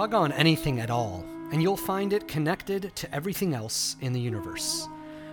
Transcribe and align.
Tug 0.00 0.14
on 0.14 0.32
anything 0.32 0.80
at 0.80 0.88
all, 0.88 1.26
and 1.52 1.60
you'll 1.60 1.76
find 1.76 2.14
it 2.14 2.26
connected 2.26 2.90
to 2.96 3.14
everything 3.14 3.52
else 3.52 3.96
in 4.00 4.14
the 4.14 4.20
universe. 4.20 4.88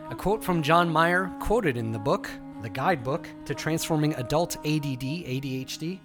A 0.10 0.16
quote 0.16 0.44
from 0.44 0.62
John 0.62 0.92
Muir, 0.92 1.32
quoted 1.40 1.78
in 1.78 1.94
the 1.94 2.00
book, 2.00 2.30
the 2.62 2.68
guidebook 2.68 3.30
to 3.46 3.56
transforming 3.56 4.14
adult 4.16 4.58
ADD, 4.66 5.04
ADHD, 5.04 6.00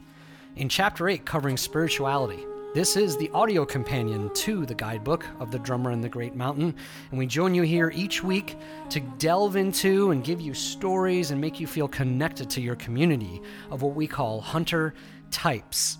in 0.54 0.69
chapter 0.69 1.09
8 1.09 1.26
covering 1.26 1.56
spirituality. 1.56 2.47
This 2.72 2.97
is 2.97 3.16
the 3.16 3.31
audio 3.31 3.66
companion 3.66 4.32
to 4.34 4.64
the 4.64 4.76
guidebook 4.76 5.26
of 5.41 5.50
The 5.50 5.58
Drummer 5.58 5.91
and 5.91 6.04
the 6.04 6.08
Great 6.08 6.37
Mountain, 6.37 6.76
and 7.10 7.19
we 7.19 7.26
join 7.26 7.56
you 7.56 7.62
here 7.62 7.91
each 7.92 8.22
week 8.22 8.54
to 8.91 9.00
delve 9.19 9.56
into 9.56 10.12
and 10.12 10.22
give 10.22 10.41
you 10.41 10.54
stories 10.54 11.32
and 11.32 11.41
make 11.41 11.58
you 11.58 11.66
feel 11.66 11.88
connected 11.88 12.48
to 12.50 12.60
your 12.60 12.76
community 12.76 13.42
of 13.72 13.82
what 13.82 13.97
we 13.97 14.06
call 14.06 14.41
hunter 14.41 14.94
types. 15.32 15.98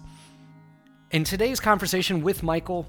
In 1.13 1.25
today's 1.25 1.61
conversation 1.61 2.23
with 2.23 2.43
Michael, 2.43 2.87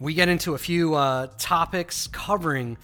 we 0.00 0.12
get 0.12 0.28
into 0.28 0.54
a 0.54 0.58
few 0.58 0.96
uh, 0.96 1.28
topics 1.38 2.08
covering 2.08 2.76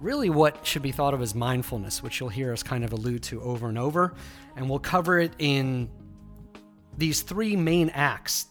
really 0.00 0.30
what 0.30 0.66
should 0.66 0.80
be 0.80 0.90
thought 0.90 1.12
of 1.12 1.20
as 1.20 1.34
mindfulness, 1.34 2.02
which 2.02 2.18
you'll 2.18 2.30
hear 2.30 2.50
us 2.50 2.62
kind 2.62 2.82
of 2.82 2.94
allude 2.94 3.22
to 3.24 3.42
over 3.42 3.68
and 3.68 3.76
over. 3.76 4.14
And 4.56 4.70
we'll 4.70 4.78
cover 4.78 5.20
it 5.20 5.32
in 5.38 5.90
these 6.96 7.20
three 7.20 7.56
main 7.56 7.90
acts. 7.90 8.46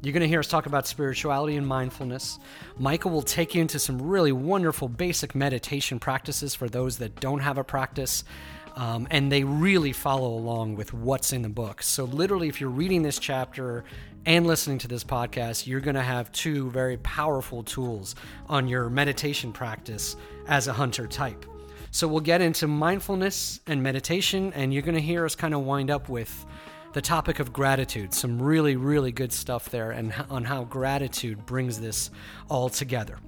You're 0.00 0.14
going 0.14 0.22
to 0.22 0.28
hear 0.28 0.40
us 0.40 0.48
talk 0.48 0.64
about 0.64 0.86
spirituality 0.86 1.56
and 1.56 1.66
mindfulness. 1.66 2.38
Michael 2.78 3.10
will 3.10 3.20
take 3.20 3.54
you 3.54 3.60
into 3.60 3.78
some 3.78 4.00
really 4.00 4.32
wonderful 4.32 4.88
basic 4.88 5.34
meditation 5.34 5.98
practices 5.98 6.54
for 6.54 6.70
those 6.70 6.96
that 6.98 7.20
don't 7.20 7.40
have 7.40 7.58
a 7.58 7.64
practice. 7.64 8.24
Um, 8.76 9.06
and 9.10 9.30
they 9.30 9.44
really 9.44 9.92
follow 9.92 10.32
along 10.32 10.76
with 10.76 10.94
what's 10.94 11.34
in 11.34 11.42
the 11.42 11.48
book. 11.48 11.82
So, 11.82 12.04
literally, 12.04 12.48
if 12.48 12.60
you're 12.60 12.70
reading 12.70 13.02
this 13.02 13.20
chapter 13.20 13.84
and 14.26 14.46
listening 14.46 14.78
to 14.78 14.88
this 14.88 15.04
podcast, 15.04 15.66
you're 15.66 15.80
going 15.80 15.94
to 15.94 16.02
have 16.02 16.32
two 16.32 16.70
very 16.70 16.96
powerful 16.98 17.62
tools 17.62 18.14
on 18.48 18.68
your 18.68 18.88
meditation 18.88 19.52
practice 19.52 20.16
as 20.46 20.68
a 20.68 20.72
hunter 20.72 21.06
type. 21.06 21.44
So, 21.90 22.08
we'll 22.08 22.20
get 22.20 22.40
into 22.40 22.66
mindfulness 22.66 23.60
and 23.66 23.82
meditation, 23.82 24.52
and 24.54 24.72
you're 24.72 24.82
going 24.82 24.96
to 24.96 25.00
hear 25.00 25.24
us 25.24 25.34
kind 25.34 25.54
of 25.54 25.60
wind 25.60 25.90
up 25.90 26.08
with 26.08 26.44
the 26.92 27.02
topic 27.02 27.40
of 27.40 27.52
gratitude. 27.52 28.14
Some 28.14 28.40
really, 28.40 28.76
really 28.76 29.12
good 29.12 29.32
stuff 29.32 29.68
there, 29.68 29.90
and 29.90 30.12
on 30.30 30.44
how 30.44 30.64
gratitude 30.64 31.44
brings 31.46 31.80
this 31.80 32.10
all 32.48 32.68
together. 32.68 33.18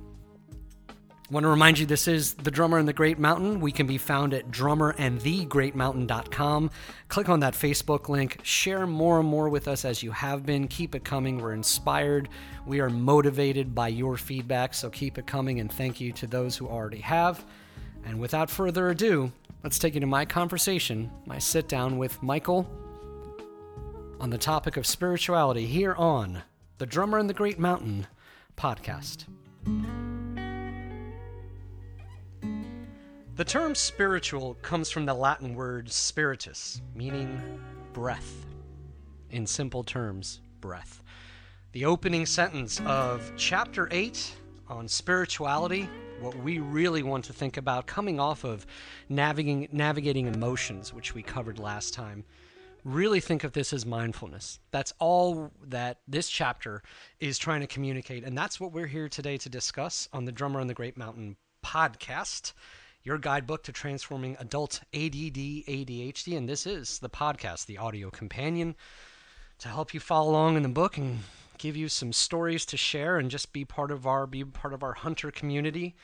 Want 1.28 1.42
to 1.42 1.48
remind 1.48 1.80
you 1.80 1.86
this 1.86 2.06
is 2.06 2.34
The 2.34 2.52
Drummer 2.52 2.78
and 2.78 2.86
the 2.86 2.92
Great 2.92 3.18
Mountain. 3.18 3.58
We 3.60 3.72
can 3.72 3.88
be 3.88 3.98
found 3.98 4.32
at 4.32 4.52
drummerandthegreatmountain.com. 4.52 6.70
Click 7.08 7.28
on 7.28 7.40
that 7.40 7.54
Facebook 7.54 8.08
link. 8.08 8.38
Share 8.44 8.86
more 8.86 9.18
and 9.18 9.28
more 9.28 9.48
with 9.48 9.66
us 9.66 9.84
as 9.84 10.04
you 10.04 10.12
have 10.12 10.46
been. 10.46 10.68
Keep 10.68 10.94
it 10.94 11.04
coming. 11.04 11.38
We're 11.38 11.54
inspired. 11.54 12.28
We 12.64 12.78
are 12.78 12.88
motivated 12.88 13.74
by 13.74 13.88
your 13.88 14.16
feedback, 14.16 14.72
so 14.72 14.88
keep 14.88 15.18
it 15.18 15.26
coming. 15.26 15.58
And 15.58 15.72
thank 15.72 16.00
you 16.00 16.12
to 16.12 16.28
those 16.28 16.56
who 16.56 16.68
already 16.68 17.00
have. 17.00 17.44
And 18.04 18.20
without 18.20 18.48
further 18.48 18.90
ado, 18.90 19.32
let's 19.64 19.80
take 19.80 19.94
you 19.94 20.00
to 20.00 20.06
my 20.06 20.24
conversation, 20.24 21.10
my 21.26 21.40
sit 21.40 21.66
down 21.66 21.98
with 21.98 22.22
Michael 22.22 22.70
on 24.20 24.30
the 24.30 24.38
topic 24.38 24.76
of 24.76 24.86
spirituality 24.86 25.66
here 25.66 25.94
on 25.94 26.44
The 26.78 26.86
Drummer 26.86 27.18
and 27.18 27.28
the 27.28 27.34
Great 27.34 27.58
Mountain 27.58 28.06
podcast. 28.56 29.24
The 33.36 33.44
term 33.44 33.74
spiritual 33.74 34.54
comes 34.62 34.90
from 34.90 35.04
the 35.04 35.12
Latin 35.12 35.54
word 35.54 35.92
spiritus, 35.92 36.80
meaning 36.94 37.60
breath. 37.92 38.46
In 39.28 39.46
simple 39.46 39.84
terms, 39.84 40.40
breath. 40.62 41.02
The 41.72 41.84
opening 41.84 42.24
sentence 42.24 42.80
of 42.86 43.30
chapter 43.36 43.90
8 43.90 44.34
on 44.68 44.88
spirituality, 44.88 45.86
what 46.18 46.34
we 46.38 46.60
really 46.60 47.02
want 47.02 47.26
to 47.26 47.34
think 47.34 47.58
about 47.58 47.86
coming 47.86 48.18
off 48.18 48.42
of 48.42 48.64
navigating, 49.10 49.68
navigating 49.70 50.28
emotions, 50.28 50.94
which 50.94 51.14
we 51.14 51.22
covered 51.22 51.58
last 51.58 51.92
time. 51.92 52.24
Really 52.84 53.20
think 53.20 53.44
of 53.44 53.52
this 53.52 53.74
as 53.74 53.84
mindfulness. 53.84 54.60
That's 54.70 54.94
all 54.98 55.52
that 55.66 55.98
this 56.08 56.30
chapter 56.30 56.82
is 57.20 57.36
trying 57.36 57.60
to 57.60 57.66
communicate. 57.66 58.24
And 58.24 58.38
that's 58.38 58.58
what 58.58 58.72
we're 58.72 58.86
here 58.86 59.10
today 59.10 59.36
to 59.36 59.50
discuss 59.50 60.08
on 60.14 60.24
the 60.24 60.32
Drummer 60.32 60.58
on 60.58 60.68
the 60.68 60.72
Great 60.72 60.96
Mountain 60.96 61.36
podcast 61.62 62.54
your 63.06 63.18
guidebook 63.18 63.62
to 63.62 63.70
transforming 63.70 64.36
adult 64.40 64.80
ADD, 64.92 65.36
ADHD, 65.68 66.36
and 66.36 66.48
this 66.48 66.66
is 66.66 66.98
the 66.98 67.08
podcast, 67.08 67.66
the 67.66 67.78
audio 67.78 68.10
companion, 68.10 68.74
to 69.60 69.68
help 69.68 69.94
you 69.94 70.00
follow 70.00 70.32
along 70.32 70.56
in 70.56 70.64
the 70.64 70.68
book 70.68 70.98
and 70.98 71.20
give 71.56 71.76
you 71.76 71.88
some 71.88 72.12
stories 72.12 72.66
to 72.66 72.76
share 72.76 73.18
and 73.18 73.30
just 73.30 73.52
be 73.52 73.64
part 73.64 73.92
of 73.92 74.08
our 74.08 74.26
be 74.26 74.42
part 74.42 74.74
of 74.74 74.82
our 74.82 74.92
hunter 74.92 75.30
community. 75.30 75.94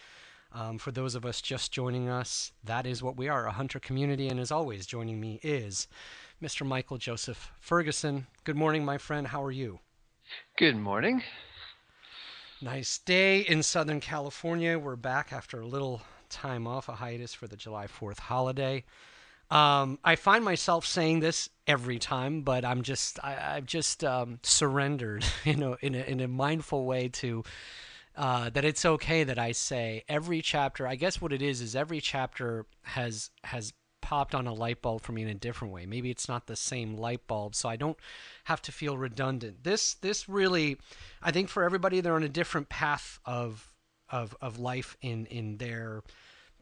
Um, 0.53 0.79
for 0.79 0.93
those 0.93 1.17
of 1.17 1.27
us 1.27 1.41
just 1.41 1.73
joining 1.73 2.09
us, 2.09 2.53
that 2.63 2.87
is 2.87 3.03
what 3.03 3.17
we 3.17 3.29
are, 3.29 3.47
a 3.47 3.53
hunter 3.53 3.81
community. 3.81 4.29
And 4.29 4.39
as 4.39 4.53
always, 4.53 4.87
joining 4.87 5.19
me 5.19 5.41
is 5.43 5.89
Mr. 6.41 6.65
Michael 6.65 6.99
Joseph 6.99 7.51
Ferguson. 7.59 8.29
Good 8.45 8.57
morning, 8.57 8.85
my 8.85 8.97
friend. 8.97 9.27
How 9.27 9.43
are 9.43 9.51
you? 9.51 9.81
Good 10.57 10.77
morning. 10.77 11.25
Nice 12.61 12.99
day 12.99 13.41
in 13.41 13.65
Southern 13.65 13.99
California. 13.99 14.79
We're 14.79 14.95
back 14.95 15.33
after 15.33 15.61
a 15.61 15.67
little 15.67 16.03
time 16.33 16.67
off, 16.67 16.89
a 16.89 16.93
hiatus 16.93 17.35
for 17.35 17.47
the 17.47 17.57
July 17.57 17.87
4th 17.87 18.19
holiday. 18.19 18.85
Um, 19.51 19.99
I 20.03 20.17
find 20.17 20.45
myself 20.45 20.87
saying 20.87 21.21
this 21.21 21.51
every 21.67 21.99
time, 21.99 22.41
but 22.41 22.65
I'm 22.65 22.83
just 22.83 23.19
I, 23.23 23.33
have 23.35 23.67
just 23.67 24.03
um, 24.03 24.39
surrendered, 24.43 25.25
you 25.45 25.57
know, 25.57 25.77
in 25.81 25.95
a, 25.95 26.01
in 26.01 26.21
a 26.21 26.29
mindful 26.29 26.87
way 26.87 27.09
to 27.09 27.45
uh, 28.17 28.51
that 28.51 28.65
it's 28.65 28.85
okay 28.85 29.25
that 29.25 29.39
I 29.39 29.53
say 29.53 30.05
every 30.09 30.43
chapter. 30.43 30.87
I 30.87 30.97
guess 30.97 31.21
what 31.21 31.33
it 31.33 31.43
is 31.43 31.61
is 31.61 31.77
every 31.77 32.01
chapter 32.01 32.67
has 32.83 33.31
has 33.45 33.73
popped 34.01 34.35
on 34.35 34.47
a 34.47 34.53
light 34.53 34.83
bulb 34.83 35.01
for 35.03 35.13
me 35.13 35.23
in 35.23 35.29
a 35.29 35.35
different 35.35 35.73
way. 35.73 35.87
Maybe 35.87 36.11
it's 36.11 36.29
not 36.29 36.47
the 36.47 36.57
same 36.57 36.97
light 36.97 37.27
bulb, 37.27 37.55
so 37.55 37.69
I 37.69 37.77
don't 37.77 37.97
have 38.45 38.61
to 38.63 38.73
feel 38.73 38.99
redundant. 38.99 39.65
This 39.65 39.95
this 39.95 40.29
really, 40.29 40.79
I 41.23 41.31
think 41.31 41.49
for 41.49 41.63
everybody, 41.63 42.01
they're 42.01 42.15
on 42.15 42.23
a 42.23 42.29
different 42.29 42.69
path 42.69 43.19
of 43.25 43.72
of 44.13 44.37
of 44.41 44.59
life 44.59 44.97
in 45.01 45.27
in 45.27 45.57
their 45.57 46.03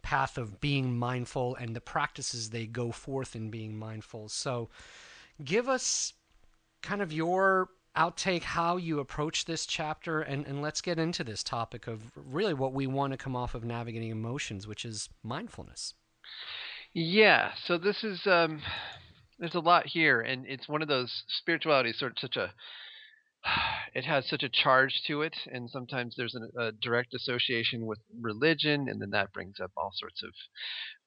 path 0.03 0.39
of 0.39 0.61
being 0.61 0.97
mindful 0.97 1.55
and 1.57 1.77
the 1.77 1.81
practices 1.81 2.51
they 2.51 2.67
go 2.67 2.91
forth 2.91 3.37
in 3.37 3.51
being 3.51 3.79
mindful. 3.79 4.29
So, 4.29 4.71
give 5.45 5.69
us 5.69 6.15
kind 6.83 7.03
of 7.03 7.13
your 7.13 7.69
outtake 7.97 8.43
how 8.43 8.77
you 8.77 9.01
approach 9.01 9.45
this 9.45 9.67
chapter 9.67 10.21
and, 10.21 10.47
and 10.47 10.63
let's 10.63 10.81
get 10.81 10.99
into 10.99 11.25
this 11.25 11.43
topic 11.43 11.89
of 11.89 12.01
really 12.15 12.55
what 12.55 12.73
we 12.73 12.87
want 12.87 13.13
to 13.13 13.17
come 13.17 13.35
off 13.35 13.55
of 13.55 13.65
navigating 13.65 14.11
emotions 14.11 14.65
which 14.65 14.85
is 14.85 15.09
mindfulness 15.25 15.95
yeah 16.95 17.51
so 17.67 17.77
this 17.77 18.05
is 18.05 18.25
um 18.27 18.63
there's 19.41 19.57
a 19.57 19.61
lot 19.61 19.87
here 19.87 20.21
and 20.21 20.47
it's 20.47 20.69
one 20.69 20.83
of 20.83 20.89
those 20.89 21.25
spirituality 21.27 21.93
sort 21.93 22.13
of 22.13 22.19
such 22.21 22.37
a 22.37 22.53
it 23.95 24.05
has 24.05 24.29
such 24.29 24.43
a 24.43 24.49
charge 24.49 25.03
to 25.07 25.23
it, 25.23 25.35
and 25.53 25.71
sometimes 25.71 26.15
there's 26.17 26.35
an, 26.35 26.49
a 26.59 26.73
direct 26.73 27.15
association 27.15 27.87
with 27.87 27.99
religion, 28.21 28.89
and 28.89 29.01
then 29.01 29.11
that 29.11 29.33
brings 29.33 29.61
up 29.61 29.71
all 29.77 29.93
sorts 29.95 30.23
of 30.23 30.31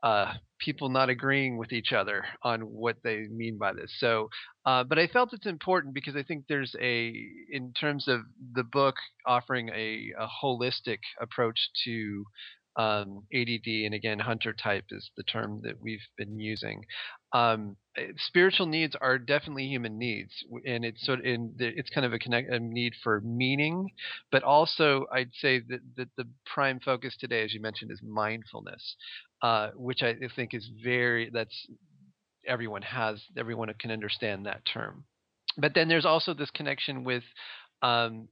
uh, 0.03 0.33
people 0.59 0.89
not 0.89 1.09
agreeing 1.09 1.57
with 1.57 1.71
each 1.71 1.94
other 1.94 2.25
on 2.44 2.62
what 2.62 2.97
they 3.03 3.27
mean 3.31 3.57
by 3.57 3.74
this. 3.74 3.91
So, 4.00 4.30
uh, 4.65 4.83
but 4.83 5.00
I 5.00 5.07
felt 5.07 5.33
it's 5.33 5.45
important 5.45 5.94
because 5.94 6.15
I 6.15 6.24
think 6.24 6.45
there's 6.47 6.75
a, 6.81 7.13
in 7.51 7.74
terms 7.80 8.07
of 8.07 8.21
the 8.53 8.63
book 8.63 8.95
offering 9.25 9.69
a, 9.69 10.12
a 10.19 10.27
holistic 10.44 11.00
approach 11.21 11.69
to 11.85 12.25
um, 12.75 13.23
ADD, 13.33 13.67
and 13.67 13.93
again, 13.93 14.19
hunter 14.19 14.53
type 14.53 14.85
is 14.91 15.09
the 15.15 15.23
term 15.23 15.61
that 15.63 15.79
we've 15.81 16.05
been 16.17 16.39
using. 16.39 16.83
Um, 17.31 17.77
eh, 17.97 18.07
spiritual 18.17 18.65
needs 18.65 18.95
are 18.99 19.17
definitely 19.17 19.65
human 19.65 19.97
needs, 19.97 20.31
and 20.65 20.83
it's 20.83 21.05
sort 21.05 21.19
of 21.19 21.25
in 21.25 21.53
the, 21.57 21.67
it's 21.67 21.89
kind 21.89 22.05
of 22.05 22.13
a, 22.13 22.19
connect, 22.19 22.51
a 22.51 22.59
need 22.59 22.93
for 23.03 23.21
meaning, 23.21 23.89
but 24.31 24.43
also 24.43 25.05
I'd 25.13 25.33
say 25.33 25.59
that, 25.69 25.79
that 25.97 26.09
the 26.17 26.27
prime 26.51 26.79
focus 26.79 27.15
today, 27.19 27.43
as 27.43 27.53
you 27.53 27.61
mentioned, 27.61 27.91
is 27.91 28.01
mindfulness, 28.03 28.95
uh, 29.41 29.69
which 29.75 30.01
I 30.01 30.15
think 30.35 30.53
is 30.53 30.69
very 30.83 31.29
that's 31.31 31.67
everyone 32.47 32.81
has 32.81 33.21
everyone 33.37 33.73
can 33.79 33.91
understand 33.91 34.45
that 34.45 34.65
term. 34.65 35.05
But 35.57 35.73
then 35.75 35.87
there's 35.87 36.05
also 36.05 36.33
this 36.33 36.49
connection 36.49 37.03
with 37.03 37.23
um, 37.81 38.27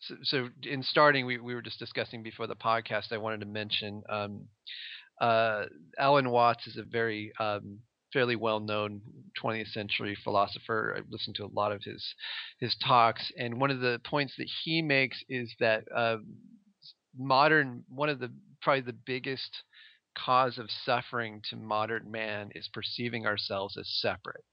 so, 0.00 0.14
so, 0.22 0.48
in 0.62 0.82
starting, 0.82 1.26
we, 1.26 1.38
we 1.38 1.54
were 1.54 1.62
just 1.62 1.78
discussing 1.78 2.22
before 2.22 2.46
the 2.46 2.56
podcast. 2.56 3.12
I 3.12 3.18
wanted 3.18 3.40
to 3.40 3.46
mention 3.46 4.02
um, 4.08 4.46
uh, 5.20 5.64
Alan 5.98 6.30
Watts 6.30 6.66
is 6.66 6.76
a 6.76 6.82
very 6.82 7.32
um, 7.38 7.80
fairly 8.12 8.36
well-known 8.36 9.02
20th 9.42 9.68
century 9.68 10.16
philosopher. 10.24 10.94
I've 10.96 11.10
listened 11.10 11.36
to 11.36 11.44
a 11.44 11.52
lot 11.52 11.72
of 11.72 11.82
his 11.84 12.14
his 12.58 12.74
talks, 12.84 13.30
and 13.38 13.60
one 13.60 13.70
of 13.70 13.80
the 13.80 14.00
points 14.04 14.34
that 14.38 14.48
he 14.64 14.82
makes 14.82 15.22
is 15.28 15.54
that 15.60 15.84
uh, 15.94 16.16
modern 17.16 17.84
one 17.88 18.08
of 18.08 18.18
the 18.18 18.32
probably 18.62 18.82
the 18.82 18.98
biggest 19.06 19.64
cause 20.16 20.58
of 20.58 20.70
suffering 20.84 21.40
to 21.50 21.56
modern 21.56 22.10
man 22.10 22.50
is 22.54 22.68
perceiving 22.72 23.26
ourselves 23.26 23.76
as 23.76 23.88
separate 24.00 24.44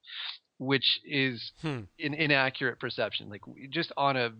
which 0.59 0.99
is 1.03 1.51
hmm. 1.61 1.81
an 1.99 2.13
inaccurate 2.13 2.79
perception 2.79 3.29
like 3.29 3.41
just 3.71 3.91
on 3.97 4.15
a 4.15 4.31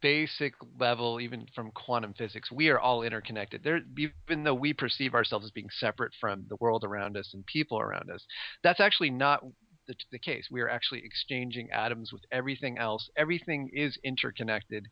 basic 0.00 0.54
level, 0.78 1.20
even 1.20 1.46
from 1.54 1.70
quantum 1.72 2.14
physics, 2.14 2.50
we 2.50 2.68
are 2.68 2.78
all 2.78 3.02
interconnected. 3.02 3.62
There, 3.62 3.80
even 3.96 4.44
though 4.44 4.54
we 4.54 4.72
perceive 4.72 5.14
ourselves 5.14 5.44
as 5.44 5.50
being 5.50 5.68
separate 5.70 6.12
from 6.20 6.44
the 6.48 6.56
world 6.56 6.84
around 6.84 7.16
us 7.16 7.30
and 7.34 7.44
people 7.46 7.80
around 7.80 8.10
us, 8.10 8.24
that's 8.62 8.80
actually 8.80 9.10
not 9.10 9.44
the, 9.86 9.94
the 10.12 10.18
case. 10.18 10.48
We 10.50 10.60
are 10.60 10.68
actually 10.68 11.02
exchanging 11.04 11.70
atoms 11.70 12.12
with 12.12 12.22
everything 12.32 12.78
else. 12.78 13.08
Everything 13.16 13.70
is 13.72 13.98
interconnected, 14.04 14.86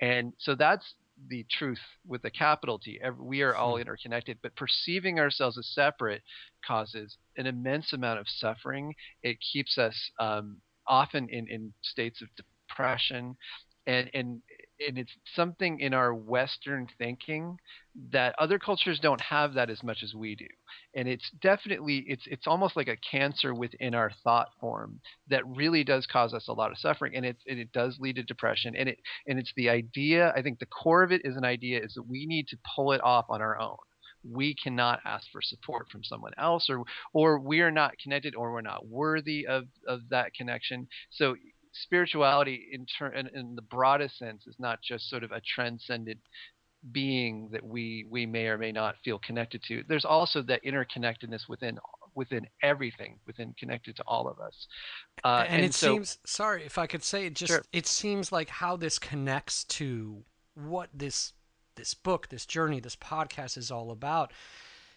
and 0.00 0.32
so 0.38 0.54
that's 0.54 0.94
the 1.28 1.46
truth 1.50 1.78
with 2.06 2.24
a 2.24 2.30
capital 2.30 2.78
T. 2.78 3.00
We 3.18 3.42
are 3.42 3.54
all 3.54 3.76
hmm. 3.76 3.82
interconnected, 3.82 4.38
but 4.42 4.56
perceiving 4.56 5.18
ourselves 5.20 5.58
as 5.58 5.68
separate 5.72 6.22
causes 6.66 7.16
an 7.36 7.46
immense 7.46 7.92
amount 7.92 8.20
of 8.20 8.26
suffering. 8.28 8.94
It 9.22 9.38
keeps 9.52 9.78
us 9.78 10.10
um, 10.18 10.58
often 10.86 11.28
in, 11.28 11.46
in 11.48 11.72
states 11.82 12.20
of 12.20 12.28
depression 12.36 13.36
and 13.86 14.10
and 14.14 14.42
and 14.86 14.98
it's 14.98 15.12
something 15.36 15.78
in 15.78 15.94
our 15.94 16.12
western 16.12 16.88
thinking 16.98 17.58
that 18.10 18.34
other 18.38 18.58
cultures 18.58 18.98
don't 19.00 19.20
have 19.20 19.54
that 19.54 19.70
as 19.70 19.82
much 19.84 20.02
as 20.02 20.14
we 20.14 20.34
do. 20.34 20.46
And 20.96 21.06
it's 21.06 21.30
definitely 21.40 22.04
it's 22.08 22.24
it's 22.26 22.46
almost 22.46 22.76
like 22.76 22.88
a 22.88 22.96
cancer 22.96 23.54
within 23.54 23.94
our 23.94 24.10
thought 24.24 24.48
form 24.60 25.00
that 25.28 25.46
really 25.46 25.84
does 25.84 26.06
cause 26.06 26.34
us 26.34 26.48
a 26.48 26.52
lot 26.52 26.72
of 26.72 26.78
suffering. 26.78 27.14
And 27.14 27.24
it 27.24 27.36
and 27.46 27.58
it 27.58 27.72
does 27.72 27.98
lead 28.00 28.16
to 28.16 28.22
depression. 28.22 28.74
And 28.76 28.88
it 28.88 28.98
and 29.26 29.38
it's 29.38 29.52
the 29.56 29.68
idea 29.68 30.32
i 30.36 30.42
think 30.42 30.58
the 30.58 30.66
core 30.66 31.02
of 31.02 31.12
it 31.12 31.22
is 31.24 31.36
an 31.36 31.44
idea 31.44 31.82
is 31.82 31.94
that 31.94 32.08
we 32.08 32.26
need 32.26 32.48
to 32.48 32.58
pull 32.74 32.92
it 32.92 33.00
off 33.02 33.26
on 33.28 33.40
our 33.40 33.58
own. 33.60 33.76
We 34.28 34.54
cannot 34.54 35.00
ask 35.04 35.26
for 35.30 35.42
support 35.42 35.88
from 35.90 36.02
someone 36.02 36.32
else 36.38 36.68
or 36.70 36.84
or 37.12 37.38
we 37.38 37.60
are 37.60 37.70
not 37.70 37.98
connected 38.02 38.34
or 38.34 38.52
we're 38.52 38.62
not 38.62 38.86
worthy 38.86 39.46
of 39.46 39.64
of 39.86 40.00
that 40.10 40.34
connection. 40.34 40.88
So 41.10 41.36
spirituality 41.82 42.68
in, 42.72 42.86
ter- 42.86 43.12
in, 43.12 43.28
in 43.34 43.54
the 43.54 43.62
broadest 43.62 44.18
sense 44.18 44.46
is 44.46 44.56
not 44.58 44.80
just 44.82 45.10
sort 45.10 45.24
of 45.24 45.32
a 45.32 45.40
transcendent 45.40 46.20
being 46.92 47.48
that 47.50 47.64
we 47.64 48.06
we 48.10 48.26
may 48.26 48.46
or 48.46 48.58
may 48.58 48.70
not 48.70 48.96
feel 49.04 49.18
connected 49.18 49.62
to. 49.64 49.82
There's 49.88 50.04
also 50.04 50.42
that 50.42 50.62
interconnectedness 50.64 51.48
within 51.48 51.78
within 52.14 52.46
everything, 52.62 53.18
within 53.26 53.54
connected 53.58 53.96
to 53.96 54.02
all 54.06 54.28
of 54.28 54.38
us. 54.38 54.66
Uh, 55.24 55.44
and, 55.46 55.56
and, 55.56 55.64
it 55.64 55.74
so, 55.74 55.94
seems 55.94 56.18
sorry 56.24 56.64
if 56.64 56.78
I 56.78 56.86
could 56.86 57.02
say 57.02 57.26
it 57.26 57.34
just 57.34 57.52
sure. 57.52 57.62
it 57.72 57.86
seems 57.86 58.30
like 58.30 58.48
how 58.48 58.76
this 58.76 58.98
connects 58.98 59.64
to 59.64 60.22
what 60.54 60.90
this 60.92 61.32
this 61.76 61.94
book, 61.94 62.28
this 62.28 62.46
journey, 62.46 62.80
this 62.80 62.96
podcast 62.96 63.56
is 63.56 63.70
all 63.70 63.90
about 63.90 64.32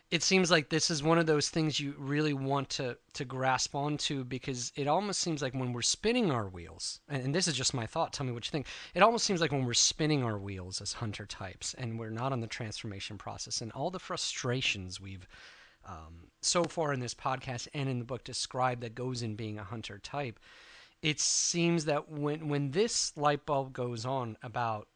it 0.10 0.24
seems 0.24 0.50
like 0.50 0.70
this 0.70 0.90
is 0.90 1.04
one 1.04 1.18
of 1.18 1.26
those 1.26 1.50
things 1.50 1.80
you 1.80 1.94
really 1.98 2.34
want 2.34 2.70
to 2.70 2.98
to 3.14 3.26
grasp 3.26 3.76
onto 3.76 4.24
because 4.24 4.72
it 4.76 4.88
almost 4.88 5.20
seems 5.20 5.42
like 5.42 5.54
when 5.54 5.74
we're 5.74 5.82
spinning 5.82 6.32
our 6.32 6.48
wheels 6.48 7.00
and, 7.10 7.24
and, 7.24 7.36
this 7.36 7.48
is 7.48 7.56
just 7.56 7.74
my 7.74 7.86
thought 7.86 8.14
tell 8.14 8.26
me 8.26 8.32
what 8.32 8.46
you 8.46 8.52
think 8.52 8.68
it 8.94 9.04
almost 9.04 9.26
seems 9.26 9.42
like 9.42 9.52
when 9.52 9.66
we're 9.66 9.74
spinning 9.74 10.24
our 10.24 10.38
wheels 10.38 10.82
as 10.82 10.94
hunter 10.94 11.26
types 11.26 11.74
and 11.78 12.00
we're 12.00 12.10
not 12.10 12.32
on 12.32 12.40
the 12.40 12.48
transformation 12.48 13.18
process 13.18 13.62
and 13.62 13.72
all 13.74 13.92
the 13.92 14.00
frustrations 14.00 15.02
we've 15.02 15.28
um, 15.86 16.28
so 16.42 16.64
far 16.64 16.94
in 16.94 17.00
this 17.00 17.14
podcast 17.14 17.68
and 17.74 17.88
in 17.90 18.00
the 18.00 18.06
book 18.06 18.24
described 18.24 18.82
that 18.82 18.96
goes 18.96 19.22
in 19.22 19.36
being 19.36 19.60
a 19.60 19.64
hunter 19.64 20.00
type 20.00 20.40
it 21.02 21.20
seems 21.20 21.86
that 21.86 22.10
when 22.10 22.48
when 22.48 22.72
this 22.72 23.16
light 23.18 23.46
bulb 23.46 23.74
goes 23.74 24.06
on 24.06 24.38
about 24.42 24.88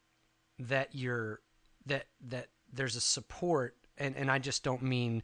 that 0.58 0.88
you're 0.92 1.40
that 1.86 2.06
that 2.20 2.48
there's 2.72 2.96
a 2.96 3.00
support 3.00 3.76
and 3.98 4.16
and 4.16 4.30
I 4.30 4.38
just 4.38 4.62
don't 4.62 4.82
mean 4.82 5.22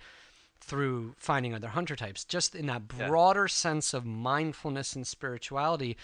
through 0.61 1.15
finding 1.19 1.55
other 1.55 1.69
hunter 1.69 1.97
types, 1.97 2.25
just 2.25 2.55
in 2.55 2.67
that 2.67 2.89
broader 2.89 3.45
yeah. 3.45 3.49
sense 3.49 3.95
of 3.95 4.05
mindfulness 4.05 4.97
and 4.97 5.07
spirituality. 5.07 5.97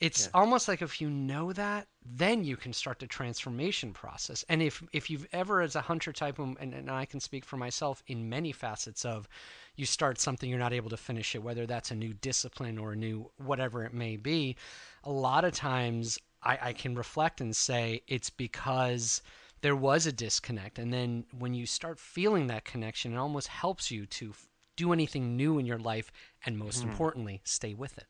It's 0.00 0.24
yeah. 0.24 0.30
almost 0.34 0.66
like 0.66 0.82
if 0.82 1.00
you 1.00 1.08
know 1.08 1.52
that, 1.52 1.86
then 2.04 2.44
you 2.44 2.56
can 2.56 2.72
start 2.72 2.98
the 2.98 3.06
transformation 3.06 3.92
process. 3.92 4.44
And 4.48 4.60
if 4.60 4.82
if 4.92 5.08
you've 5.08 5.26
ever, 5.32 5.60
as 5.60 5.76
a 5.76 5.80
hunter 5.80 6.12
type, 6.12 6.40
um, 6.40 6.56
and, 6.60 6.74
and 6.74 6.90
I 6.90 7.04
can 7.04 7.20
speak 7.20 7.44
for 7.44 7.56
myself 7.56 8.02
in 8.08 8.28
many 8.28 8.52
facets 8.52 9.04
of, 9.04 9.28
you 9.76 9.86
start 9.86 10.20
something 10.20 10.50
you're 10.50 10.58
not 10.58 10.72
able 10.72 10.90
to 10.90 10.96
finish 10.96 11.34
it, 11.34 11.42
whether 11.42 11.64
that's 11.64 11.90
a 11.90 11.94
new 11.94 12.12
discipline 12.12 12.76
or 12.76 12.92
a 12.92 12.96
new 12.96 13.30
whatever 13.36 13.84
it 13.84 13.94
may 13.94 14.16
be. 14.16 14.56
A 15.04 15.10
lot 15.10 15.44
of 15.44 15.52
times, 15.52 16.18
I, 16.42 16.58
I 16.60 16.72
can 16.72 16.94
reflect 16.94 17.40
and 17.40 17.54
say 17.54 18.02
it's 18.08 18.30
because 18.30 19.22
there 19.64 19.74
was 19.74 20.06
a 20.06 20.12
disconnect. 20.12 20.78
And 20.78 20.92
then 20.92 21.24
when 21.32 21.54
you 21.54 21.64
start 21.64 21.98
feeling 21.98 22.48
that 22.48 22.66
connection, 22.66 23.14
it 23.14 23.16
almost 23.16 23.48
helps 23.48 23.90
you 23.90 24.04
to 24.04 24.28
f- 24.32 24.46
do 24.76 24.92
anything 24.92 25.38
new 25.38 25.58
in 25.58 25.64
your 25.64 25.78
life 25.78 26.12
and 26.44 26.58
most 26.58 26.80
mm. 26.80 26.90
importantly, 26.90 27.40
stay 27.44 27.72
with 27.72 27.96
it. 27.96 28.04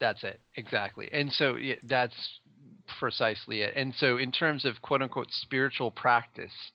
That's 0.00 0.24
it. 0.24 0.40
Exactly. 0.56 1.10
And 1.12 1.30
so 1.30 1.56
yeah, 1.56 1.74
that's 1.82 2.14
precisely 2.98 3.60
it. 3.60 3.74
And 3.76 3.94
so, 3.94 4.16
in 4.16 4.32
terms 4.32 4.64
of 4.64 4.80
quote 4.80 5.02
unquote 5.02 5.30
spiritual 5.30 5.90
practice, 5.90 6.72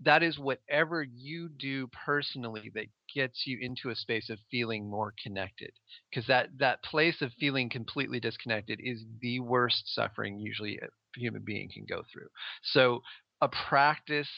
that 0.00 0.22
is 0.22 0.38
whatever 0.38 1.02
you 1.02 1.50
do 1.50 1.88
personally 1.88 2.70
that 2.74 2.86
gets 3.14 3.46
you 3.46 3.58
into 3.60 3.90
a 3.90 3.96
space 3.96 4.28
of 4.28 4.38
feeling 4.50 4.88
more 4.88 5.14
connected 5.22 5.70
because 6.10 6.26
that 6.26 6.48
that 6.58 6.82
place 6.82 7.20
of 7.20 7.30
feeling 7.38 7.70
completely 7.70 8.18
disconnected 8.18 8.80
is 8.82 9.04
the 9.20 9.38
worst 9.40 9.82
suffering 9.94 10.38
usually 10.38 10.78
a 10.78 10.86
human 11.16 11.42
being 11.44 11.68
can 11.72 11.84
go 11.88 12.02
through 12.12 12.26
so 12.72 13.00
a 13.44 13.50
practice 13.68 14.28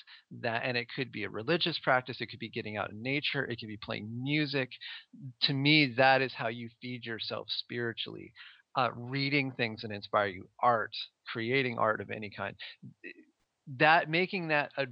that 0.40 0.62
and 0.64 0.76
it 0.76 0.88
could 0.94 1.12
be 1.12 1.25
a 1.25 1.30
religious 1.30 1.78
practice 1.82 2.16
it 2.20 2.26
could 2.26 2.40
be 2.40 2.50
getting 2.50 2.76
out 2.76 2.90
in 2.90 3.02
nature 3.02 3.44
it 3.44 3.58
could 3.60 3.68
be 3.68 3.78
playing 3.82 4.08
music. 4.22 4.70
To 5.42 5.52
me 5.52 5.94
that 5.96 6.22
is 6.22 6.32
how 6.34 6.48
you 6.48 6.68
feed 6.82 7.04
yourself 7.04 7.46
spiritually 7.48 8.32
uh, 8.76 8.90
reading 8.94 9.52
things 9.52 9.82
that 9.82 9.90
inspire 9.90 10.26
you 10.26 10.48
art 10.60 10.92
creating 11.32 11.78
art 11.78 12.00
of 12.00 12.10
any 12.10 12.30
kind. 12.30 12.56
That 13.78 14.10
making 14.10 14.48
that 14.48 14.70
a 14.76 14.86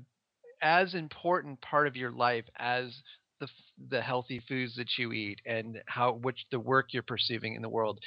as 0.63 0.95
important 0.95 1.61
part 1.61 1.87
of 1.87 1.97
your 1.97 2.11
life 2.11 2.47
as 2.59 3.03
the 3.45 3.97
the 3.97 4.01
healthy 4.01 4.41
foods 4.49 4.75
that 4.77 4.99
you 4.99 5.13
eat 5.13 5.41
and 5.47 5.83
how 5.87 6.13
which 6.13 6.47
the 6.51 6.61
work 6.61 6.87
you're 6.93 7.03
perceiving 7.03 7.55
in 7.55 7.63
the 7.63 7.69
world 7.69 7.99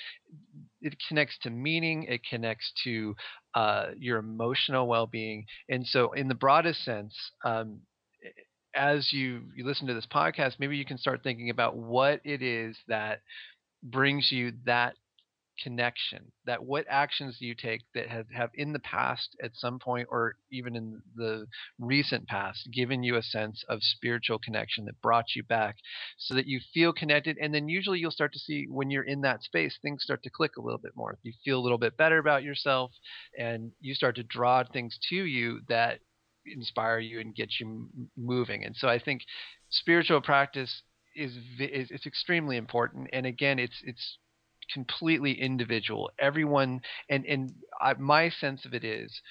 it 0.82 0.96
connects 1.08 1.38
to 1.42 1.50
meaning 1.50 2.04
it 2.04 2.22
connects 2.30 2.72
to 2.84 3.16
uh, 3.56 3.88
your 3.98 4.20
emotional 4.20 4.88
well-being. 4.88 5.46
And 5.70 5.86
so 5.86 6.14
in 6.14 6.28
the 6.28 6.36
broadest 6.36 6.84
sense 6.84 7.16
um, 7.44 7.80
as 8.76 9.12
you 9.12 9.42
you 9.56 9.66
listen 9.66 9.88
to 9.88 9.94
this 9.94 10.08
podcast 10.14 10.56
maybe 10.60 10.78
you 10.78 10.86
can 10.86 10.98
start 10.98 11.24
thinking 11.24 11.50
about 11.50 11.76
what 11.76 12.22
it 12.24 12.42
is 12.42 12.78
that 12.88 13.22
brings 13.84 14.32
you 14.32 14.54
that 14.66 14.96
connection 15.62 16.32
that 16.46 16.64
what 16.64 16.86
actions 16.90 17.38
do 17.40 17.46
you 17.46 17.56
take 17.56 17.82
that 17.94 18.08
have, 18.08 18.26
have 18.32 18.50
in 18.54 18.74
the 18.74 18.80
past 18.80 19.36
at 19.42 19.52
some 19.56 19.80
point 19.80 20.08
or 20.12 20.36
even 20.52 20.76
in 20.76 21.02
the 21.16 21.46
recent 21.80 22.28
past 22.28 22.68
given 22.74 23.04
you 23.04 23.16
a 23.16 23.22
sense 23.22 23.64
of 23.70 23.80
spiritual 23.82 24.40
connection 24.40 24.86
that 24.86 25.02
brought 25.02 25.36
you 25.36 25.44
back 25.44 25.78
so 26.18 26.34
that 26.36 26.48
you 26.48 26.60
feel 26.74 26.94
connected? 26.94 27.38
And 27.42 27.54
then 27.54 27.70
usually 27.70 28.00
you'll 28.00 28.12
start 28.12 28.34
to 28.34 28.40
see 28.40 28.68
when 28.70 28.90
you're 28.90 29.04
in 29.04 29.22
that 29.22 29.44
space 29.44 29.78
things 29.82 30.04
start 30.04 30.24
to 30.24 30.30
click 30.30 30.58
a 30.58 30.62
little 30.62 30.80
bit 30.80 30.96
more. 30.96 31.18
You 31.24 31.34
feel 31.44 31.60
a 31.60 31.62
little 31.62 31.78
bit 31.78 31.98
better 31.98 32.18
about 32.18 32.44
yourself 32.44 32.92
and 33.38 33.72
you 33.80 33.94
start 33.94 34.16
to 34.16 34.24
draw 34.24 34.64
things 34.64 34.98
to 35.10 35.16
you 35.16 35.62
that 35.70 36.00
inspire 36.46 37.00
you 37.00 37.20
and 37.20 37.36
get 37.36 37.50
you 37.60 37.90
moving. 38.16 38.64
And 38.64 38.76
so 38.76 38.88
i 38.88 39.00
think 39.00 39.22
spiritual 39.70 40.22
practice 40.22 40.84
is, 41.16 41.36
is 41.60 41.90
it's 41.92 42.06
extremely 42.06 42.58
important. 42.58 43.10
And 43.12 43.26
again 43.26 43.60
it's 43.60 43.82
it's 43.84 44.18
completely 44.74 45.40
individual. 45.40 46.12
Everyone, 46.20 46.82
and 47.10 47.26
and 47.26 47.54
I, 47.80 47.94
my 47.94 48.30
sense 48.30 48.66
of 48.66 48.74
it 48.74 48.84
is, 48.84 49.22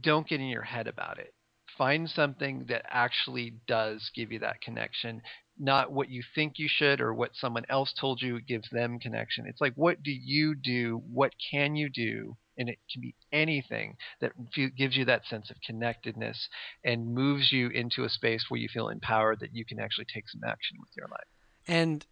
don't 0.00 0.26
get 0.28 0.40
in 0.40 0.46
your 0.46 0.62
head 0.62 0.86
about 0.86 1.18
it. 1.18 1.34
Find 1.76 2.08
something 2.08 2.66
that 2.68 2.84
actually 2.88 3.54
does 3.66 4.10
give 4.14 4.30
you 4.30 4.38
that 4.40 4.60
connection, 4.60 5.22
not 5.58 5.90
what 5.90 6.08
you 6.08 6.22
think 6.34 6.54
you 6.56 6.68
should 6.68 7.00
or 7.00 7.12
what 7.12 7.34
someone 7.34 7.64
else 7.68 7.92
told 7.98 8.22
you 8.22 8.40
gives 8.40 8.68
them 8.70 9.00
connection. 9.00 9.46
It's 9.46 9.60
like, 9.60 9.74
what 9.74 10.02
do 10.02 10.12
you 10.12 10.54
do? 10.54 11.02
What 11.12 11.32
can 11.50 11.74
you 11.74 11.88
do? 11.88 12.36
And 12.56 12.68
it 12.68 12.78
can 12.92 13.02
be 13.02 13.16
anything 13.32 13.96
that 14.20 14.32
gives 14.54 14.96
you 14.96 15.04
that 15.06 15.26
sense 15.26 15.50
of 15.50 15.56
connectedness 15.66 16.48
and 16.84 17.12
moves 17.12 17.50
you 17.50 17.68
into 17.70 18.04
a 18.04 18.08
space 18.08 18.44
where 18.48 18.60
you 18.60 18.68
feel 18.72 18.88
empowered 18.88 19.40
that 19.40 19.54
you 19.54 19.64
can 19.64 19.80
actually 19.80 20.06
take 20.12 20.28
some 20.28 20.42
action 20.44 20.76
with 20.78 20.90
your 20.96 21.08
life. 21.08 21.26
And 21.66 22.06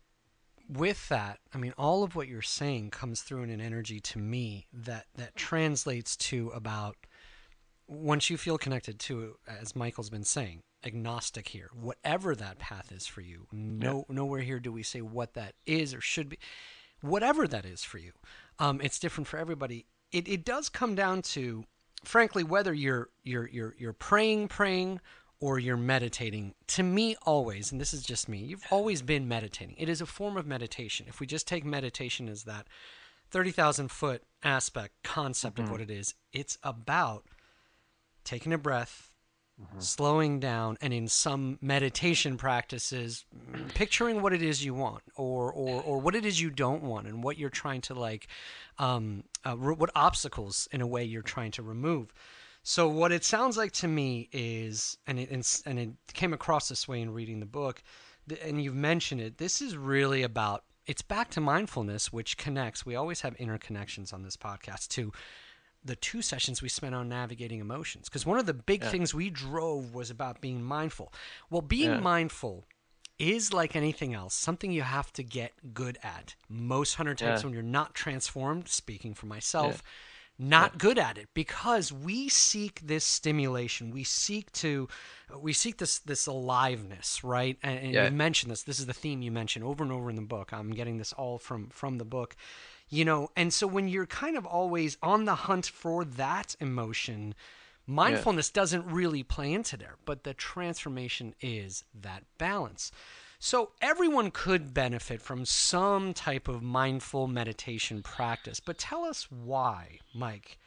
with 0.72 1.08
that, 1.08 1.38
I 1.54 1.58
mean, 1.58 1.74
all 1.76 2.02
of 2.02 2.14
what 2.16 2.28
you're 2.28 2.42
saying 2.42 2.90
comes 2.90 3.22
through 3.22 3.42
in 3.42 3.50
an 3.50 3.60
energy 3.60 4.00
to 4.00 4.18
me 4.18 4.66
that 4.72 5.06
that 5.16 5.36
translates 5.36 6.16
to 6.16 6.48
about 6.50 6.96
once 7.86 8.30
you 8.30 8.36
feel 8.36 8.58
connected 8.58 8.98
to, 8.98 9.36
as 9.46 9.76
Michael's 9.76 10.10
been 10.10 10.24
saying, 10.24 10.62
agnostic 10.84 11.48
here, 11.48 11.70
whatever 11.74 12.34
that 12.34 12.58
path 12.58 12.90
is 12.90 13.06
for 13.06 13.20
you. 13.20 13.46
No, 13.52 14.04
yeah. 14.08 14.14
nowhere 14.14 14.40
here 14.40 14.60
do 14.60 14.72
we 14.72 14.82
say 14.82 15.00
what 15.00 15.34
that 15.34 15.54
is 15.66 15.94
or 15.94 16.00
should 16.00 16.28
be. 16.28 16.38
Whatever 17.00 17.48
that 17.48 17.64
is 17.64 17.82
for 17.82 17.98
you, 17.98 18.12
um, 18.58 18.80
it's 18.80 18.98
different 18.98 19.26
for 19.26 19.36
everybody. 19.36 19.86
It 20.12 20.28
it 20.28 20.44
does 20.44 20.68
come 20.68 20.94
down 20.94 21.22
to, 21.22 21.64
frankly, 22.04 22.44
whether 22.44 22.72
you're 22.72 23.08
you're 23.24 23.48
you're 23.48 23.74
you're 23.76 23.92
praying, 23.92 24.48
praying, 24.48 25.00
or 25.42 25.58
you're 25.58 25.76
meditating, 25.76 26.54
to 26.68 26.84
me, 26.84 27.16
always, 27.26 27.72
and 27.72 27.80
this 27.80 27.92
is 27.92 28.04
just 28.04 28.28
me, 28.28 28.38
you've 28.38 28.64
always 28.70 29.02
been 29.02 29.26
meditating. 29.26 29.74
It 29.76 29.88
is 29.88 30.00
a 30.00 30.06
form 30.06 30.36
of 30.36 30.46
meditation. 30.46 31.06
If 31.08 31.18
we 31.18 31.26
just 31.26 31.48
take 31.48 31.64
meditation 31.64 32.28
as 32.28 32.44
that 32.44 32.68
30,000 33.32 33.90
foot 33.90 34.22
aspect, 34.44 34.94
concept 35.02 35.56
mm-hmm. 35.56 35.64
of 35.64 35.70
what 35.72 35.80
it 35.80 35.90
is, 35.90 36.14
it's 36.32 36.58
about 36.62 37.24
taking 38.22 38.52
a 38.52 38.58
breath, 38.58 39.10
mm-hmm. 39.60 39.80
slowing 39.80 40.38
down, 40.38 40.78
and 40.80 40.92
in 40.92 41.08
some 41.08 41.58
meditation 41.60 42.36
practices, 42.36 43.24
picturing 43.74 44.22
what 44.22 44.32
it 44.32 44.42
is 44.42 44.64
you 44.64 44.74
want 44.74 45.02
or, 45.16 45.52
or, 45.52 45.82
or 45.82 45.98
what 45.98 46.14
it 46.14 46.24
is 46.24 46.40
you 46.40 46.50
don't 46.50 46.84
want 46.84 47.08
and 47.08 47.24
what 47.24 47.36
you're 47.36 47.50
trying 47.50 47.80
to 47.80 47.94
like, 47.94 48.28
um, 48.78 49.24
uh, 49.44 49.56
what 49.56 49.90
obstacles 49.96 50.68
in 50.70 50.80
a 50.80 50.86
way 50.86 51.02
you're 51.02 51.20
trying 51.20 51.50
to 51.50 51.64
remove. 51.64 52.14
So 52.62 52.88
what 52.88 53.10
it 53.10 53.24
sounds 53.24 53.56
like 53.56 53.72
to 53.72 53.88
me 53.88 54.28
is, 54.32 54.96
and 55.06 55.18
it 55.18 55.30
and 55.66 55.78
it 55.78 55.90
came 56.14 56.32
across 56.32 56.68
this 56.68 56.86
way 56.86 57.00
in 57.00 57.12
reading 57.12 57.40
the 57.40 57.46
book, 57.46 57.82
and 58.42 58.62
you've 58.62 58.74
mentioned 58.74 59.20
it. 59.20 59.38
This 59.38 59.60
is 59.60 59.76
really 59.76 60.22
about. 60.22 60.64
It's 60.84 61.02
back 61.02 61.30
to 61.30 61.40
mindfulness, 61.40 62.12
which 62.12 62.36
connects. 62.36 62.84
We 62.84 62.96
always 62.96 63.20
have 63.20 63.36
interconnections 63.36 64.12
on 64.12 64.22
this 64.22 64.36
podcast 64.36 64.88
to 64.88 65.12
the 65.84 65.94
two 65.96 66.22
sessions 66.22 66.60
we 66.60 66.68
spent 66.68 66.94
on 66.94 67.08
navigating 67.08 67.60
emotions. 67.60 68.08
Because 68.08 68.26
one 68.26 68.38
of 68.38 68.46
the 68.46 68.54
big 68.54 68.82
yeah. 68.82 68.90
things 68.90 69.14
we 69.14 69.30
drove 69.30 69.94
was 69.94 70.10
about 70.10 70.40
being 70.40 70.62
mindful. 70.62 71.12
Well, 71.50 71.62
being 71.62 71.90
yeah. 71.90 72.00
mindful 72.00 72.64
is 73.16 73.52
like 73.52 73.76
anything 73.76 74.12
else, 74.12 74.34
something 74.34 74.72
you 74.72 74.82
have 74.82 75.12
to 75.12 75.22
get 75.22 75.52
good 75.72 75.98
at. 76.02 76.34
Most 76.48 76.94
hunter 76.94 77.14
types, 77.14 77.42
yeah. 77.42 77.46
when 77.46 77.54
you're 77.54 77.62
not 77.62 77.94
transformed, 77.94 78.68
speaking 78.68 79.14
for 79.14 79.26
myself 79.26 79.82
not 80.42 80.78
good 80.78 80.98
at 80.98 81.18
it 81.18 81.28
because 81.34 81.92
we 81.92 82.28
seek 82.28 82.80
this 82.80 83.04
stimulation. 83.04 83.90
We 83.90 84.04
seek 84.04 84.52
to 84.52 84.88
we 85.38 85.52
seek 85.52 85.78
this 85.78 85.98
this 86.00 86.26
aliveness 86.26 87.22
right? 87.24 87.56
And, 87.62 87.78
and 87.78 87.92
yeah. 87.92 88.04
you 88.06 88.10
mentioned 88.10 88.50
this. 88.50 88.62
This 88.62 88.78
is 88.78 88.86
the 88.86 88.92
theme 88.92 89.22
you 89.22 89.30
mentioned 89.30 89.64
over 89.64 89.82
and 89.82 89.92
over 89.92 90.10
in 90.10 90.16
the 90.16 90.22
book. 90.22 90.52
I'm 90.52 90.72
getting 90.72 90.98
this 90.98 91.12
all 91.12 91.38
from 91.38 91.68
from 91.68 91.98
the 91.98 92.04
book. 92.04 92.36
You 92.88 93.04
know 93.04 93.30
and 93.36 93.52
so 93.52 93.66
when 93.66 93.88
you're 93.88 94.06
kind 94.06 94.36
of 94.36 94.44
always 94.44 94.98
on 95.02 95.24
the 95.24 95.34
hunt 95.34 95.66
for 95.66 96.04
that 96.04 96.56
emotion 96.60 97.34
mindfulness 97.86 98.50
yeah. 98.54 98.60
doesn't 98.60 98.86
really 98.86 99.22
play 99.22 99.52
into 99.52 99.76
there 99.76 99.96
but 100.04 100.24
the 100.24 100.34
transformation 100.34 101.34
is 101.40 101.84
that 101.94 102.22
balance 102.38 102.92
so 103.44 103.72
everyone 103.80 104.30
could 104.30 104.72
benefit 104.72 105.20
from 105.20 105.44
some 105.44 106.14
type 106.14 106.46
of 106.46 106.62
mindful 106.62 107.26
meditation 107.26 108.00
practice, 108.00 108.60
but 108.60 108.78
tell 108.78 109.04
us 109.04 109.26
why, 109.32 109.98
Mike. 110.14 110.60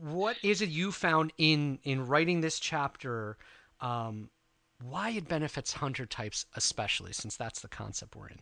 What 0.00 0.38
is 0.42 0.62
it 0.62 0.70
you 0.70 0.92
found 0.92 1.34
in 1.36 1.78
in 1.82 2.06
writing 2.06 2.40
this 2.40 2.58
chapter? 2.58 3.36
Um, 3.82 4.30
why 4.82 5.10
it 5.10 5.28
benefits 5.28 5.74
hunter 5.74 6.06
types, 6.06 6.46
especially 6.54 7.12
since 7.12 7.36
that's 7.36 7.60
the 7.60 7.68
concept 7.68 8.16
we're 8.16 8.28
in. 8.28 8.40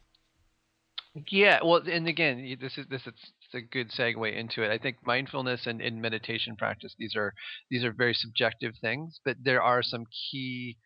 Yeah, 1.29 1.59
well, 1.65 1.83
and 1.91 2.07
again, 2.07 2.57
this 2.61 2.79
is 2.79 2.87
this 2.87 3.09
is 3.09 3.15
a 3.55 3.61
good 3.61 3.91
segue 3.91 4.37
into 4.37 4.63
it. 4.63 4.71
I 4.71 4.79
think 4.79 4.99
mindfulness 5.05 5.67
and, 5.67 5.81
and 5.81 6.01
meditation 6.01 6.55
practice 6.55 6.95
these 6.97 7.17
are 7.17 7.35
these 7.73 7.83
are 7.83 7.93
very 7.93 8.15
subjective 8.15 8.75
things, 8.81 9.19
but 9.25 9.37
there 9.43 9.63
are 9.63 9.83
some 9.83 10.05
key 10.31 10.77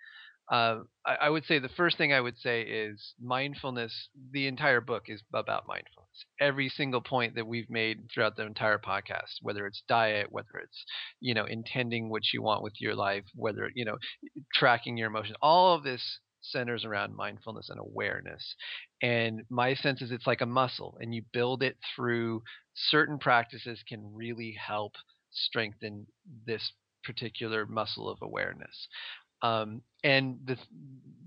uh, 0.50 0.80
I, 1.04 1.14
I, 1.22 1.28
would 1.28 1.44
say 1.44 1.58
the 1.58 1.68
first 1.68 1.98
thing 1.98 2.12
I 2.12 2.20
would 2.20 2.38
say 2.38 2.62
is 2.62 3.14
mindfulness. 3.20 4.08
The 4.32 4.46
entire 4.46 4.80
book 4.80 5.04
is 5.08 5.22
about 5.34 5.68
mindfulness. 5.68 6.24
Every 6.40 6.70
single 6.70 7.02
point 7.02 7.34
that 7.34 7.46
we've 7.46 7.68
made 7.68 8.08
throughout 8.12 8.36
the 8.36 8.46
entire 8.46 8.78
podcast, 8.78 9.42
whether 9.42 9.66
it's 9.66 9.82
diet, 9.88 10.28
whether 10.30 10.56
it's 10.62 10.84
you 11.20 11.34
know 11.34 11.44
intending 11.44 12.08
what 12.08 12.22
you 12.32 12.42
want 12.42 12.62
with 12.62 12.74
your 12.80 12.94
life, 12.94 13.24
whether 13.34 13.70
you 13.74 13.84
know 13.84 13.98
tracking 14.54 14.96
your 14.96 15.08
emotions, 15.08 15.36
all 15.42 15.74
of 15.74 15.84
this 15.84 16.18
centers 16.40 16.84
around 16.84 17.14
mindfulness 17.14 17.68
and 17.68 17.78
awareness. 17.78 18.54
And 19.02 19.42
my 19.50 19.74
sense 19.74 20.00
is 20.00 20.10
it's 20.10 20.26
like 20.26 20.40
a 20.40 20.46
muscle, 20.46 20.96
and 21.00 21.14
you 21.14 21.22
build 21.32 21.62
it 21.62 21.76
through 21.94 22.42
certain 22.74 23.18
practices 23.18 23.82
can 23.86 24.14
really 24.14 24.56
help 24.66 24.94
strengthen 25.30 26.06
this 26.46 26.72
particular 27.04 27.66
muscle 27.66 28.08
of 28.08 28.18
awareness. 28.22 28.88
Um, 29.42 29.82
and 30.04 30.38
the 30.44 30.56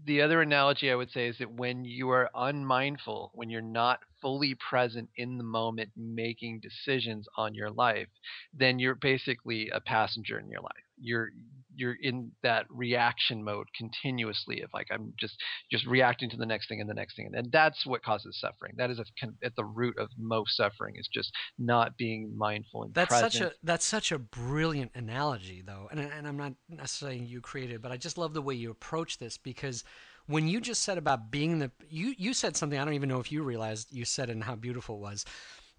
the 0.06 0.22
other 0.22 0.42
analogy 0.42 0.92
I 0.92 0.96
would 0.96 1.12
say 1.12 1.28
is 1.28 1.38
that 1.38 1.52
when 1.52 1.86
you 1.86 2.10
are 2.10 2.30
unmindful, 2.34 3.32
when 3.36 3.50
you're 3.50 3.62
not 3.62 4.00
fully 4.22 4.56
present 4.56 5.10
in 5.16 5.38
the 5.38 5.44
moment 5.44 5.92
making 5.96 6.60
decisions 6.60 7.28
on 7.38 7.54
your 7.54 7.70
life, 7.70 8.08
then 8.54 8.80
you're 8.80 8.96
basically 8.96 9.70
a 9.70 9.80
passenger 9.80 10.40
in 10.40 10.50
your 10.50 10.62
life. 10.62 10.84
You're 11.00 11.30
you're 11.76 11.98
in 12.02 12.32
that 12.44 12.66
reaction 12.70 13.44
mode 13.44 13.68
continuously 13.78 14.62
of 14.62 14.70
like 14.74 14.88
I'm 14.92 15.14
just 15.20 15.36
just 15.72 15.86
reacting 15.86 16.30
to 16.32 16.38
the 16.38 16.46
next 16.46 16.68
thing 16.68 16.82
and 16.82 16.90
the 16.90 16.94
next 16.94 17.16
thing, 17.16 17.32
and 17.34 17.52
that's 17.52 17.86
what 17.86 18.04
causes 18.04 18.40
suffering. 18.40 18.74
That 18.78 18.90
is 18.90 19.00
a, 19.00 19.06
at 19.44 19.56
the 19.56 19.66
root 19.66 19.98
of 19.98 20.10
most 20.18 20.56
suffering 20.56 20.96
is 20.98 21.08
just 21.14 21.32
not 21.58 21.98
being 21.98 22.34
mindful 22.38 22.84
and 22.84 22.94
that's 22.94 23.10
present. 23.10 23.34
such 23.34 23.42
a 23.42 23.52
that's 23.64 23.86
such 23.86 24.12
a 24.12 24.20
brilliant 24.20 24.92
analogy 24.96 25.62
though, 25.66 25.88
and 25.92 26.00
and 26.00 26.28
I'm 26.28 26.38
not 26.38 26.54
necessarily 26.70 27.20
you 27.20 27.42
created, 27.42 27.82
but 27.82 27.92
I 27.92 27.98
just 27.98 28.18
love 28.18 28.34
the 28.34 28.42
way 28.42 28.56
you 28.56 28.72
approach 28.72 29.18
this 29.18 29.38
because 29.38 29.84
when 30.28 30.48
you 30.48 30.62
just 30.62 30.84
said 30.84 30.98
about 30.98 31.32
being 31.32 31.60
the 31.60 31.72
you 31.90 32.14
you 32.18 32.34
said 32.34 32.56
something 32.56 32.80
I 32.80 32.86
don't 32.86 32.94
even 32.94 33.10
know 33.10 33.20
if 33.20 33.32
you 33.32 33.44
realized 33.44 33.88
you 33.92 34.06
said 34.06 34.30
and 34.30 34.44
how 34.44 34.56
beautiful 34.56 34.96
it 34.96 35.02
was 35.02 35.26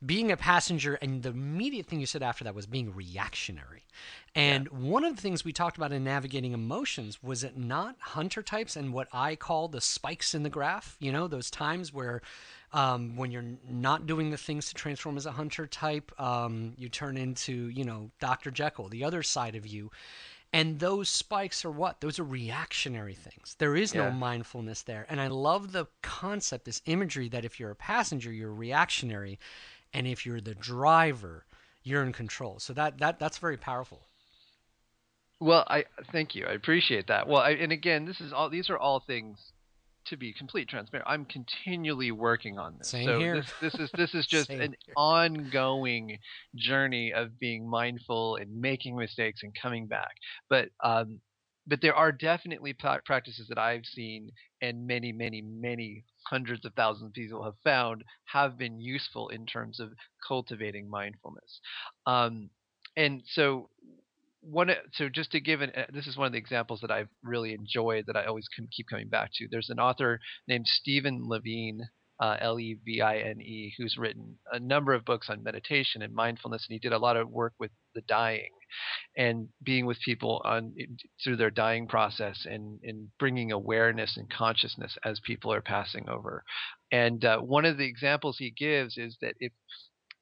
being 0.04 0.32
a 0.32 0.36
passenger 0.36 0.94
and 0.94 1.22
the 1.22 1.30
immediate 1.30 1.86
thing 1.86 2.00
you 2.00 2.06
said 2.06 2.22
after 2.22 2.44
that 2.44 2.54
was 2.54 2.66
being 2.66 2.94
reactionary 2.94 3.84
and 4.34 4.68
yeah. 4.72 4.78
one 4.78 5.04
of 5.04 5.14
the 5.16 5.22
things 5.22 5.44
we 5.44 5.52
talked 5.52 5.76
about 5.76 5.92
in 5.92 6.02
navigating 6.04 6.52
emotions 6.52 7.22
was 7.22 7.44
it 7.44 7.56
not 7.56 7.96
hunter 8.00 8.42
types 8.42 8.76
and 8.76 8.92
what 8.92 9.08
i 9.12 9.36
call 9.36 9.68
the 9.68 9.80
spikes 9.80 10.34
in 10.34 10.42
the 10.42 10.50
graph 10.50 10.96
you 11.00 11.12
know 11.12 11.28
those 11.28 11.50
times 11.50 11.92
where 11.92 12.20
um, 12.74 13.16
when 13.16 13.30
you're 13.30 13.44
not 13.68 14.06
doing 14.06 14.30
the 14.30 14.36
things 14.38 14.68
to 14.68 14.74
transform 14.74 15.16
as 15.16 15.26
a 15.26 15.32
hunter 15.32 15.66
type 15.66 16.10
um, 16.20 16.72
you 16.76 16.88
turn 16.88 17.16
into 17.16 17.68
you 17.68 17.84
know 17.84 18.10
dr 18.20 18.50
jekyll 18.50 18.88
the 18.88 19.04
other 19.04 19.22
side 19.22 19.54
of 19.54 19.66
you 19.66 19.90
And 20.54 20.80
those 20.80 21.08
spikes 21.08 21.64
are 21.64 21.70
what? 21.70 22.00
Those 22.02 22.18
are 22.18 22.24
reactionary 22.24 23.14
things. 23.14 23.56
There 23.58 23.74
is 23.74 23.94
no 23.94 24.10
mindfulness 24.10 24.82
there. 24.82 25.06
And 25.08 25.18
I 25.18 25.28
love 25.28 25.72
the 25.72 25.86
concept, 26.02 26.66
this 26.66 26.82
imagery 26.84 27.28
that 27.30 27.44
if 27.46 27.58
you're 27.58 27.70
a 27.70 27.74
passenger, 27.76 28.30
you're 28.30 28.52
reactionary, 28.52 29.38
and 29.92 30.06
if 30.06 30.24
you're 30.24 30.40
the 30.40 30.54
driver, 30.54 31.46
you're 31.82 32.02
in 32.02 32.12
control. 32.12 32.58
So 32.58 32.72
that 32.74 32.98
that 32.98 33.18
that's 33.18 33.38
very 33.38 33.56
powerful. 33.56 34.06
Well, 35.40 35.64
I 35.68 35.84
thank 36.12 36.34
you. 36.36 36.46
I 36.46 36.52
appreciate 36.52 37.08
that. 37.08 37.26
Well, 37.26 37.42
I, 37.42 37.50
and 37.50 37.72
again, 37.72 38.04
this 38.06 38.20
is 38.20 38.32
all. 38.32 38.48
These 38.48 38.70
are 38.70 38.78
all 38.78 39.00
things 39.00 39.52
to 40.06 40.16
be 40.16 40.32
complete 40.32 40.68
transparent. 40.68 41.08
I'm 41.08 41.24
continually 41.24 42.12
working 42.12 42.58
on 42.58 42.76
this. 42.78 42.88
Same 42.88 43.06
so 43.06 43.18
here. 43.18 43.36
This, 43.36 43.52
this 43.60 43.74
is 43.74 43.90
this 43.96 44.14
is 44.14 44.26
just 44.28 44.50
an 44.50 44.76
here. 44.84 44.94
ongoing 44.96 46.18
journey 46.54 47.12
of 47.12 47.38
being 47.38 47.68
mindful 47.68 48.36
and 48.36 48.60
making 48.60 48.96
mistakes 48.96 49.42
and 49.42 49.52
coming 49.60 49.86
back. 49.86 50.12
But 50.48 50.68
um, 50.82 51.20
but 51.66 51.80
there 51.80 51.94
are 51.94 52.12
definitely 52.12 52.72
practices 52.72 53.46
that 53.48 53.58
I've 53.58 53.84
seen 53.84 54.30
and 54.60 54.86
many, 54.86 55.12
many, 55.12 55.42
many 55.42 56.04
hundreds 56.28 56.64
of 56.64 56.74
thousands 56.74 57.08
of 57.08 57.12
people 57.14 57.44
have 57.44 57.54
found 57.64 58.04
have 58.26 58.58
been 58.58 58.80
useful 58.80 59.28
in 59.28 59.46
terms 59.46 59.80
of 59.80 59.90
cultivating 60.26 60.88
mindfulness. 60.88 61.60
Um, 62.06 62.50
and 62.96 63.22
so 63.26 63.68
one 64.40 64.70
o- 64.70 64.86
so 64.92 65.08
just 65.08 65.32
to 65.32 65.40
give 65.40 65.60
an 65.60 65.70
uh, 65.76 65.86
this 65.92 66.06
is 66.06 66.16
one 66.16 66.26
of 66.26 66.32
the 66.32 66.38
examples 66.38 66.80
that 66.80 66.90
I've 66.90 67.08
really 67.22 67.54
enjoyed 67.54 68.06
that 68.06 68.16
I 68.16 68.24
always 68.24 68.48
can 68.54 68.68
keep 68.76 68.88
coming 68.88 69.08
back 69.08 69.30
to. 69.34 69.48
There's 69.50 69.70
an 69.70 69.78
author 69.78 70.18
named 70.48 70.66
Stephen 70.66 71.20
Levine, 71.28 71.80
uh, 72.20 72.36
L 72.40 72.58
E 72.58 72.76
V 72.84 73.00
I 73.00 73.18
N 73.18 73.40
E, 73.40 73.72
who's 73.78 73.96
written 73.96 74.38
a 74.50 74.58
number 74.58 74.94
of 74.94 75.04
books 75.04 75.30
on 75.30 75.42
meditation 75.44 76.02
and 76.02 76.12
mindfulness, 76.12 76.66
and 76.68 76.74
he 76.74 76.80
did 76.80 76.92
a 76.92 76.98
lot 76.98 77.16
of 77.16 77.30
work 77.30 77.54
with 77.60 77.70
the 77.94 78.02
dying 78.02 78.50
and 79.16 79.48
being 79.62 79.86
with 79.86 80.00
people 80.00 80.40
on 80.44 80.74
through 81.22 81.36
their 81.36 81.50
dying 81.50 81.86
process 81.86 82.46
and 82.48 82.80
and 82.82 83.08
bringing 83.18 83.52
awareness 83.52 84.16
and 84.16 84.30
consciousness 84.30 84.96
as 85.04 85.20
people 85.20 85.52
are 85.52 85.62
passing 85.62 86.08
over. 86.08 86.44
And 86.90 87.24
uh, 87.24 87.38
one 87.38 87.64
of 87.64 87.78
the 87.78 87.86
examples 87.86 88.36
he 88.38 88.50
gives 88.50 88.96
is 88.96 89.16
that 89.20 89.34
if 89.40 89.52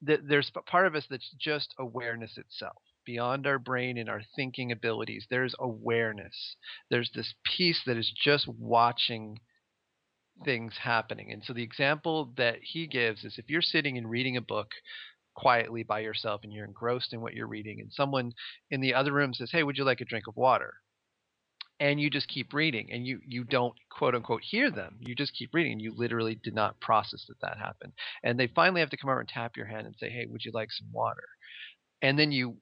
that 0.03 0.27
there's 0.27 0.51
part 0.65 0.87
of 0.87 0.95
us 0.95 1.05
that's 1.09 1.35
just 1.39 1.73
awareness 1.79 2.37
itself. 2.37 2.81
Beyond 3.05 3.47
our 3.47 3.59
brain 3.59 3.97
and 3.97 4.09
our 4.09 4.21
thinking 4.35 4.71
abilities 4.71 5.25
there's 5.29 5.55
awareness. 5.59 6.55
There's 6.89 7.11
this 7.13 7.33
piece 7.57 7.81
that 7.85 7.97
is 7.97 8.11
just 8.23 8.47
watching 8.47 9.39
things 10.43 10.73
happening. 10.81 11.31
And 11.31 11.43
so 11.43 11.53
the 11.53 11.63
example 11.63 12.33
that 12.37 12.57
he 12.61 12.87
gives 12.87 13.23
is 13.23 13.35
if 13.37 13.49
you're 13.49 13.61
sitting 13.61 13.97
and 13.97 14.09
reading 14.09 14.37
a 14.37 14.41
book 14.41 14.69
quietly 15.35 15.83
by 15.83 15.99
yourself 15.99 16.41
and 16.43 16.51
you're 16.51 16.65
engrossed 16.65 17.13
in 17.13 17.21
what 17.21 17.33
you're 17.33 17.47
reading 17.47 17.79
and 17.79 17.91
someone 17.91 18.33
in 18.69 18.81
the 18.81 18.93
other 18.93 19.11
room 19.11 19.33
says 19.33 19.51
hey 19.51 19.63
would 19.63 19.77
you 19.77 19.83
like 19.83 20.01
a 20.01 20.05
drink 20.05 20.27
of 20.27 20.35
water? 20.35 20.73
And 21.79 21.99
you 21.99 22.11
just 22.11 22.27
keep 22.27 22.53
reading 22.53 22.89
and 22.91 23.07
you 23.07 23.19
you 23.25 23.43
don't 23.43 23.73
quote 23.89 24.13
unquote 24.13 24.43
hear 24.43 24.69
them. 24.69 24.97
You 24.99 25.15
just 25.15 25.33
keep 25.33 25.53
reading 25.53 25.73
and 25.73 25.81
you 25.81 25.93
literally 25.95 26.35
did 26.35 26.53
not 26.53 26.79
process 26.79 27.25
that 27.27 27.41
that 27.41 27.57
happened. 27.57 27.93
And 28.23 28.39
they 28.39 28.47
finally 28.47 28.81
have 28.81 28.91
to 28.91 28.97
come 28.97 29.09
over 29.09 29.19
and 29.19 29.27
tap 29.29 29.57
your 29.57 29.65
hand 29.65 29.87
and 29.87 29.95
say 29.99 30.09
hey 30.09 30.27
would 30.29 30.45
you 30.45 30.51
like 30.53 30.69
some 30.71 30.89
water? 30.91 31.23
And 32.01 32.19
then 32.19 32.31
you 32.31 32.57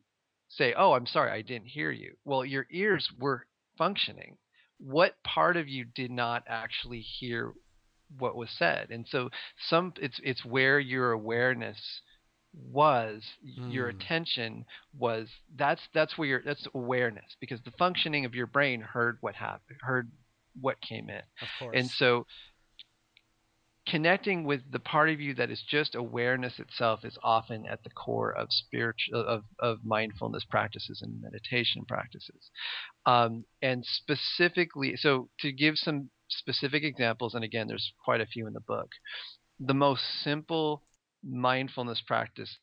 say 0.49 0.73
oh 0.77 0.93
i'm 0.93 1.05
sorry 1.05 1.31
i 1.31 1.41
didn't 1.41 1.67
hear 1.67 1.91
you. 1.91 2.15
Well 2.25 2.45
your 2.45 2.65
ears 2.71 3.09
were 3.19 3.45
functioning. 3.77 4.38
What 4.77 5.15
part 5.23 5.57
of 5.57 5.67
you 5.67 5.85
did 5.85 6.11
not 6.11 6.43
actually 6.47 7.01
hear 7.01 7.53
what 8.17 8.35
was 8.35 8.49
said? 8.57 8.89
And 8.89 9.05
so 9.07 9.29
some 9.69 9.93
it's 10.01 10.19
it's 10.23 10.45
where 10.45 10.79
your 10.79 11.11
awareness 11.11 12.01
was 12.53 13.23
your 13.43 13.87
Mm. 13.91 13.95
attention 13.95 14.65
was 14.97 15.29
that's 15.55 15.81
that's 15.93 16.17
where 16.17 16.27
your 16.27 16.41
that's 16.43 16.67
awareness 16.73 17.35
because 17.39 17.62
the 17.63 17.71
functioning 17.71 18.25
of 18.25 18.33
your 18.33 18.47
brain 18.47 18.81
heard 18.81 19.17
what 19.21 19.35
happened 19.35 19.77
heard 19.81 20.12
what 20.59 20.81
came 20.81 21.09
in 21.09 21.21
Of 21.41 21.47
course. 21.59 21.75
and 21.77 21.89
so 21.91 22.25
connecting 23.88 24.43
with 24.43 24.62
the 24.71 24.79
part 24.79 25.09
of 25.09 25.19
you 25.19 25.33
that 25.33 25.49
is 25.49 25.63
just 25.67 25.95
awareness 25.95 26.59
itself 26.59 27.03
is 27.03 27.17
often 27.23 27.65
at 27.65 27.83
the 27.83 27.89
core 27.89 28.31
of 28.35 28.47
spiritual 28.51 29.25
of, 29.25 29.43
of 29.59 29.79
mindfulness 29.83 30.43
practices 30.49 31.01
and 31.01 31.21
meditation 31.21 31.83
practices 31.88 32.51
um, 33.05 33.45
and 33.62 33.83
specifically 33.85 34.95
so 34.95 35.29
to 35.39 35.51
give 35.51 35.75
some 35.77 36.09
specific 36.29 36.83
examples 36.83 37.33
and 37.33 37.43
again 37.43 37.67
there's 37.67 37.91
quite 38.03 38.21
a 38.21 38.25
few 38.25 38.45
in 38.45 38.53
the 38.53 38.59
book 38.59 38.89
the 39.59 39.73
most 39.73 40.03
simple 40.23 40.83
mindfulness 41.23 42.01
practice 42.05 42.58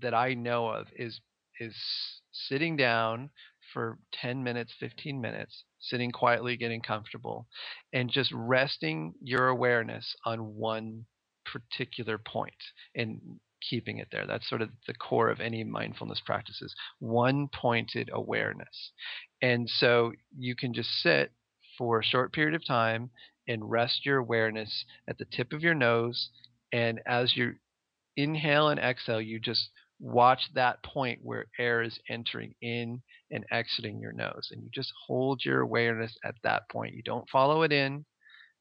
that 0.00 0.14
i 0.14 0.34
know 0.34 0.68
of 0.68 0.86
is 0.96 1.20
is 1.60 1.74
sitting 2.32 2.76
down 2.76 3.30
for 3.72 3.98
10 4.20 4.42
minutes 4.42 4.72
15 4.78 5.20
minutes 5.20 5.64
sitting 5.80 6.10
quietly 6.10 6.56
getting 6.56 6.80
comfortable 6.80 7.46
and 7.92 8.10
just 8.10 8.30
resting 8.32 9.14
your 9.22 9.48
awareness 9.48 10.14
on 10.24 10.54
one 10.54 11.04
particular 11.44 12.18
point 12.18 12.54
and 12.94 13.20
keeping 13.68 13.98
it 13.98 14.08
there. 14.10 14.26
That's 14.26 14.48
sort 14.48 14.62
of 14.62 14.70
the 14.86 14.94
core 14.94 15.30
of 15.30 15.40
any 15.40 15.64
mindfulness 15.64 16.20
practices. 16.24 16.74
One 16.98 17.48
pointed 17.48 18.10
awareness. 18.12 18.92
And 19.40 19.68
so 19.68 20.12
you 20.36 20.54
can 20.56 20.74
just 20.74 20.90
sit 21.02 21.32
for 21.78 22.00
a 22.00 22.04
short 22.04 22.32
period 22.32 22.54
of 22.54 22.66
time 22.66 23.10
and 23.48 23.70
rest 23.70 24.04
your 24.04 24.18
awareness 24.18 24.84
at 25.08 25.18
the 25.18 25.24
tip 25.24 25.52
of 25.52 25.62
your 25.62 25.74
nose. 25.74 26.30
And 26.72 27.00
as 27.06 27.36
you 27.36 27.54
inhale 28.16 28.68
and 28.68 28.80
exhale, 28.80 29.20
you 29.20 29.38
just 29.38 29.70
watch 30.00 30.42
that 30.54 30.82
point 30.82 31.20
where 31.22 31.46
air 31.58 31.82
is 31.82 31.98
entering 32.08 32.54
in 32.60 33.00
and 33.30 33.44
exiting 33.50 34.00
your 34.00 34.12
nose. 34.12 34.48
And 34.50 34.62
you 34.62 34.68
just 34.72 34.92
hold 35.06 35.44
your 35.44 35.60
awareness 35.60 36.16
at 36.24 36.34
that 36.42 36.68
point. 36.70 36.94
You 36.94 37.02
don't 37.02 37.28
follow 37.30 37.62
it 37.62 37.72
in, 37.72 38.04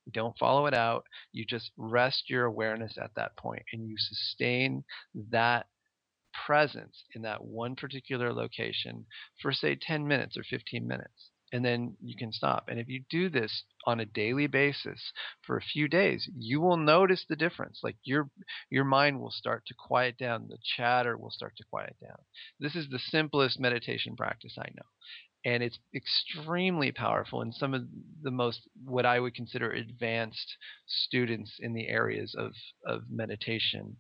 you 0.06 0.12
don't 0.12 0.38
follow 0.38 0.66
it 0.68 0.74
out. 0.74 1.06
You 1.32 1.46
just 1.46 1.72
rest 1.78 2.30
your 2.30 2.46
awareness 2.46 2.98
at 3.02 3.12
that 3.16 3.36
point 3.38 3.64
and 3.74 3.88
you 3.88 3.96
sustain 3.98 4.84
that 5.32 5.68
presence 6.46 7.04
in 7.16 7.22
that 7.24 7.44
one 7.44 7.76
particular 7.76 8.34
location 8.34 9.06
for, 9.42 9.52
say, 9.52 9.78
10 9.80 10.08
minutes 10.08 10.38
or 10.38 10.44
15 10.44 10.88
minutes. 10.88 11.32
And 11.54 11.66
then 11.66 11.96
you 12.02 12.16
can 12.16 12.32
stop. 12.32 12.66
And 12.70 12.80
if 12.80 12.88
you 12.88 13.04
do 13.10 13.30
this 13.30 13.64
on 13.86 14.00
a 14.00 14.06
daily 14.06 14.48
basis 14.48 15.12
for 15.46 15.58
a 15.58 15.62
few 15.62 15.88
days, 15.88 16.30
you 16.38 16.62
will 16.62 16.78
notice 16.78 17.26
the 17.28 17.36
difference. 17.36 17.80
Like 17.84 17.98
your 18.04 18.30
your 18.70 18.86
mind 18.86 19.20
will 19.20 19.32
start 19.32 19.66
to 19.68 19.74
quiet 19.74 20.18
down, 20.18 20.48
the 20.48 20.58
chatter 20.78 21.18
will 21.18 21.32
start 21.32 21.54
to 21.58 21.64
quiet 21.70 21.96
down. 22.02 22.18
This 22.60 22.76
is 22.76 22.90
the 22.90 23.00
simplest 23.00 23.60
meditation 23.60 24.16
practice 24.16 24.56
I 24.58 24.70
know 24.76 24.86
and 25.44 25.64
it's 25.64 25.80
extremely 25.96 26.92
powerful 26.92 27.42
and 27.42 27.54
some 27.54 27.74
of 27.74 27.84
the 28.22 28.32
most 28.32 28.62
what 28.86 29.06
i 29.06 29.20
would 29.20 29.34
consider 29.34 29.72
advanced 29.72 30.56
students 30.86 31.54
in 31.60 31.74
the 31.74 31.88
areas 31.88 32.36
of, 32.38 32.52
of 32.86 33.04
meditation 33.10 33.98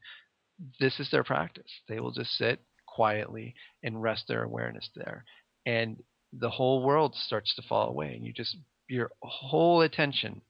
this 0.79 0.99
is 0.99 1.09
their 1.11 1.23
practice 1.23 1.71
they 1.87 1.99
will 1.99 2.11
just 2.11 2.31
sit 2.37 2.61
quietly 2.87 3.55
and 3.83 4.01
rest 4.01 4.25
their 4.27 4.43
awareness 4.43 4.89
there 4.95 5.25
and 5.65 5.97
the 6.33 6.49
whole 6.49 6.83
world 6.83 7.15
starts 7.15 7.55
to 7.55 7.61
fall 7.61 7.89
away 7.89 8.13
and 8.13 8.25
you 8.25 8.33
just 8.33 8.57
your 8.91 9.09
whole 9.23 9.81
attention 9.81 10.41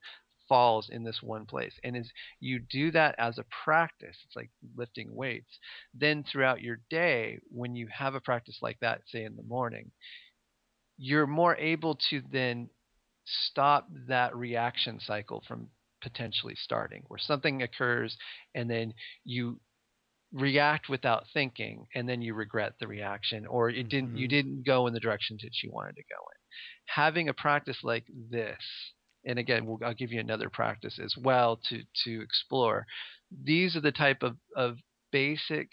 falls 0.48 0.90
in 0.90 1.04
this 1.04 1.22
one 1.22 1.46
place. 1.46 1.72
And 1.84 1.96
as 1.96 2.10
you 2.40 2.58
do 2.58 2.90
that 2.90 3.14
as 3.18 3.38
a 3.38 3.44
practice 3.64 4.16
it's 4.26 4.36
like 4.36 4.50
lifting 4.76 5.14
weights 5.14 5.58
then 5.94 6.24
throughout 6.24 6.60
your 6.60 6.80
day 6.90 7.38
when 7.50 7.74
you 7.74 7.86
have 7.86 8.14
a 8.14 8.20
practice 8.20 8.58
like 8.60 8.78
that 8.80 9.00
say 9.06 9.24
in 9.24 9.36
the 9.36 9.42
morning 9.42 9.90
you're 10.98 11.26
more 11.26 11.56
able 11.56 11.98
to 12.10 12.20
then 12.30 12.68
stop 13.24 13.88
that 14.08 14.36
reaction 14.36 15.00
cycle 15.00 15.42
from 15.46 15.68
potentially 16.02 16.54
starting 16.56 17.02
where 17.08 17.18
something 17.18 17.62
occurs 17.62 18.16
and 18.54 18.68
then 18.68 18.92
you 19.24 19.58
react 20.32 20.88
without 20.88 21.24
thinking 21.32 21.86
and 21.94 22.08
then 22.08 22.22
you 22.22 22.34
regret 22.34 22.72
the 22.80 22.86
reaction 22.86 23.46
or 23.46 23.68
it 23.70 23.88
didn't 23.88 24.16
you 24.16 24.26
Mhm. 24.26 24.30
didn't 24.30 24.66
go 24.66 24.86
in 24.86 24.94
the 24.94 25.00
direction 25.00 25.36
that 25.42 25.62
you 25.62 25.70
wanted 25.72 25.94
to 25.96 26.02
go 26.02 26.16
in 26.32 26.38
having 26.86 27.28
a 27.28 27.34
practice 27.34 27.78
like 27.84 28.06
this 28.30 28.58
and 29.26 29.38
again 29.38 29.66
we'll, 29.66 29.78
i'll 29.84 29.94
give 29.94 30.10
you 30.12 30.20
another 30.20 30.48
practice 30.48 30.98
as 30.98 31.14
well 31.18 31.58
to 31.68 31.82
to 32.04 32.22
explore 32.22 32.86
these 33.44 33.76
are 33.76 33.80
the 33.80 33.92
type 33.92 34.22
of, 34.22 34.36
of 34.56 34.78
basic 35.10 35.68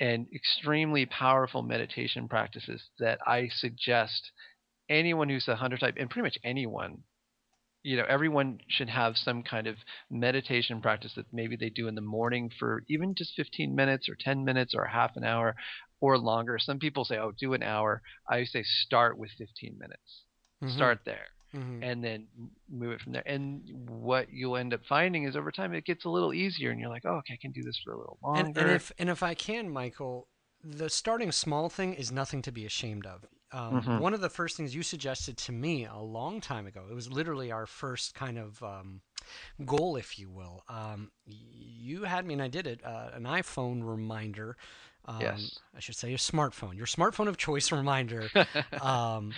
and 0.00 0.26
extremely 0.34 1.06
powerful 1.06 1.62
meditation 1.62 2.28
practices 2.28 2.88
that 2.98 3.18
I 3.26 3.48
suggest 3.48 4.32
anyone 4.88 5.28
who's 5.28 5.48
a 5.48 5.56
hunter 5.56 5.76
type, 5.76 5.94
and 5.98 6.08
pretty 6.10 6.24
much 6.24 6.38
anyone, 6.42 7.04
you 7.82 7.96
know, 7.96 8.04
everyone 8.08 8.60
should 8.68 8.88
have 8.90 9.16
some 9.16 9.42
kind 9.42 9.66
of 9.66 9.76
meditation 10.10 10.80
practice 10.80 11.12
that 11.14 11.32
maybe 11.32 11.56
they 11.56 11.70
do 11.70 11.88
in 11.88 11.94
the 11.94 12.00
morning 12.00 12.50
for 12.58 12.82
even 12.88 13.14
just 13.14 13.32
15 13.36 13.74
minutes 13.74 14.08
or 14.08 14.16
10 14.18 14.44
minutes 14.44 14.74
or 14.74 14.84
half 14.84 15.16
an 15.16 15.24
hour 15.24 15.54
or 16.00 16.18
longer. 16.18 16.58
Some 16.58 16.78
people 16.78 17.04
say, 17.04 17.16
oh, 17.18 17.32
do 17.38 17.54
an 17.54 17.62
hour. 17.62 18.02
I 18.28 18.44
say 18.44 18.62
start 18.62 19.18
with 19.18 19.30
15 19.38 19.76
minutes. 19.78 20.24
Mhm. 20.62 20.74
Start 20.74 21.00
there 21.04 21.26
Mhm. 21.54 21.82
and 21.82 22.04
then 22.04 22.28
move 22.68 22.92
it 22.92 23.00
from 23.00 23.12
there. 23.12 23.26
And 23.26 23.62
what 23.88 24.30
you'll 24.30 24.56
end 24.58 24.74
up 24.74 24.84
finding 24.86 25.24
is 25.24 25.34
over 25.34 25.50
time 25.50 25.72
it 25.72 25.84
gets 25.86 26.04
a 26.04 26.10
little 26.10 26.34
easier, 26.34 26.70
and 26.70 26.78
you're 26.78 26.90
like, 26.90 27.06
oh, 27.06 27.16
okay, 27.16 27.34
I 27.34 27.38
can 27.40 27.52
do 27.52 27.62
this 27.62 27.78
for 27.82 27.92
a 27.92 27.98
little 27.98 28.18
longer. 28.22 28.40
And, 28.40 28.58
and 28.58 28.70
if 28.70 28.92
and 28.98 29.08
if 29.08 29.22
I 29.22 29.34
can, 29.34 29.70
Michael, 29.70 30.28
the 30.62 30.90
starting 30.90 31.32
small 31.32 31.70
thing 31.70 31.94
is 31.94 32.12
nothing 32.12 32.42
to 32.42 32.52
be 32.52 32.66
ashamed 32.66 33.06
of. 33.06 33.24
Um, 33.52 33.80
mm-hmm. 33.80 33.98
One 33.98 34.14
of 34.14 34.20
the 34.20 34.28
first 34.28 34.56
things 34.56 34.74
you 34.74 34.82
suggested 34.82 35.36
to 35.38 35.52
me 35.52 35.86
a 35.86 35.98
long 35.98 36.40
time 36.40 36.66
ago, 36.66 36.82
it 36.88 36.94
was 36.94 37.10
literally 37.10 37.50
our 37.50 37.66
first 37.66 38.14
kind 38.14 38.38
of 38.38 38.62
um, 38.62 39.00
goal, 39.64 39.96
if 39.96 40.18
you 40.18 40.28
will. 40.28 40.62
Um, 40.68 41.10
you 41.26 42.04
had 42.04 42.24
me, 42.24 42.34
and 42.34 42.42
I 42.42 42.48
did 42.48 42.66
it, 42.66 42.80
uh, 42.84 43.10
an 43.14 43.24
iPhone 43.24 43.80
reminder. 43.82 44.56
Um, 45.06 45.20
yes. 45.20 45.58
I 45.74 45.80
should 45.80 45.96
say 45.96 46.12
a 46.12 46.18
smartphone, 46.18 46.76
your 46.76 46.86
smartphone 46.86 47.26
of 47.26 47.36
choice 47.36 47.72
reminder. 47.72 48.28
Um, 48.80 49.32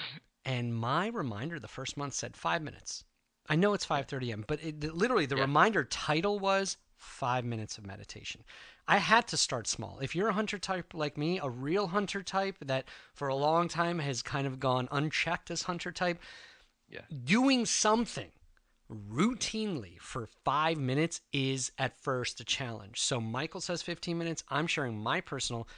and 0.45 0.75
my 0.75 1.07
reminder 1.09 1.59
the 1.59 1.69
first 1.69 1.97
month 1.97 2.15
said 2.15 2.37
five 2.37 2.63
minutes. 2.63 3.05
I 3.49 3.57
know 3.57 3.75
it's 3.75 3.87
5:30 3.87 4.29
a.m., 4.29 4.45
but 4.47 4.63
it, 4.63 4.83
literally 4.95 5.27
the 5.27 5.37
yeah. 5.37 5.43
reminder 5.43 5.85
title 5.85 6.39
was 6.39 6.77
five 6.97 7.45
minutes 7.45 7.79
of 7.79 7.87
meditation. 7.87 8.45
I 8.89 8.99
had 8.99 9.29
to 9.29 9.37
start 9.37 9.67
small. 9.67 9.99
If 10.01 10.15
you're 10.15 10.29
a 10.29 10.35
hunter 10.35 10.59
type 10.59 10.93
like 10.93 11.17
me, 11.17 11.39
a 11.39 11.49
real 11.49 11.89
hunter 11.89 12.23
type 12.23 12.57
that 12.61 12.85
for 13.15 13.29
a 13.29 13.35
long 13.35 13.69
time 13.69 14.01
has 14.01 14.23
kind 14.23 14.47
of 14.47 14.59
gone 14.59 14.89
unchecked 14.91 15.51
as 15.51 15.63
hunter 15.63 15.93
type, 15.93 16.21
yeah. 16.89 17.03
doing 17.25 17.65
something 17.65 18.31
routinely 18.91 19.99
for 20.01 20.29
five 20.45 20.79
minutes 20.79 21.21
is 21.33 21.73
at 21.79 21.99
first 22.03 22.41
a 22.41 22.45
challenge. 22.45 23.01
So 23.01 23.21
Michael 23.21 23.61
says 23.61 23.83
15 23.83 24.19
minutes. 24.19 24.45
I'm 24.49 24.67
sharing 24.67 24.99
my 24.99 25.21
personal. 25.21 25.69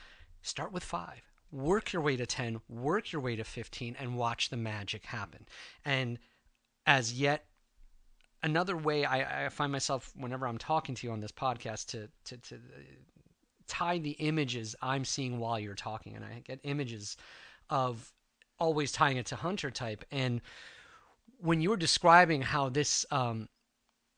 Start 0.42 0.72
with 0.72 0.82
five. 0.82 1.22
Work 1.52 1.92
your 1.92 2.02
way 2.02 2.16
to 2.16 2.26
10, 2.26 2.60
work 2.68 3.12
your 3.12 3.22
way 3.22 3.36
to 3.36 3.44
15, 3.44 3.96
and 4.00 4.16
watch 4.16 4.48
the 4.48 4.56
magic 4.56 5.06
happen. 5.06 5.46
And 5.84 6.18
as 6.84 7.12
yet 7.12 7.46
another 8.44 8.76
way 8.76 9.04
I, 9.04 9.46
I, 9.46 9.48
find 9.48 9.72
myself 9.72 10.12
whenever 10.16 10.46
I'm 10.46 10.58
talking 10.58 10.94
to 10.94 11.06
you 11.06 11.12
on 11.12 11.20
this 11.20 11.32
podcast 11.32 11.86
to 11.86 12.08
to, 12.26 12.36
to 12.36 12.54
uh, 12.54 12.58
tie 13.66 13.98
the 13.98 14.12
images 14.12 14.76
I'm 14.80 15.04
seeing 15.04 15.38
while 15.38 15.58
you're 15.58 15.74
talking, 15.74 16.14
and 16.14 16.24
I 16.24 16.42
get 16.44 16.60
images 16.62 17.16
of 17.70 18.12
always 18.60 18.92
tying 18.92 19.16
it 19.16 19.26
to 19.26 19.36
hunter 19.36 19.70
type. 19.70 20.04
And 20.12 20.40
when 21.38 21.60
you 21.60 21.70
were 21.70 21.76
describing 21.76 22.42
how 22.42 22.68
this, 22.68 23.04
um, 23.10 23.48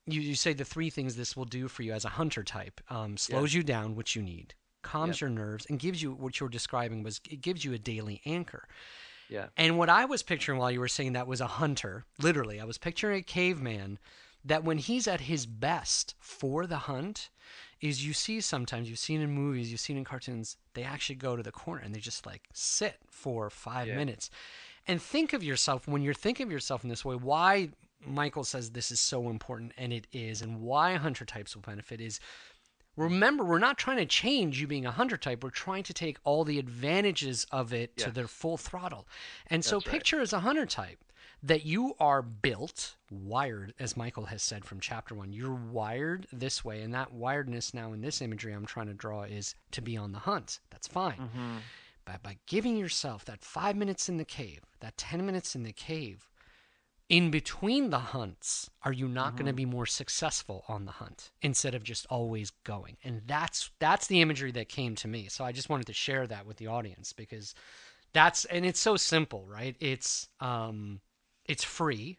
you 0.07 0.21
you 0.21 0.35
say 0.35 0.53
the 0.53 0.65
three 0.65 0.91
things 0.91 1.17
this 1.17 1.37
will 1.37 1.45
do 1.45 1.69
for 1.69 1.83
you 1.83 1.93
as 1.93 2.05
a 2.05 2.11
hunter 2.11 2.43
type 2.43 2.81
um, 2.91 3.17
slows 3.17 3.55
yeah. 3.55 3.59
you 3.59 3.65
down, 3.65 3.95
which 3.95 4.17
you 4.17 4.23
need, 4.23 4.55
calms 4.83 5.21
yeah. 5.21 5.29
your 5.29 5.35
nerves, 5.35 5.67
and 5.71 5.79
gives 5.79 6.03
you 6.03 6.13
what 6.13 6.41
you're 6.41 6.49
describing 6.49 7.03
was 7.03 7.21
it 7.31 7.41
gives 7.41 7.65
you 7.65 7.73
a 7.73 7.79
daily 7.79 8.21
anchor. 8.27 8.69
Yeah. 9.29 9.47
And 9.57 9.79
what 9.79 9.89
I 9.89 10.05
was 10.05 10.23
picturing 10.23 10.59
while 10.59 10.71
you 10.71 10.81
were 10.81 10.89
saying 10.89 11.13
that 11.13 11.27
was 11.27 11.41
a 11.41 11.47
hunter. 11.47 12.05
Literally, 12.21 12.61
I 12.61 12.65
was 12.65 12.79
picturing 12.79 13.19
a 13.19 13.23
caveman 13.23 13.99
that 14.45 14.65
when 14.65 14.79
he's 14.79 15.09
at 15.09 15.23
his 15.23 15.47
best 15.47 16.15
for 16.21 16.67
the 16.67 16.77
hunt, 16.77 17.31
is 17.81 18.07
you 18.07 18.13
see 18.13 18.41
sometimes 18.41 18.89
you've 18.89 18.99
seen 18.99 19.21
in 19.21 19.31
movies, 19.31 19.71
you've 19.71 19.81
seen 19.81 19.97
in 19.97 20.05
cartoons, 20.05 20.57
they 20.75 20.83
actually 20.83 21.17
go 21.17 21.37
to 21.37 21.43
the 21.43 21.53
corner 21.53 21.83
and 21.85 21.95
they 21.95 22.01
just 22.01 22.25
like 22.25 22.43
sit 22.53 22.97
for 23.11 23.51
five 23.51 23.89
yeah. 23.89 23.97
minutes. 23.97 24.31
And 24.89 25.03
think 25.03 25.33
of 25.33 25.43
yourself 25.43 25.87
when 25.87 26.03
you're 26.03 26.15
thinking 26.15 26.47
of 26.47 26.53
yourself 26.53 26.85
in 26.85 26.91
this 26.91 27.05
way, 27.05 27.17
why 27.17 27.71
Michael 28.05 28.45
says 28.45 28.71
this 28.71 28.91
is 28.91 29.01
so 29.01 29.29
important, 29.29 29.73
and 29.77 29.93
it 29.93 30.07
is, 30.13 30.43
and 30.43 30.61
why 30.61 30.95
hunter 30.95 31.25
types 31.25 31.55
will 31.55 31.63
benefit 31.63 32.01
is 32.01 32.21
Remember, 32.97 33.45
we're 33.45 33.59
not 33.59 33.79
trying 33.79 33.99
to 33.99 34.07
change 34.07 34.61
you 34.61 34.67
being 34.67 34.87
a 34.87 34.91
hunter 34.91 35.17
type. 35.17 35.45
We're 35.45 35.51
trying 35.51 35.83
to 35.85 35.93
take 35.93 36.19
all 36.25 36.45
the 36.45 36.59
advantages 36.59 37.47
of 37.53 37.73
it 37.73 37.93
yes. 37.97 38.07
to 38.07 38.11
their 38.13 38.27
full 38.27 38.57
throttle. 38.57 39.07
And 39.49 39.65
so, 39.65 39.81
picture 39.81 40.17
right. 40.17 40.23
as 40.23 40.33
a 40.33 40.41
hunter 40.41 40.67
type 40.67 40.99
that 41.43 41.65
you 41.65 41.95
are 42.01 42.23
built, 42.23 42.97
wired, 43.11 43.75
as 43.79 43.97
Michael 43.97 44.25
has 44.27 44.43
said 44.43 44.65
from 44.65 44.81
chapter 44.81 45.15
one. 45.15 45.33
You're 45.33 45.55
wired 45.55 46.27
this 46.33 46.65
way. 46.65 46.83
And 46.83 46.95
that 46.95 47.13
wiredness 47.13 47.75
now 47.75 47.93
in 47.93 48.01
this 48.01 48.23
imagery 48.23 48.53
I'm 48.53 48.67
trying 48.67 48.87
to 48.87 48.95
draw 48.95 49.23
is 49.23 49.55
to 49.73 49.83
be 49.83 49.97
on 49.97 50.13
the 50.13 50.19
hunt. 50.19 50.61
That's 50.71 50.89
fine. 50.89 51.19
Mm-hmm. 51.19 51.57
But 52.05 52.23
by 52.23 52.39
giving 52.47 52.77
yourself 52.77 53.25
that 53.27 53.45
five 53.45 53.77
minutes 53.77 54.09
in 54.09 54.17
the 54.17 54.25
cave, 54.25 54.61
that 54.81 54.97
10 54.97 55.27
minutes 55.27 55.55
in 55.55 55.65
the 55.65 55.73
cave, 55.73 56.29
in 57.09 57.31
between 57.31 57.91
the 57.91 57.99
hunts 57.99 58.69
are 58.83 58.93
you 58.93 59.07
not 59.07 59.29
mm-hmm. 59.29 59.37
going 59.37 59.47
to 59.47 59.53
be 59.53 59.65
more 59.65 59.87
successful 59.87 60.65
on 60.69 60.85
the 60.85 60.93
hunt 60.93 61.31
instead 61.41 61.75
of 61.75 61.83
just 61.83 62.07
always 62.07 62.51
going? 62.65 62.97
And 63.05 63.23
that's 63.27 63.71
that's 63.79 64.07
the 64.07 64.21
imagery 64.21 64.53
that 64.53 64.69
came 64.69 64.95
to 64.97 65.09
me. 65.09 65.29
So 65.29 65.45
i 65.45 65.53
just 65.53 65.69
wanted 65.69 65.87
to 65.87 65.93
share 65.93 66.27
that 66.27 66.47
with 66.47 66.57
the 66.57 66.67
audience 66.67 67.13
because 67.13 67.55
that's 68.13 68.45
and 68.47 68.67
it's 68.67 68.81
so 68.81 68.97
simple 68.97 69.47
right? 69.47 69.77
It's 69.81 70.29
um 70.41 71.01
it's 71.45 71.65
free 71.65 72.19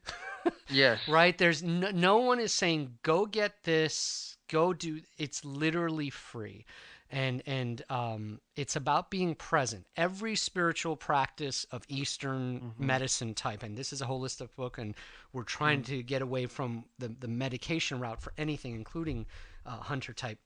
yes. 0.69 0.99
right? 1.07 1.37
There's 1.37 1.61
no, 1.61 1.91
no 1.91 2.17
one 2.19 2.39
is 2.39 2.53
saying 2.53 2.97
go 3.03 3.25
get 3.25 3.63
this 3.63 4.37
go 4.49 4.71
do 4.71 5.01
it's 5.17 5.43
literally 5.43 6.09
free 6.09 6.65
and 7.09 7.41
and 7.45 7.83
um, 7.89 8.39
it's 8.55 8.75
about 8.75 9.09
being 9.09 9.35
present. 9.35 9.85
Every 9.95 10.35
spiritual 10.35 10.95
practice 10.95 11.65
of 11.71 11.83
Eastern 11.87 12.59
mm-hmm. 12.59 12.85
medicine 12.85 13.33
type, 13.33 13.63
and 13.63 13.77
this 13.77 13.93
is 13.93 14.01
a 14.01 14.05
holistic 14.05 14.49
book, 14.55 14.77
and 14.77 14.95
we're 15.33 15.43
trying 15.43 15.81
mm-hmm. 15.81 15.97
to 15.97 16.03
get 16.03 16.21
away 16.21 16.45
from 16.45 16.85
the 16.99 17.07
the 17.07 17.27
medication 17.27 17.99
route 17.99 18.21
for 18.21 18.33
anything, 18.37 18.75
including 18.75 19.25
uh, 19.65 19.77
hunter 19.77 20.13
type. 20.13 20.39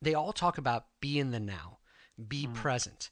They 0.00 0.14
all 0.14 0.32
talk 0.32 0.58
about 0.58 0.86
be 1.00 1.18
in 1.18 1.30
the 1.30 1.40
now, 1.40 1.78
be 2.28 2.44
mm-hmm. 2.44 2.54
present. 2.54 3.10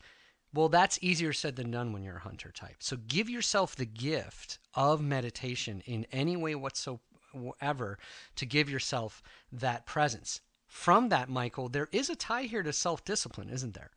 Well, 0.52 0.68
that's 0.68 0.98
easier 1.00 1.32
said 1.32 1.54
than 1.54 1.70
done 1.70 1.92
when 1.92 2.02
you're 2.02 2.16
a 2.16 2.20
hunter 2.20 2.50
type. 2.50 2.76
So 2.80 2.96
give 3.06 3.30
yourself 3.30 3.76
the 3.76 3.86
gift 3.86 4.58
of 4.74 5.00
meditation 5.00 5.80
in 5.86 6.06
any 6.10 6.36
way 6.36 6.56
whatsoever 6.56 7.98
to 8.34 8.46
give 8.46 8.68
yourself 8.68 9.22
that 9.52 9.86
presence 9.86 10.40
from 10.70 11.08
that, 11.08 11.28
Michael, 11.28 11.68
there 11.68 11.88
is 11.90 12.08
a 12.08 12.14
tie 12.14 12.44
here 12.44 12.62
to 12.62 12.72
self 12.72 13.04
discipline, 13.04 13.50
isn't 13.50 13.74
there? 13.74 13.90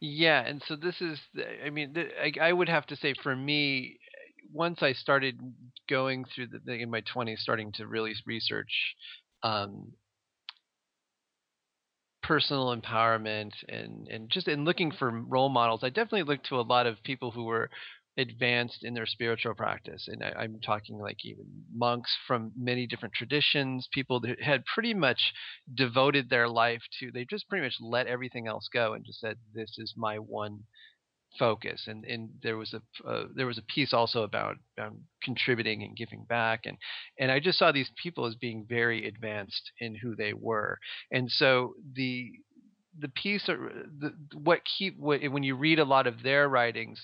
Yeah, 0.00 0.40
and 0.40 0.60
so 0.66 0.74
this 0.74 1.00
is, 1.00 1.18
I 1.64 1.70
mean, 1.70 1.94
I, 2.40 2.52
would 2.52 2.68
have 2.68 2.84
to 2.86 2.96
say 2.96 3.14
for 3.22 3.34
me, 3.34 3.98
once 4.52 4.82
I 4.82 4.92
started 4.92 5.38
going 5.88 6.24
through 6.34 6.48
the 6.48 6.72
in 6.72 6.90
my 6.90 7.00
20s, 7.02 7.38
starting 7.38 7.72
to 7.76 7.86
really 7.86 8.12
research 8.26 8.72
um, 9.44 9.92
personal 12.24 12.76
empowerment 12.76 13.52
and 13.68 14.08
and 14.08 14.30
just 14.30 14.48
in 14.48 14.64
looking 14.64 14.90
for 14.90 15.10
role 15.10 15.48
models, 15.48 15.84
I 15.84 15.90
definitely 15.90 16.24
looked 16.24 16.48
to 16.48 16.58
a 16.58 16.62
lot 16.62 16.86
of 16.86 17.02
people 17.04 17.30
who 17.30 17.44
were 17.44 17.70
advanced 18.16 18.84
in 18.84 18.94
their 18.94 19.06
spiritual 19.06 19.54
practice. 19.54 20.08
And 20.08 20.22
I, 20.22 20.44
am 20.44 20.60
talking 20.64 20.98
like 20.98 21.24
even 21.24 21.46
monks 21.72 22.16
from 22.26 22.52
many 22.56 22.86
different 22.86 23.14
traditions, 23.14 23.88
people 23.92 24.20
that 24.20 24.40
had 24.40 24.64
pretty 24.72 24.94
much 24.94 25.32
devoted 25.74 26.30
their 26.30 26.48
life 26.48 26.82
to, 27.00 27.10
they 27.10 27.24
just 27.24 27.48
pretty 27.48 27.64
much 27.64 27.76
let 27.80 28.06
everything 28.06 28.46
else 28.46 28.68
go 28.72 28.94
and 28.94 29.04
just 29.04 29.20
said, 29.20 29.36
this 29.52 29.76
is 29.78 29.94
my 29.96 30.16
one 30.16 30.60
focus. 31.38 31.84
And, 31.88 32.04
and 32.04 32.30
there 32.42 32.56
was 32.56 32.74
a, 32.74 33.08
uh, 33.08 33.24
there 33.34 33.46
was 33.46 33.58
a 33.58 33.62
piece 33.62 33.92
also 33.92 34.22
about 34.22 34.56
um, 34.80 35.00
contributing 35.22 35.82
and 35.82 35.96
giving 35.96 36.24
back. 36.28 36.60
And, 36.66 36.76
and 37.18 37.32
I 37.32 37.40
just 37.40 37.58
saw 37.58 37.72
these 37.72 37.90
people 38.00 38.26
as 38.26 38.36
being 38.36 38.66
very 38.68 39.08
advanced 39.08 39.72
in 39.80 39.96
who 39.96 40.14
they 40.14 40.32
were. 40.32 40.78
And 41.10 41.30
so 41.30 41.74
the, 41.94 42.30
the 42.98 43.08
piece, 43.08 43.48
or 43.48 43.72
the, 43.98 44.14
what 44.34 44.60
keep 44.78 44.96
what, 44.98 45.20
when 45.30 45.42
you 45.42 45.56
read 45.56 45.80
a 45.80 45.84
lot 45.84 46.06
of 46.06 46.22
their 46.22 46.48
writings, 46.48 47.00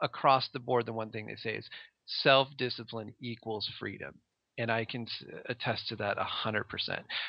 across 0.00 0.48
the 0.52 0.60
board, 0.60 0.86
the 0.86 0.92
one 0.92 1.10
thing 1.10 1.26
they 1.26 1.36
say 1.36 1.56
is 1.56 1.68
self 2.06 2.48
discipline 2.56 3.14
equals 3.20 3.68
freedom. 3.78 4.20
And 4.58 4.70
I 4.70 4.86
can 4.86 5.06
attest 5.50 5.88
to 5.88 5.96
that 5.96 6.16
100%. 6.16 6.64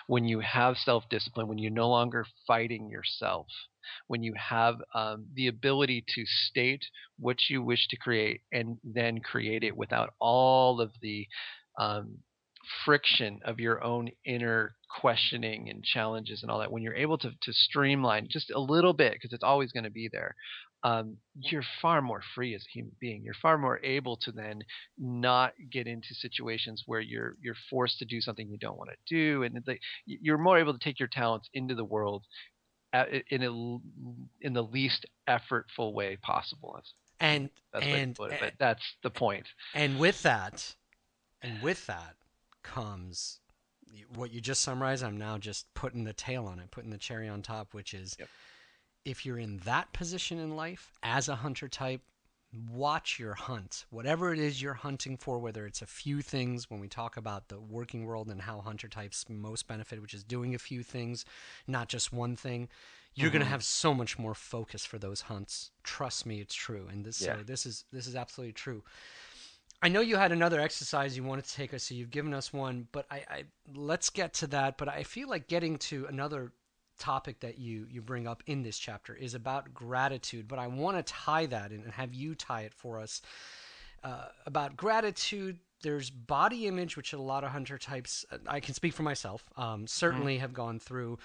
When 0.08 0.26
you 0.26 0.40
have 0.40 0.78
self 0.78 1.04
discipline, 1.10 1.48
when 1.48 1.58
you're 1.58 1.72
no 1.72 1.90
longer 1.90 2.26
fighting 2.46 2.90
yourself, 2.90 3.48
when 4.08 4.24
you 4.24 4.34
have 4.38 4.76
um, 4.94 5.28
the 5.34 5.48
ability 5.48 6.06
to 6.16 6.24
state 6.26 6.86
what 7.20 7.38
you 7.50 7.62
wish 7.62 7.88
to 7.90 7.98
create 7.98 8.42
and 8.52 8.78
then 8.84 9.20
create 9.20 9.64
it 9.64 9.76
without 9.76 10.14
all 10.20 10.80
of 10.80 10.92
the 11.02 11.28
um, 11.78 12.20
friction 12.86 13.40
of 13.46 13.60
your 13.60 13.84
own 13.84 14.10
inner 14.26 14.76
questioning 15.00 15.70
and 15.70 15.84
challenges 15.84 16.42
and 16.42 16.52
all 16.52 16.60
that 16.60 16.72
when 16.72 16.82
you're 16.82 16.96
able 16.96 17.18
to, 17.18 17.30
to 17.42 17.54
streamline 17.54 18.28
just 18.30 18.52
a 18.52 18.60
little 18.60 18.94
bit 18.94 19.14
because 19.14 19.34
it's 19.34 19.44
always 19.44 19.72
going 19.72 19.84
to 19.84 19.90
be 19.90 20.10
there 20.12 20.36
um, 20.84 21.18
you're 21.40 21.64
far 21.82 22.02
more 22.02 22.22
free 22.36 22.54
as 22.54 22.62
a 22.62 22.72
human 22.72 22.96
being. 23.00 23.24
You're 23.24 23.34
far 23.42 23.58
more 23.58 23.80
able 23.84 24.18
to 24.18 24.32
then 24.32 24.62
not 24.98 25.54
get 25.72 25.88
into 25.88 26.14
situations 26.14 26.84
where 26.86 27.00
you're 27.00 27.36
you're 27.42 27.56
forced 27.70 28.00
to 28.00 28.06
do 28.06 28.22
something 28.22 28.48
you 28.48 28.58
don't 28.58 28.78
want 28.78 28.92
to 28.92 29.16
do, 29.16 29.44
and 29.44 29.60
the, 29.66 29.78
you're 30.06 30.38
more 30.38 30.58
able 30.58 30.74
to 30.74 30.80
take 30.80 31.00
your 31.00 31.10
talents 31.10 31.50
into 31.54 31.74
the 31.74 31.84
world 31.84 32.26
at, 32.94 33.10
in 33.30 33.44
a 33.44 34.46
in 34.46 34.54
the 34.54 34.64
least 34.64 35.06
effortful 35.28 35.94
way 35.94 36.18
possible. 36.22 36.80
And 37.20 37.50
that's 37.74 37.86
and, 37.86 38.12
it, 38.12 38.38
but 38.40 38.54
that's 38.60 38.84
the 39.02 39.10
point. 39.10 39.48
And 39.74 39.98
with 40.00 40.22
that, 40.24 40.76
and 41.42 41.62
with 41.64 41.88
that 41.88 42.16
comes 42.62 43.40
what 44.14 44.32
you 44.32 44.42
just 44.42 44.62
summarized. 44.62 45.04
I'm 45.04 45.18
now 45.18 45.40
just 45.40 45.66
putting 45.74 46.04
the 46.04 46.14
tail 46.14 46.46
on 46.46 46.60
it, 46.60 46.70
putting 46.70 46.92
the 46.92 46.98
cherry 47.00 47.28
on 47.28 47.42
top, 47.42 47.74
which 47.74 47.96
is. 47.96 48.16
Yep 48.20 48.30
if 49.08 49.26
you're 49.26 49.40
in 49.40 49.60
that 49.60 49.94
position 49.94 50.38
in 50.38 50.58
life 50.58 50.92
as 51.02 51.30
a 51.30 51.36
hunter 51.36 51.70
type, 51.70 52.02
watch 52.70 53.18
your 53.18 53.36
hunt. 53.36 53.86
Whatever 53.90 54.34
it 54.34 54.40
is 54.40 54.62
you're 54.62 54.74
hunting 54.74 55.16
for, 55.16 55.40
whether 55.40 55.66
it's 55.66 55.82
a 55.82 55.86
few 55.86 56.22
things 56.22 56.70
when 56.70 56.82
we 56.82 56.90
talk 56.90 57.16
about 57.16 57.48
the 57.48 57.58
working 57.58 58.06
world 58.06 58.28
and 58.28 58.42
how 58.42 58.60
hunter 58.60 58.90
types 58.90 59.26
most 59.30 59.66
benefit, 59.66 60.02
which 60.02 60.14
is 60.14 60.26
doing 60.26 60.54
a 60.54 60.60
few 60.60 60.84
things, 60.84 61.24
not 61.68 61.88
just 61.88 62.12
one 62.12 62.36
thing, 62.36 62.68
you're 63.16 63.28
mm-hmm. 63.28 63.38
going 63.38 63.46
to 63.46 63.50
have 63.50 63.64
so 63.64 63.94
much 63.94 64.20
more 64.20 64.36
focus 64.36 64.86
for 64.86 65.00
those 65.00 65.22
hunts. 65.22 65.72
Trust 65.84 66.26
me, 66.26 66.42
it's 66.42 66.54
true. 66.54 66.88
And 66.92 67.06
this 67.06 67.22
yeah. 67.22 67.38
this 67.46 67.66
is 67.66 67.86
this 67.94 68.08
is 68.08 68.16
absolutely 68.18 68.54
true. 68.54 68.84
I 69.82 69.88
know 69.88 70.02
you 70.02 70.18
had 70.18 70.34
another 70.34 70.60
exercise 70.60 71.16
you 71.16 71.24
wanted 71.24 71.46
to 71.46 71.54
take 71.54 71.74
us, 71.74 71.84
so 71.84 71.96
you've 71.96 72.10
given 72.10 72.34
us 72.34 72.52
one, 72.52 72.88
but 72.92 73.06
I, 73.10 73.16
I 73.30 73.44
let's 73.74 74.10
get 74.10 74.34
to 74.36 74.48
that. 74.48 74.78
But 74.78 74.90
I 74.90 75.04
feel 75.04 75.30
like 75.30 75.48
getting 75.48 75.78
to 75.78 76.08
another 76.08 76.52
topic 76.98 77.40
that 77.42 77.58
you 77.58 77.88
you 77.90 78.02
bring 78.02 78.28
up 78.28 78.44
in 78.46 78.64
this 78.64 78.78
chapter 78.78 79.14
is 79.14 79.34
about 79.34 79.74
gratitude. 79.74 80.48
But 80.48 80.60
I 80.60 80.68
want 80.68 80.98
to 80.98 81.04
tie 81.04 81.46
that 81.48 81.72
in 81.72 81.82
and 81.82 81.94
have 81.94 82.14
you 82.14 82.36
tie 82.36 82.62
it 82.62 82.74
for 82.74 83.00
us 83.00 83.22
uh, 84.04 84.26
about 84.46 84.78
gratitude. 84.78 85.60
There's 85.84 86.10
body 86.10 86.66
image, 86.68 86.98
which 86.98 87.14
a 87.14 87.22
lot 87.22 87.44
of 87.44 87.52
hunter 87.52 87.78
types, 87.78 88.26
uh, 88.32 88.38
I 88.48 88.60
can 88.60 88.74
speak 88.74 88.94
for 88.94 89.04
myself, 89.04 89.44
um, 89.58 89.86
certainly 89.86 90.36
mm-hmm. 90.36 90.42
have 90.42 90.54
gone 90.54 90.80
through 90.80 91.20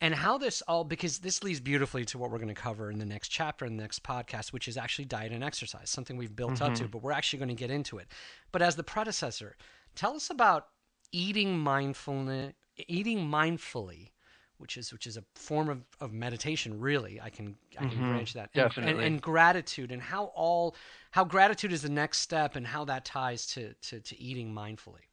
and 0.00 0.14
how 0.14 0.38
this 0.38 0.62
all 0.62 0.84
because 0.84 1.18
this 1.18 1.42
leads 1.42 1.60
beautifully 1.60 2.04
to 2.04 2.18
what 2.18 2.30
we're 2.30 2.38
going 2.38 2.48
to 2.48 2.54
cover 2.54 2.90
in 2.90 2.98
the 2.98 3.06
next 3.06 3.28
chapter 3.28 3.64
in 3.64 3.76
the 3.76 3.82
next 3.82 4.02
podcast 4.02 4.52
which 4.52 4.68
is 4.68 4.76
actually 4.76 5.04
diet 5.04 5.32
and 5.32 5.44
exercise 5.44 5.88
something 5.88 6.16
we've 6.16 6.36
built 6.36 6.54
mm-hmm. 6.54 6.64
up 6.64 6.74
to 6.74 6.88
but 6.88 7.02
we're 7.02 7.12
actually 7.12 7.38
going 7.38 7.48
to 7.48 7.54
get 7.54 7.70
into 7.70 7.98
it 7.98 8.08
but 8.52 8.62
as 8.62 8.76
the 8.76 8.82
predecessor 8.82 9.56
tell 9.94 10.14
us 10.14 10.30
about 10.30 10.68
eating 11.12 11.58
mindfulness 11.58 12.52
eating 12.88 13.18
mindfully 13.18 14.10
which 14.58 14.76
is 14.76 14.92
which 14.92 15.06
is 15.06 15.16
a 15.16 15.24
form 15.34 15.68
of, 15.68 15.82
of 16.00 16.12
meditation 16.12 16.80
really 16.80 17.20
i 17.20 17.30
can 17.30 17.56
i 17.78 17.82
can 17.82 17.90
mm-hmm. 17.90 18.10
branch 18.10 18.34
that 18.34 18.50
and, 18.54 18.64
Definitely. 18.64 18.92
And, 18.92 19.02
and, 19.02 19.22
gratitude 19.22 19.92
and 19.92 20.00
how 20.00 20.26
all 20.34 20.74
how 21.10 21.24
gratitude 21.24 21.72
is 21.72 21.82
the 21.82 21.88
next 21.88 22.18
step 22.20 22.56
and 22.56 22.66
how 22.66 22.84
that 22.86 23.04
ties 23.04 23.46
to 23.48 23.74
to, 23.74 24.00
to 24.00 24.20
eating 24.20 24.52
mindfully 24.52 25.06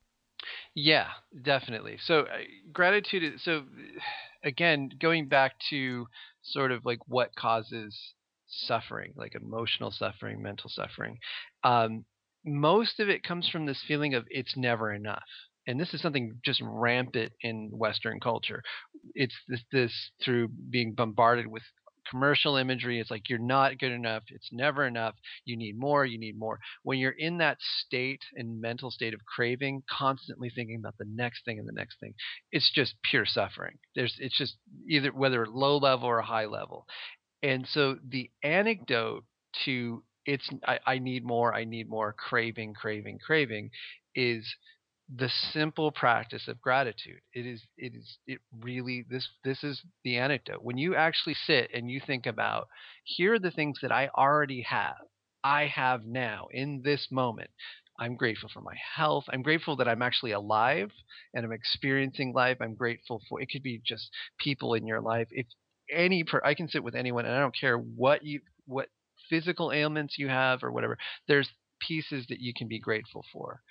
yeah 0.74 1.08
definitely 1.44 1.98
so 2.04 2.22
uh, 2.22 2.38
gratitude 2.74 3.24
is 3.24 3.44
so 3.44 3.64
again, 4.44 4.90
going 5.00 5.28
back 5.28 5.54
to 5.70 6.08
sort 6.44 6.72
of 6.72 6.86
like 6.86 7.00
what 7.08 7.36
causes 7.36 7.98
suffering, 8.48 9.14
like 9.16 9.36
emotional 9.36 9.92
suffering, 9.92 10.42
mental 10.42 10.70
suffering, 10.70 11.18
um, 11.64 12.06
most 12.44 13.00
of 13.00 13.08
it 13.08 13.24
comes 13.24 13.48
from 13.48 13.66
this 13.66 13.84
feeling 13.88 14.16
of 14.16 14.26
it's 14.30 14.58
never 14.58 14.92
enough. 14.92 15.24
And 15.68 15.80
this 15.80 15.94
is 15.94 16.02
something 16.02 16.40
just 16.44 16.60
rampant 16.64 17.34
in 17.42 17.70
Western 17.72 18.20
culture. 18.20 18.64
It's 19.14 19.36
this, 19.48 19.62
this 19.72 20.12
through 20.24 20.50
being 20.70 20.94
bombarded 20.94 21.48
with 21.48 21.64
commercial 22.10 22.58
imagery. 22.58 23.00
It's 23.00 23.12
like 23.12 23.30
you're 23.30 23.40
not 23.40 23.78
good 23.78 23.92
enough. 23.92 24.24
It's 24.28 24.50
never 24.52 24.86
enough. 24.86 25.16
You 25.46 25.58
need 25.58 25.78
more. 25.78 26.06
You 26.06 26.20
need 26.20 26.38
more. 26.38 26.60
When 26.84 27.00
you're 27.00 27.12
in 27.12 27.38
that 27.38 27.58
state 27.60 28.22
and 28.36 28.62
mental 28.62 28.92
state 28.92 29.14
of 29.14 29.26
craving, 29.26 29.84
constantly 29.90 30.52
thinking 30.54 30.78
about 30.78 30.98
the 30.98 31.06
next 31.08 31.46
thing 31.46 31.60
and 31.60 31.68
the 31.68 31.74
next 31.74 32.00
thing, 32.00 32.14
it's 32.52 32.72
just 32.74 32.96
pure 33.10 33.26
suffering. 33.26 33.78
There's 33.96 34.16
it's 34.20 34.38
just 34.38 34.56
either 34.90 35.10
whether 35.10 35.46
low 35.46 35.78
level 35.78 36.08
or 36.08 36.22
high 36.22 36.46
level. 36.46 36.86
And 37.44 37.68
so 37.68 37.98
the 38.08 38.30
anecdote 38.44 39.24
to 39.66 40.04
it's 40.26 40.48
I, 40.66 40.80
I 40.86 41.00
need 41.00 41.26
more, 41.26 41.54
I 41.54 41.66
need 41.66 41.90
more, 41.90 42.14
craving, 42.14 42.74
craving, 42.74 43.20
craving 43.26 43.72
is 44.16 44.56
the 45.14 45.30
simple 45.30 45.92
practice 45.92 46.48
of 46.48 46.62
gratitude. 46.62 47.20
It 47.34 47.46
is 47.46 47.62
it 47.78 47.94
is 47.96 48.18
it 48.28 48.40
really 48.62 49.06
this 49.10 49.28
this 49.44 49.64
is 49.64 49.82
the 50.04 50.18
anecdote. 50.18 50.64
When 50.64 50.78
you 50.78 50.96
actually 50.96 51.34
sit 51.34 51.70
and 51.74 51.92
you 51.92 52.00
think 52.06 52.26
about 52.26 52.68
here 53.04 53.34
are 53.34 53.40
the 53.40 53.52
things 53.52 53.80
that 53.82 53.92
I 53.92 54.10
already 54.16 54.62
have. 54.62 54.96
I 55.44 55.66
have 55.66 56.06
now 56.06 56.48
in 56.52 56.82
this 56.84 57.08
moment. 57.12 57.50
I'm 58.00 58.16
grateful 58.16 58.50
for 58.54 58.62
my 58.62 58.76
health. 58.96 59.26
I'm 59.32 59.42
grateful 59.42 59.76
that 59.78 59.88
I'm 59.88 60.02
actually 60.02 60.32
alive 60.32 60.92
and 61.34 61.46
I'm 61.46 61.52
experiencing 61.52 62.34
life. 62.34 62.58
I'm 62.62 62.76
grateful 62.76 63.22
for 63.28 63.42
it 63.42 63.50
could 63.52 63.64
be 63.64 63.82
just 63.86 64.10
people 64.40 64.76
in 64.76 64.88
your 64.88 65.02
life. 65.02 65.28
If 65.32 65.48
any 65.92 66.24
per, 66.24 66.42
I 66.44 66.54
can 66.54 66.70
sit 66.70 66.84
with 66.84 66.96
anyone 66.96 67.26
and 67.26 67.36
I 67.36 67.40
don't 67.40 67.58
care 67.60 67.78
what 67.78 68.24
you 68.24 68.40
what 68.66 68.88
physical 69.30 69.72
ailments 69.72 70.18
you 70.18 70.30
have 70.30 70.64
or 70.64 70.72
whatever. 70.72 70.98
There's 71.28 71.50
pieces 71.82 72.28
that 72.30 72.40
you 72.40 72.54
can 72.56 72.68
be 72.68 72.80
grateful 72.80 73.26
for 73.34 73.62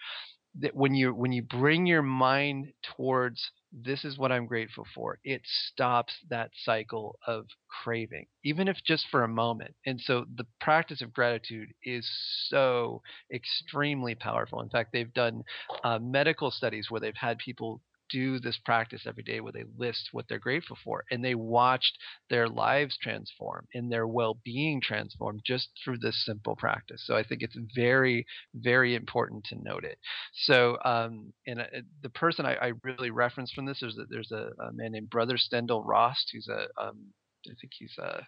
that 0.59 0.75
when 0.75 0.95
you 0.95 1.15
when 1.15 1.33
you 1.33 1.43
bring 1.43 1.87
your 1.87 2.03
mind 2.03 2.73
towards 2.97 3.51
this 3.73 4.05
is 4.05 4.19
what 4.19 4.33
I'm 4.33 4.47
grateful 4.47 4.85
for, 4.95 5.19
it 5.23 5.43
stops 5.45 6.13
that 6.29 6.51
cycle 6.65 7.19
of 7.27 7.47
craving, 7.83 8.27
even 8.45 8.67
if 8.67 8.77
just 8.85 9.07
for 9.11 9.23
a 9.23 9.29
moment. 9.29 9.75
And 9.87 10.01
so 10.01 10.25
the 10.35 10.47
practice 10.61 11.03
of 11.03 11.13
gratitude 11.13 11.69
is 11.85 12.09
so 12.49 13.03
extremely 13.33 14.15
powerful. 14.17 14.61
In 14.61 14.71
fact, 14.71 14.91
they've 14.93 15.15
done 15.15 15.45
uh, 15.85 16.01
medical 16.01 16.51
studies 16.51 16.91
where 16.91 17.01
they've 17.01 17.15
had 17.15 17.39
people 17.39 17.81
do 18.11 18.38
this 18.38 18.59
practice 18.64 19.03
every 19.07 19.23
day 19.23 19.40
where 19.40 19.53
they 19.53 19.64
list 19.77 20.09
what 20.12 20.27
they're 20.29 20.38
grateful 20.38 20.77
for 20.85 21.05
and 21.11 21.25
they 21.25 21.35
watched 21.35 21.96
their 22.29 22.49
lives 22.49 22.96
transform 23.01 23.66
and 23.75 23.90
their 23.90 24.07
well-being 24.07 24.81
transform 24.83 25.40
just 25.44 25.68
through 25.85 25.99
this 25.99 26.25
simple 26.25 26.57
practice. 26.57 27.03
So 27.05 27.16
i 27.16 27.23
think 27.23 27.42
it's 27.42 27.57
very 27.75 28.27
very 28.55 28.94
important 28.94 29.44
to 29.44 29.57
note 29.62 29.85
it. 29.85 29.99
So 30.35 30.79
um, 30.85 31.33
and 31.46 31.61
uh, 31.61 31.64
the 32.03 32.11
person 32.11 32.46
I, 32.46 32.55
I, 32.55 32.73
really 32.83 33.11
reference 33.11 33.53
from 33.53 33.66
this 33.66 33.83
is 33.83 33.94
that 33.96 34.09
there's 34.11 34.33
a, 34.33 34.51
a, 34.62 34.73
man 34.73 34.92
named 34.92 35.11
brother 35.11 35.37
Steindl-Rast 35.37 36.31
who's 36.33 36.49
a 36.49 36.62
um, 36.83 37.12
I 37.46 37.55
think 37.61 37.73
he's 37.79 37.96
a 37.99 38.27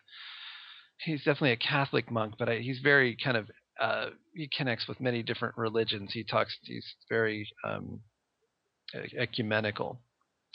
he's 0.98 1.24
definitely 1.24 1.52
a 1.52 1.56
catholic 1.56 2.10
monk 2.10 2.34
but 2.38 2.48
I, 2.48 2.58
he's 2.58 2.80
very 2.80 3.16
kind 3.22 3.36
of 3.36 3.48
uh, 3.80 4.10
he 4.34 4.48
connects 4.56 4.86
with 4.86 5.00
many 5.00 5.22
different 5.22 5.56
religions. 5.56 6.10
He 6.12 6.24
talks 6.24 6.56
he's 6.62 6.86
very 7.08 7.48
um, 7.64 8.00
ecumenical. 9.18 10.00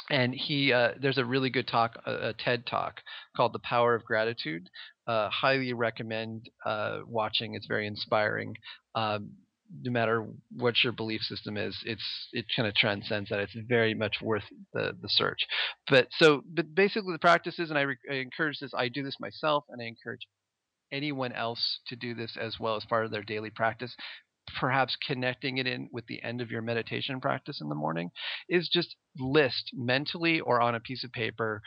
And 0.10 0.34
he, 0.34 0.72
uh, 0.72 0.92
there's 1.02 1.18
a 1.18 1.26
really 1.26 1.50
good 1.50 1.68
talk, 1.68 1.98
a, 2.06 2.30
a, 2.30 2.34
TED 2.34 2.66
talk 2.66 3.02
called 3.36 3.54
"The 3.54 3.60
Power 3.60 3.94
of 3.94 4.06
Gratitude." 4.06 4.70
Uh, 5.06 5.30
highly 5.30 5.74
recommend 5.74 6.50
uh, 6.66 7.00
watching. 7.06 7.56
It's 7.56 7.68
very 7.68 7.88
inspiring. 7.88 8.56
Um, 8.96 9.32
no 9.82 9.92
matter 9.92 10.26
what 10.56 10.76
your 10.82 10.94
belief 10.94 11.22
system 11.22 11.58
is, 11.58 11.78
it's 11.86 12.30
it 12.32 12.46
kind 12.56 12.70
of 12.70 12.76
transcends 12.76 13.30
that. 13.30 13.40
It's 13.40 13.56
very 13.68 13.94
much 13.94 14.18
worth 14.22 14.46
the 14.74 14.94
the 15.02 15.10
search. 15.10 15.40
But 15.90 16.08
so, 16.18 16.42
but 16.54 16.74
basically, 16.74 17.12
the 17.12 17.20
practices, 17.20 17.70
and 17.70 17.78
I, 17.78 17.82
re- 17.82 17.98
I 18.10 18.16
encourage 18.16 18.60
this. 18.60 18.72
I 18.74 18.88
do 18.88 19.04
this 19.04 19.18
myself, 19.20 19.66
and 19.70 19.82
I 19.82 19.86
encourage 19.86 20.22
anyone 20.92 21.34
else 21.34 21.80
to 21.88 21.98
do 21.98 22.14
this 22.14 22.38
as 22.40 22.56
well 22.62 22.78
as 22.78 22.86
part 22.86 23.04
of 23.04 23.12
their 23.12 23.24
daily 23.24 23.50
practice 23.50 23.94
perhaps 24.60 24.98
connecting 25.06 25.58
it 25.58 25.68
in 25.68 25.90
with 25.92 26.06
the 26.08 26.22
end 26.24 26.42
of 26.42 26.52
your 26.52 26.62
meditation 26.62 27.20
practice 27.20 27.62
in 27.62 27.70
the 27.70 27.76
morning 27.76 28.10
is 28.50 28.70
just 28.72 28.96
list 29.20 29.72
mentally 29.74 30.40
or 30.40 30.62
on 30.62 30.76
a 30.76 30.80
piece 30.80 31.04
of 31.04 31.12
paper 31.12 31.62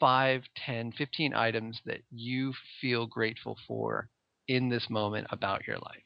5, 0.00 0.42
10, 0.66 0.92
15 0.92 1.34
items 1.34 1.80
that 1.86 2.00
you 2.10 2.52
feel 2.80 3.06
grateful 3.06 3.56
for 3.66 4.08
in 4.48 4.68
this 4.68 4.90
moment 4.90 5.26
about 5.30 5.66
your 5.66 5.78
life. 5.78 6.02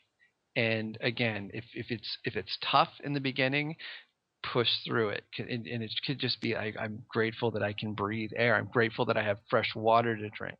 And 0.57 0.99
again, 1.01 1.51
if, 1.55 1.65
if 1.75 1.91
it's 1.91 2.19
if 2.25 2.37
it's 2.37 2.59
tough 2.61 2.91
in 3.05 3.13
the 3.13 3.21
beginning, 3.21 3.77
push 4.43 4.69
through 4.87 5.11
it. 5.11 5.25
And, 5.39 5.67
and 5.67 5.83
it 5.83 5.93
could 6.07 6.19
just 6.19 6.41
be 6.41 6.57
I, 6.57 6.73
I'm 6.79 7.03
grateful 7.09 7.51
that 7.53 7.63
I 7.63 7.73
can 7.73 7.95
breathe 7.95 8.31
air. 8.37 8.57
I'm 8.57 8.69
grateful 8.73 9.07
that 9.07 9.17
I 9.17 9.23
have 9.23 9.39
fresh 9.51 9.71
water 9.75 10.17
to 10.17 10.29
drink. 10.31 10.59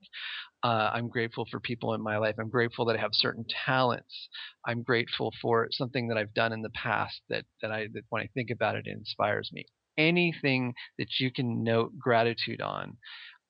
Uh, 0.65 0.91
I'm 0.93 1.09
grateful 1.09 1.47
for 1.51 1.61
people 1.61 1.95
in 1.95 2.03
my 2.03 2.19
life. 2.19 2.35
I'm 2.39 2.51
grateful 2.51 2.85
that 2.87 2.97
I 2.97 3.01
have 3.01 3.13
certain 3.13 3.45
talents. 3.67 4.29
I'm 4.67 4.83
grateful 4.83 5.33
for 5.41 5.69
something 5.71 6.09
that 6.09 6.19
I've 6.19 6.35
done 6.35 6.53
in 6.53 6.63
the 6.63 6.71
past 6.71 7.21
that, 7.29 7.45
that 7.63 7.71
I 7.71 7.87
that 7.95 8.03
when 8.11 8.23
I 8.23 8.29
think 8.35 8.51
about 8.51 8.75
it, 8.75 8.87
it 8.87 8.97
inspires 8.97 9.51
me. 9.53 9.67
Anything 9.97 10.75
that 10.99 11.09
you 11.21 11.33
can 11.33 11.63
note 11.63 11.93
gratitude 11.99 12.61
on, 12.61 12.97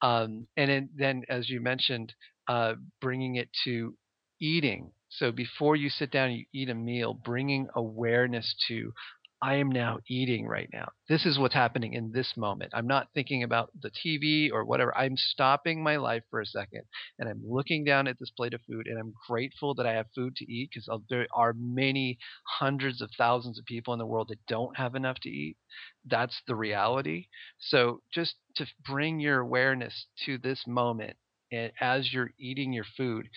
um, 0.03 0.47
and 0.57 0.89
then 0.97 1.23
as 1.29 1.49
you 1.49 1.61
mentioned, 1.61 2.13
uh, 2.47 2.75
bringing 3.01 3.37
it 3.37 3.49
to 3.65 3.95
eating. 4.41 4.93
So 5.11 5.33
before 5.33 5.77
you 5.77 5.89
sit 5.89 6.11
down 6.11 6.33
you 6.33 6.45
eat 6.53 6.69
a 6.69 6.75
meal, 6.75 7.15
bringing 7.15 7.69
awareness 7.75 8.55
to 8.69 8.93
I 9.41 9.55
am 9.57 9.71
now 9.71 9.99
eating 10.09 10.47
right 10.47 10.69
now. 10.73 10.89
This 11.09 11.25
is 11.25 11.39
what's 11.39 11.55
happening 11.55 11.93
in 11.95 12.11
this 12.11 12.37
moment. 12.37 12.73
I'm 12.75 12.89
not 12.89 13.09
thinking 13.15 13.45
about 13.45 13.71
the 13.81 13.91
TV 13.91 14.51
or 14.53 14.65
whatever. 14.65 14.97
I'm 14.97 15.17
stopping 15.17 15.83
my 15.83 15.97
life 15.97 16.25
for 16.29 16.41
a 16.41 16.47
second 16.47 16.83
and 17.19 17.29
I'm 17.29 17.41
looking 17.45 17.85
down 17.85 18.09
at 18.09 18.19
this 18.19 18.31
plate 18.31 18.53
of 18.53 18.61
food 18.69 18.89
and 18.89 18.99
I'm 18.99 19.15
grateful 19.29 19.75
that 19.77 19.87
I 19.87 19.93
have 19.93 20.07
food 20.15 20.35
to 20.37 20.53
eat 20.53 20.71
because 20.73 20.89
uh, 20.89 20.99
there 21.09 21.27
are 21.33 21.55
many 21.57 22.19
hundreds 22.59 23.01
of 23.01 23.11
thousands 23.17 23.59
of 23.59 23.65
people 23.65 23.93
in 23.93 23.99
the 24.01 24.07
world 24.07 24.29
that 24.29 24.45
don't 24.49 24.77
have 24.77 24.97
enough 24.97 25.19
to 25.21 25.31
eat. 25.31 25.57
That's 26.05 26.41
the 26.49 26.57
reality. 26.57 27.27
So 27.59 28.01
just 28.13 28.35
to 28.57 28.67
bring 28.85 29.21
your 29.21 29.39
awareness 29.41 30.07
to 30.27 30.39
this 30.39 30.65
moment 30.67 31.17
and 31.53 31.73
as 31.81 32.13
you're 32.13 32.33
eating 32.39 32.73
your 32.73 32.85
food 32.97 33.29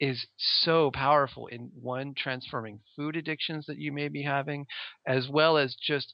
is 0.00 0.26
so 0.36 0.90
powerful 0.90 1.46
in 1.46 1.70
one 1.80 2.14
transforming 2.16 2.80
food 2.94 3.16
addictions 3.16 3.66
that 3.66 3.78
you 3.78 3.92
may 3.92 4.08
be 4.08 4.22
having 4.22 4.66
as 5.06 5.28
well 5.28 5.56
as 5.56 5.74
just 5.74 6.12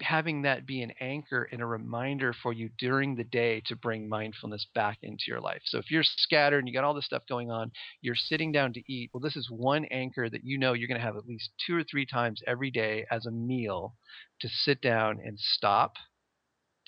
having 0.00 0.42
that 0.42 0.66
be 0.66 0.82
an 0.82 0.92
anchor 1.00 1.48
and 1.50 1.60
a 1.60 1.66
reminder 1.66 2.32
for 2.42 2.52
you 2.52 2.70
during 2.78 3.14
the 3.14 3.24
day 3.24 3.62
to 3.66 3.76
bring 3.76 4.08
mindfulness 4.08 4.66
back 4.74 4.98
into 5.02 5.24
your 5.26 5.40
life. 5.40 5.62
So 5.64 5.78
if 5.78 5.90
you're 5.90 6.04
scattered 6.04 6.58
and 6.58 6.68
you 6.68 6.74
got 6.74 6.84
all 6.84 6.94
this 6.94 7.06
stuff 7.06 7.22
going 7.28 7.50
on, 7.50 7.72
you're 8.00 8.14
sitting 8.14 8.52
down 8.52 8.72
to 8.74 8.92
eat. 8.92 9.10
Well, 9.12 9.20
this 9.20 9.36
is 9.36 9.48
one 9.50 9.84
anchor 9.86 10.28
that 10.30 10.44
you 10.44 10.58
know 10.58 10.72
you're 10.72 10.88
going 10.88 11.00
to 11.00 11.06
have 11.06 11.16
at 11.16 11.26
least 11.26 11.50
two 11.66 11.76
or 11.76 11.84
three 11.84 12.06
times 12.06 12.42
every 12.46 12.70
day 12.70 13.06
as 13.10 13.26
a 13.26 13.30
meal 13.30 13.94
to 14.40 14.48
sit 14.48 14.80
down 14.80 15.20
and 15.24 15.38
stop, 15.38 15.94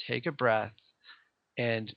take 0.06 0.26
a 0.26 0.32
breath, 0.32 0.72
and 1.58 1.94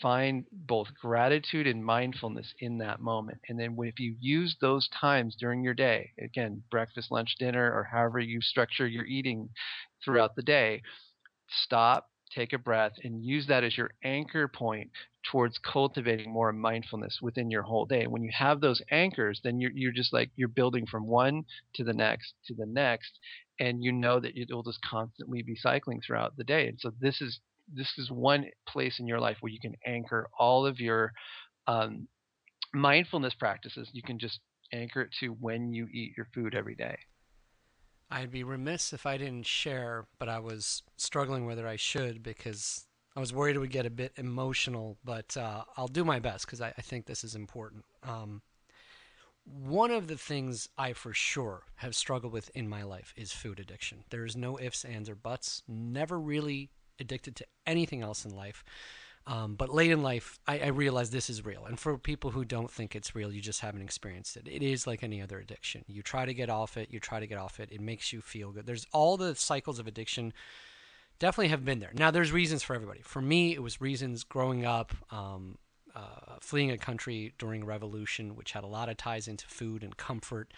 find 0.00 0.44
both 0.52 0.88
gratitude 1.00 1.66
and 1.66 1.84
mindfulness 1.84 2.54
in 2.60 2.78
that 2.78 3.00
moment. 3.00 3.38
And 3.48 3.58
then 3.58 3.76
if 3.80 3.98
you 3.98 4.16
use 4.20 4.56
those 4.60 4.88
times 4.88 5.36
during 5.38 5.62
your 5.62 5.74
day, 5.74 6.10
again, 6.22 6.62
breakfast, 6.70 7.10
lunch, 7.10 7.36
dinner, 7.38 7.72
or 7.72 7.84
however 7.84 8.18
you 8.18 8.40
structure 8.40 8.86
your 8.86 9.04
eating 9.04 9.50
throughout 10.04 10.36
the 10.36 10.42
day, 10.42 10.82
stop, 11.48 12.08
take 12.34 12.52
a 12.52 12.58
breath, 12.58 12.92
and 13.02 13.24
use 13.24 13.46
that 13.48 13.64
as 13.64 13.76
your 13.76 13.90
anchor 14.04 14.48
point 14.48 14.90
towards 15.30 15.58
cultivating 15.58 16.32
more 16.32 16.52
mindfulness 16.52 17.18
within 17.20 17.50
your 17.50 17.62
whole 17.62 17.84
day. 17.84 18.06
When 18.06 18.22
you 18.22 18.30
have 18.36 18.60
those 18.60 18.80
anchors, 18.90 19.40
then 19.44 19.60
you're, 19.60 19.72
you're 19.74 19.92
just 19.92 20.12
like 20.12 20.30
you're 20.36 20.48
building 20.48 20.86
from 20.86 21.06
one 21.06 21.44
to 21.74 21.84
the 21.84 21.92
next 21.92 22.34
to 22.46 22.54
the 22.54 22.66
next, 22.66 23.18
and 23.58 23.82
you 23.82 23.92
know 23.92 24.20
that 24.20 24.36
it 24.36 24.48
will 24.50 24.62
just 24.62 24.80
constantly 24.82 25.42
be 25.42 25.56
cycling 25.56 26.00
throughout 26.00 26.36
the 26.36 26.44
day. 26.44 26.68
And 26.68 26.78
so 26.80 26.92
this 27.00 27.20
is 27.20 27.40
this 27.74 27.92
is 27.98 28.10
one 28.10 28.46
place 28.68 28.98
in 28.98 29.06
your 29.06 29.20
life 29.20 29.36
where 29.40 29.52
you 29.52 29.60
can 29.60 29.74
anchor 29.86 30.28
all 30.38 30.66
of 30.66 30.80
your 30.80 31.12
um, 31.66 32.08
mindfulness 32.72 33.34
practices. 33.34 33.88
You 33.92 34.02
can 34.02 34.18
just 34.18 34.40
anchor 34.72 35.02
it 35.02 35.10
to 35.20 35.28
when 35.28 35.72
you 35.72 35.86
eat 35.92 36.12
your 36.16 36.26
food 36.34 36.54
every 36.54 36.74
day. 36.74 36.96
I'd 38.10 38.32
be 38.32 38.42
remiss 38.42 38.92
if 38.92 39.06
I 39.06 39.16
didn't 39.16 39.46
share, 39.46 40.06
but 40.18 40.28
I 40.28 40.40
was 40.40 40.82
struggling 40.96 41.46
whether 41.46 41.66
I 41.66 41.76
should 41.76 42.22
because 42.22 42.86
I 43.16 43.20
was 43.20 43.32
worried 43.32 43.56
it 43.56 43.60
would 43.60 43.70
get 43.70 43.86
a 43.86 43.90
bit 43.90 44.12
emotional, 44.16 44.98
but 45.04 45.36
uh, 45.36 45.62
I'll 45.76 45.88
do 45.88 46.04
my 46.04 46.18
best 46.18 46.46
because 46.46 46.60
I, 46.60 46.72
I, 46.76 46.82
think 46.82 47.06
this 47.06 47.22
is 47.22 47.34
important. 47.34 47.84
Um, 48.02 48.42
one 49.44 49.90
of 49.90 50.06
the 50.06 50.16
things 50.16 50.68
I 50.76 50.92
for 50.92 51.12
sure 51.12 51.62
have 51.76 51.96
struggled 51.96 52.32
with 52.32 52.50
in 52.54 52.68
my 52.68 52.82
life 52.82 53.12
is 53.16 53.32
food 53.32 53.58
addiction. 53.58 54.04
There's 54.10 54.36
no 54.36 54.58
ifs, 54.58 54.84
ands, 54.84 55.08
or 55.08 55.14
buts. 55.14 55.62
Never 55.68 56.20
really 56.20 56.70
addicted 57.00 57.36
to 57.36 57.46
anything 57.66 58.02
else 58.02 58.24
in 58.24 58.34
life. 58.34 58.64
Um, 59.26 59.54
but 59.54 59.72
late 59.72 59.90
in 59.90 60.02
life, 60.02 60.38
I, 60.46 60.60
I 60.60 60.66
realized 60.68 61.12
this 61.12 61.30
is 61.30 61.44
real. 61.44 61.66
And 61.66 61.78
for 61.78 61.96
people 61.98 62.30
who 62.30 62.44
don't 62.44 62.70
think 62.70 62.96
it's 62.96 63.14
real, 63.14 63.30
you 63.30 63.40
just 63.40 63.60
haven't 63.60 63.82
experienced 63.82 64.36
it. 64.36 64.48
It 64.50 64.62
is 64.62 64.86
like 64.86 65.02
any 65.02 65.20
other 65.20 65.38
addiction. 65.38 65.84
You 65.86 66.02
try 66.02 66.24
to 66.24 66.34
get 66.34 66.48
off 66.48 66.76
it, 66.76 66.90
you 66.90 67.00
try 67.00 67.20
to 67.20 67.26
get 67.26 67.38
off 67.38 67.60
it, 67.60 67.70
it 67.70 67.80
makes 67.80 68.12
you 68.12 68.22
feel 68.22 68.50
good. 68.50 68.66
There's 68.66 68.86
all 68.92 69.16
the 69.16 69.34
cycles 69.34 69.78
of 69.78 69.86
addiction 69.86 70.32
definitely 71.18 71.48
have 71.48 71.64
been 71.64 71.78
there. 71.80 71.92
Now, 71.94 72.10
there's 72.10 72.32
reasons 72.32 72.62
for 72.62 72.74
everybody. 72.74 73.02
For 73.02 73.20
me, 73.22 73.52
it 73.52 73.62
was 73.62 73.80
reasons 73.80 74.24
growing 74.24 74.64
up, 74.64 74.94
um, 75.10 75.58
uh, 75.94 76.38
fleeing 76.40 76.70
a 76.70 76.78
country 76.78 77.34
during 77.38 77.64
revolution, 77.64 78.34
which 78.34 78.52
had 78.52 78.64
a 78.64 78.68
lot 78.68 78.88
of 78.88 78.96
ties 78.96 79.28
into 79.28 79.46
food 79.46 79.84
and 79.84 79.96
comfort. 79.96 80.52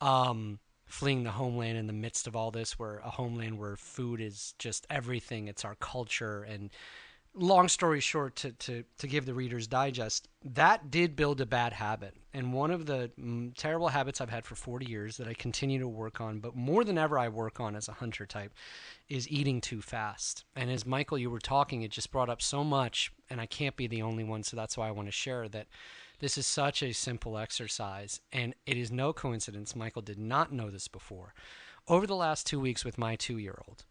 Um, 0.00 0.58
fleeing 0.90 1.24
the 1.24 1.30
homeland 1.30 1.78
in 1.78 1.86
the 1.86 1.92
midst 1.92 2.26
of 2.26 2.36
all 2.36 2.50
this, 2.50 2.78
where 2.78 2.98
a 2.98 3.10
homeland 3.10 3.58
where 3.58 3.76
food 3.76 4.20
is 4.20 4.54
just 4.58 4.86
everything, 4.90 5.48
it's 5.48 5.64
our 5.64 5.76
culture. 5.76 6.42
And 6.42 6.70
long 7.34 7.68
story 7.68 8.00
short, 8.00 8.36
to, 8.36 8.52
to, 8.52 8.84
to 8.98 9.06
give 9.06 9.24
the 9.24 9.34
Reader's 9.34 9.66
Digest, 9.66 10.28
that 10.44 10.90
did 10.90 11.14
build 11.14 11.40
a 11.40 11.46
bad 11.46 11.72
habit. 11.72 12.14
And 12.34 12.52
one 12.52 12.70
of 12.70 12.86
the 12.86 13.10
mm, 13.20 13.54
terrible 13.56 13.88
habits 13.88 14.20
I've 14.20 14.30
had 14.30 14.44
for 14.44 14.54
40 14.54 14.86
years 14.86 15.16
that 15.16 15.28
I 15.28 15.34
continue 15.34 15.78
to 15.78 15.88
work 15.88 16.20
on, 16.20 16.40
but 16.40 16.56
more 16.56 16.84
than 16.84 16.98
ever 16.98 17.18
I 17.18 17.28
work 17.28 17.60
on 17.60 17.76
as 17.76 17.88
a 17.88 17.92
hunter 17.92 18.26
type, 18.26 18.52
is 19.08 19.28
eating 19.28 19.60
too 19.60 19.80
fast. 19.80 20.44
And 20.56 20.70
as 20.70 20.86
Michael, 20.86 21.18
you 21.18 21.30
were 21.30 21.40
talking, 21.40 21.82
it 21.82 21.90
just 21.90 22.12
brought 22.12 22.28
up 22.28 22.42
so 22.42 22.64
much, 22.64 23.12
and 23.28 23.40
I 23.40 23.46
can't 23.46 23.76
be 23.76 23.86
the 23.86 24.02
only 24.02 24.24
one, 24.24 24.42
so 24.42 24.56
that's 24.56 24.76
why 24.76 24.88
I 24.88 24.92
want 24.92 25.08
to 25.08 25.12
share 25.12 25.48
that 25.48 25.66
this 26.20 26.38
is 26.38 26.46
such 26.46 26.82
a 26.82 26.92
simple 26.92 27.36
exercise, 27.36 28.20
and 28.32 28.54
it 28.66 28.76
is 28.76 28.90
no 28.90 29.12
coincidence 29.12 29.74
Michael 29.74 30.02
did 30.02 30.18
not 30.18 30.52
know 30.52 30.70
this 30.70 30.86
before. 30.86 31.34
Over 31.88 32.06
the 32.06 32.16
last 32.16 32.46
two 32.46 32.60
weeks 32.60 32.84
with 32.84 32.98
my 32.98 33.16
two 33.16 33.38
year 33.38 33.58
old, 33.66 33.84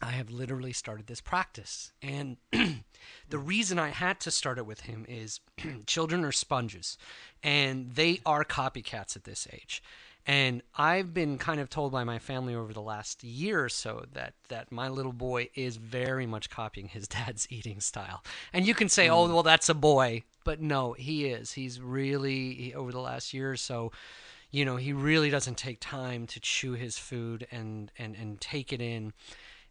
I 0.00 0.12
have 0.12 0.30
literally 0.30 0.72
started 0.72 1.06
this 1.06 1.20
practice. 1.20 1.92
And 2.02 2.36
the 2.52 3.38
reason 3.38 3.78
I 3.78 3.88
had 3.88 4.20
to 4.20 4.30
start 4.30 4.58
it 4.58 4.66
with 4.66 4.80
him 4.80 5.04
is 5.08 5.40
children 5.86 6.24
are 6.24 6.32
sponges, 6.32 6.96
and 7.42 7.92
they 7.92 8.20
are 8.24 8.44
copycats 8.44 9.16
at 9.16 9.24
this 9.24 9.48
age. 9.52 9.82
And 10.26 10.60
I've 10.76 11.14
been 11.14 11.38
kind 11.38 11.58
of 11.58 11.70
told 11.70 11.90
by 11.90 12.04
my 12.04 12.18
family 12.18 12.54
over 12.54 12.74
the 12.74 12.82
last 12.82 13.24
year 13.24 13.64
or 13.64 13.70
so 13.70 14.04
that, 14.12 14.34
that 14.48 14.70
my 14.70 14.90
little 14.90 15.14
boy 15.14 15.48
is 15.54 15.78
very 15.78 16.26
much 16.26 16.50
copying 16.50 16.88
his 16.88 17.08
dad's 17.08 17.46
eating 17.50 17.80
style. 17.80 18.22
And 18.52 18.66
you 18.66 18.74
can 18.74 18.90
say, 18.90 19.06
mm. 19.06 19.12
oh, 19.12 19.32
well, 19.32 19.42
that's 19.42 19.70
a 19.70 19.74
boy. 19.74 20.24
But 20.48 20.62
no, 20.62 20.94
he 20.94 21.26
is. 21.26 21.52
He's 21.52 21.78
really, 21.78 22.54
he, 22.54 22.74
over 22.74 22.90
the 22.90 23.02
last 23.02 23.34
year 23.34 23.52
or 23.52 23.56
so, 23.58 23.92
you 24.50 24.64
know, 24.64 24.76
he 24.76 24.94
really 24.94 25.28
doesn't 25.28 25.58
take 25.58 25.78
time 25.78 26.26
to 26.28 26.40
chew 26.40 26.72
his 26.72 26.96
food 26.96 27.46
and, 27.50 27.92
and, 27.98 28.16
and 28.16 28.40
take 28.40 28.72
it 28.72 28.80
in. 28.80 29.12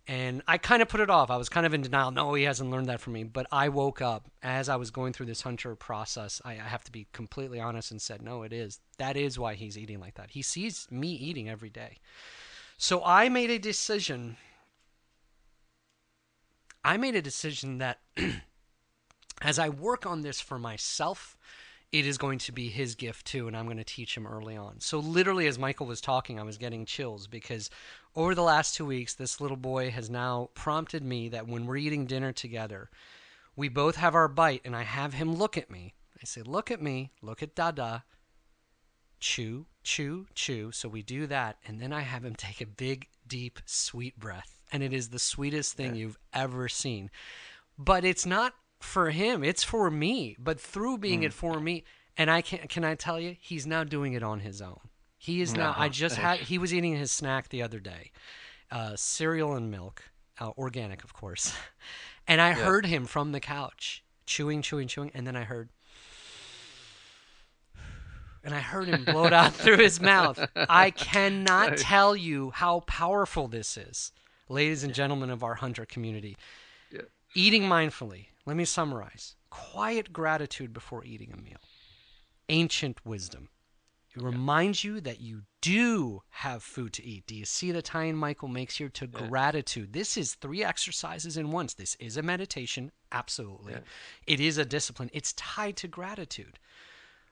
And 0.08 0.44
I 0.48 0.60
kind 0.60 0.84
of 0.84 0.88
put 0.88 1.00
it 1.00 1.10
off. 1.10 1.32
I 1.32 1.38
was 1.38 1.50
kind 1.50 1.66
of 1.66 1.74
in 1.74 1.82
denial. 1.82 2.12
No, 2.12 2.32
he 2.36 2.44
hasn't 2.44 2.70
learned 2.70 2.90
that 2.90 3.02
from 3.02 3.14
me. 3.14 3.24
But 3.24 3.48
I 3.52 3.70
woke 3.70 4.04
up 4.04 4.30
as 4.44 4.70
I 4.70 4.76
was 4.76 4.92
going 4.92 5.14
through 5.14 5.26
this 5.26 5.42
hunter 5.42 5.74
process. 5.74 6.44
I, 6.46 6.52
I 6.52 6.68
have 6.68 6.84
to 6.84 6.92
be 6.92 7.08
completely 7.12 7.60
honest 7.60 7.90
and 7.90 8.00
said, 8.00 8.22
no, 8.22 8.44
it 8.44 8.54
is. 8.54 8.80
That 9.00 9.18
is 9.18 9.40
why 9.40 9.56
he's 9.56 9.80
eating 9.80 10.00
like 10.00 10.14
that. 10.14 10.30
He 10.30 10.44
sees 10.44 10.88
me 10.92 11.08
eating 11.08 11.50
every 11.50 11.72
day. 11.72 11.98
So 12.78 13.04
I 13.04 13.30
made 13.30 13.50
a 13.50 13.58
decision. 13.58 14.38
I 16.86 16.98
made 16.98 17.16
a 17.16 17.22
decision 17.24 17.80
that 17.80 17.98
as 19.42 19.60
I 19.60 19.70
work 19.70 20.06
on 20.06 20.22
this 20.22 20.42
for 20.42 20.58
myself, 20.58 21.38
it 21.92 22.06
is 22.06 22.18
going 22.18 22.40
to 22.40 22.52
be 22.52 22.68
his 22.68 22.96
gift 22.96 23.26
too, 23.26 23.48
and 23.48 23.56
I'm 23.56 23.66
going 23.66 23.78
to 23.78 23.84
teach 23.84 24.16
him 24.16 24.28
early 24.28 24.58
on. 24.58 24.80
So, 24.80 25.00
literally, 25.00 25.48
as 25.48 25.58
Michael 25.58 25.86
was 25.86 26.02
talking, 26.02 26.40
I 26.40 26.44
was 26.44 26.58
getting 26.58 26.86
chills 26.86 27.28
because 27.28 27.70
over 28.16 28.36
the 28.36 28.44
last 28.44 28.76
two 28.76 28.86
weeks, 28.86 29.14
this 29.14 29.40
little 29.40 29.58
boy 29.58 29.90
has 29.92 30.10
now 30.10 30.50
prompted 30.54 31.04
me 31.04 31.30
that 31.30 31.48
when 31.48 31.66
we're 31.66 31.78
eating 31.78 32.06
dinner 32.06 32.34
together, 32.34 32.90
we 33.56 33.70
both 33.70 33.96
have 33.96 34.16
our 34.16 34.28
bite, 34.28 34.62
and 34.66 34.76
I 34.76 34.84
have 34.84 35.14
him 35.14 35.36
look 35.36 35.58
at 35.58 35.72
me. 35.72 35.94
I 36.22 36.26
say, 36.26 36.42
Look 36.42 36.72
at 36.72 36.82
me, 36.82 37.12
look 37.22 37.42
at 37.42 37.56
Dada, 37.56 38.04
chew, 39.22 39.68
chew, 39.84 40.28
chew. 40.36 40.72
So, 40.74 40.90
we 40.90 41.04
do 41.04 41.26
that, 41.28 41.58
and 41.66 41.80
then 41.80 41.94
I 41.94 42.02
have 42.02 42.26
him 42.26 42.36
take 42.38 42.60
a 42.60 42.68
big, 42.68 43.08
deep, 43.26 43.60
sweet 43.66 44.20
breath. 44.20 44.60
And 44.74 44.84
it 44.84 44.92
is 44.92 45.08
the 45.10 45.20
sweetest 45.20 45.76
thing 45.76 45.96
yeah. 45.96 46.02
you've 46.02 46.18
ever 46.34 46.68
seen. 46.68 47.10
But 47.78 48.04
it's 48.04 48.26
not 48.26 48.54
for 48.80 49.10
him. 49.10 49.44
It's 49.44 49.64
for 49.64 49.90
me. 49.90 50.36
But 50.40 50.60
through 50.60 51.00
being 51.00 51.22
mm. 51.22 51.26
it 51.26 51.34
for 51.34 51.60
me, 51.60 51.84
and 52.18 52.30
I 52.30 52.42
can 52.42 52.68
can 52.68 52.84
I 52.84 52.96
tell 52.96 53.20
you, 53.20 53.36
he's 53.40 53.66
now 53.68 53.84
doing 53.84 54.14
it 54.14 54.24
on 54.24 54.42
his 54.42 54.62
own. 54.62 54.80
He 55.18 55.42
is 55.42 55.56
now. 55.56 55.74
I 55.76 55.90
just 55.90 56.16
had. 56.16 56.40
He 56.40 56.58
was 56.58 56.74
eating 56.74 56.96
his 56.96 57.12
snack 57.12 57.50
the 57.50 57.64
other 57.64 57.80
day, 57.80 58.12
uh, 58.72 58.96
cereal 58.96 59.56
and 59.56 59.72
milk, 59.72 60.04
uh, 60.40 60.52
organic, 60.58 61.04
of 61.04 61.14
course. 61.14 61.54
And 62.30 62.42
I 62.42 62.50
yeah. 62.50 62.56
heard 62.56 62.86
him 62.86 63.06
from 63.06 63.32
the 63.32 63.40
couch 63.40 64.04
chewing, 64.26 64.62
chewing, 64.62 64.90
chewing, 64.90 65.12
and 65.14 65.26
then 65.26 65.38
I 65.38 65.46
heard. 65.46 65.70
And 68.44 68.54
I 68.54 68.60
heard 68.60 68.88
him 68.88 69.06
blow 69.06 69.26
it 69.26 69.34
out 69.34 69.54
through 69.56 69.78
his 69.78 70.02
mouth. 70.02 70.38
I 70.56 70.92
cannot 70.92 71.78
tell 71.78 72.16
you 72.16 72.52
how 72.52 72.82
powerful 72.82 73.48
this 73.48 73.78
is, 73.78 74.12
ladies 74.50 74.84
and 74.84 74.94
gentlemen 74.94 75.30
of 75.30 75.42
our 75.44 75.56
hunter 75.56 75.86
community. 75.86 76.38
Yeah. 76.92 77.02
Eating 77.34 77.64
mindfully, 77.64 78.28
let 78.48 78.56
me 78.56 78.66
summarize 78.66 79.36
quiet 79.50 80.14
gratitude 80.14 80.74
before 80.74 81.04
eating 81.04 81.34
a 81.34 81.38
meal, 81.38 81.60
ancient 82.48 83.06
wisdom. 83.06 83.50
It 84.16 84.24
reminds 84.24 84.84
you 84.84 85.02
that 85.02 85.20
you 85.20 85.44
do 85.62 86.24
have 86.30 86.64
food 86.64 86.94
to 86.94 87.06
eat. 87.06 87.28
Do 87.28 87.36
you 87.36 87.46
see 87.46 87.72
the 87.72 87.82
tie 87.82 88.06
in 88.06 88.16
Michael 88.16 88.48
makes 88.48 88.78
here 88.78 88.90
to 88.90 89.06
yeah. 89.06 89.28
gratitude? 89.28 89.92
This 89.92 90.16
is 90.16 90.34
three 90.34 90.64
exercises 90.64 91.36
in 91.36 91.52
once. 91.52 91.74
This 91.74 91.96
is 92.00 92.16
a 92.16 92.24
meditation, 92.24 92.92
absolutely. 93.12 93.74
Yeah. 93.74 93.80
It 94.26 94.40
is 94.40 94.58
a 94.58 94.66
discipline. 94.66 95.12
It's 95.14 95.34
tied 95.34 95.76
to 95.78 95.90
gratitude. 95.90 96.58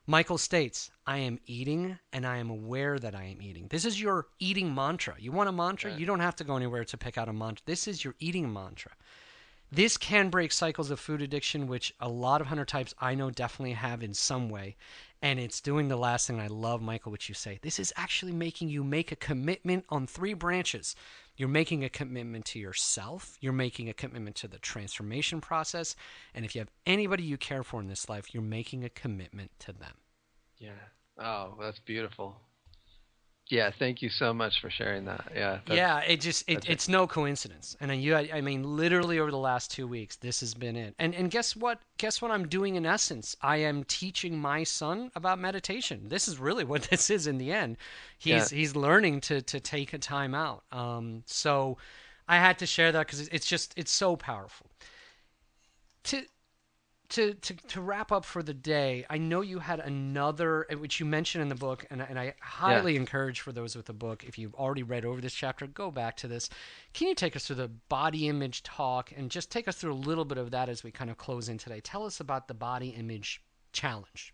Michael 0.05 0.37
states, 0.37 0.91
I 1.07 1.19
am 1.19 1.39
eating 1.47 1.97
and 2.13 2.27
I 2.27 2.37
am 2.37 2.49
aware 2.49 2.99
that 2.99 3.15
I 3.15 3.23
am 3.23 3.41
eating. 3.41 3.67
This 3.69 3.85
is 3.85 3.99
your 3.99 4.27
eating 4.39 4.75
mantra. 4.75 5.15
You 5.17 5.31
want 5.31 5.49
a 5.49 5.53
mantra? 5.53 5.95
You 5.95 6.05
don't 6.05 6.19
have 6.19 6.35
to 6.35 6.43
go 6.43 6.57
anywhere 6.57 6.83
to 6.83 6.97
pick 6.97 7.17
out 7.17 7.29
a 7.29 7.33
mantra. 7.33 7.63
This 7.65 7.87
is 7.87 8.03
your 8.03 8.15
eating 8.19 8.51
mantra. 8.51 8.91
This 9.71 9.97
can 9.97 10.29
break 10.29 10.51
cycles 10.51 10.91
of 10.91 10.99
food 10.99 11.21
addiction, 11.21 11.67
which 11.67 11.93
a 11.99 12.07
lot 12.07 12.39
of 12.41 12.47
hunter 12.47 12.65
types 12.65 12.93
I 12.99 13.15
know 13.15 13.29
definitely 13.29 13.73
have 13.73 14.03
in 14.03 14.13
some 14.13 14.49
way. 14.49 14.75
And 15.21 15.39
it's 15.39 15.59
doing 15.59 15.87
the 15.87 15.97
last 15.97 16.27
thing 16.27 16.39
I 16.39 16.47
love, 16.47 16.81
Michael, 16.81 17.11
which 17.11 17.29
you 17.29 17.35
say. 17.35 17.59
This 17.61 17.79
is 17.79 17.91
actually 17.97 18.31
making 18.31 18.69
you 18.69 18.83
make 18.83 19.11
a 19.11 19.15
commitment 19.15 19.85
on 19.89 20.05
three 20.05 20.33
branches. 20.33 20.95
You're 21.35 21.49
making 21.49 21.83
a 21.83 21.89
commitment 21.89 22.45
to 22.45 22.59
yourself, 22.59 23.37
you're 23.41 23.51
making 23.51 23.89
a 23.89 23.93
commitment 23.93 24.37
to 24.37 24.47
the 24.47 24.59
transformation 24.59 25.41
process, 25.41 25.95
and 26.33 26.45
if 26.45 26.55
you 26.55 26.59
have 26.59 26.71
anybody 26.85 27.23
you 27.23 27.37
care 27.37 27.63
for 27.63 27.81
in 27.81 27.87
this 27.87 28.07
life, 28.07 28.33
you're 28.33 28.41
making 28.41 28.85
a 28.85 28.89
commitment 28.89 29.51
to 29.59 29.73
them. 29.73 29.95
Yeah. 30.57 30.69
Oh, 31.17 31.55
that's 31.59 31.79
beautiful. 31.79 32.37
Yeah, 33.47 33.69
thank 33.77 34.01
you 34.01 34.09
so 34.09 34.33
much 34.33 34.59
for 34.59 34.71
sharing 34.71 35.05
that. 35.05 35.31
Yeah. 35.35 35.59
Yeah, 35.67 35.99
it 35.99 36.19
just 36.19 36.49
it, 36.49 36.67
it's 36.67 36.89
it. 36.89 36.91
no 36.91 37.05
coincidence. 37.05 37.77
And 37.79 37.95
you 38.01 38.15
I 38.15 38.41
mean 38.41 38.63
literally 38.63 39.19
over 39.19 39.29
the 39.29 39.37
last 39.37 39.71
2 39.71 39.87
weeks 39.87 40.15
this 40.15 40.39
has 40.39 40.55
been 40.55 40.75
it. 40.75 40.95
And 40.97 41.13
and 41.13 41.29
guess 41.29 41.55
what? 41.55 41.79
Guess 41.99 42.21
what 42.21 42.31
I'm 42.31 42.47
doing 42.47 42.75
in 42.75 42.85
essence? 42.87 43.35
I 43.41 43.57
am 43.57 43.83
teaching 43.83 44.39
my 44.39 44.63
son 44.63 45.11
about 45.15 45.37
meditation. 45.37 46.09
This 46.09 46.27
is 46.27 46.39
really 46.39 46.63
what 46.63 46.83
this 46.89 47.11
is 47.11 47.27
in 47.27 47.37
the 47.37 47.51
end. 47.51 47.77
He's 48.17 48.51
yeah. 48.51 48.57
he's 48.57 48.75
learning 48.75 49.21
to 49.21 49.41
to 49.43 49.59
take 49.59 49.93
a 49.93 49.99
time 49.99 50.33
out. 50.33 50.63
Um 50.71 51.23
so 51.27 51.77
I 52.27 52.37
had 52.37 52.57
to 52.59 52.65
share 52.65 52.91
that 52.93 53.07
cuz 53.07 53.27
it's 53.27 53.45
just 53.45 53.73
it's 53.77 53.91
so 53.91 54.15
powerful. 54.15 54.71
To 56.05 56.25
to, 57.09 57.33
to, 57.33 57.53
to 57.53 57.81
wrap 57.81 58.11
up 58.11 58.25
for 58.25 58.41
the 58.41 58.53
day, 58.53 59.05
I 59.09 59.17
know 59.17 59.41
you 59.41 59.59
had 59.59 59.79
another, 59.79 60.65
uh, 60.71 60.77
which 60.77 60.99
you 60.99 61.05
mentioned 61.05 61.41
in 61.41 61.49
the 61.49 61.55
book, 61.55 61.85
and, 61.89 62.01
and 62.01 62.19
I 62.19 62.33
highly 62.41 62.93
yeah. 62.93 62.99
encourage 62.99 63.41
for 63.41 63.51
those 63.51 63.75
with 63.75 63.85
the 63.85 63.93
book, 63.93 64.23
if 64.23 64.37
you've 64.37 64.55
already 64.55 64.83
read 64.83 65.05
over 65.05 65.21
this 65.21 65.33
chapter, 65.33 65.67
go 65.67 65.91
back 65.91 66.17
to 66.17 66.27
this. 66.27 66.49
Can 66.93 67.07
you 67.07 67.15
take 67.15 67.35
us 67.35 67.45
through 67.47 67.57
the 67.57 67.71
body 67.89 68.27
image 68.27 68.63
talk 68.63 69.11
and 69.15 69.29
just 69.29 69.51
take 69.51 69.67
us 69.67 69.77
through 69.77 69.93
a 69.93 69.95
little 69.95 70.25
bit 70.25 70.37
of 70.37 70.51
that 70.51 70.69
as 70.69 70.83
we 70.83 70.91
kind 70.91 71.09
of 71.09 71.17
close 71.17 71.49
in 71.49 71.57
today? 71.57 71.79
Tell 71.79 72.05
us 72.05 72.19
about 72.19 72.47
the 72.47 72.53
body 72.53 72.89
image 72.89 73.41
challenge. 73.71 74.33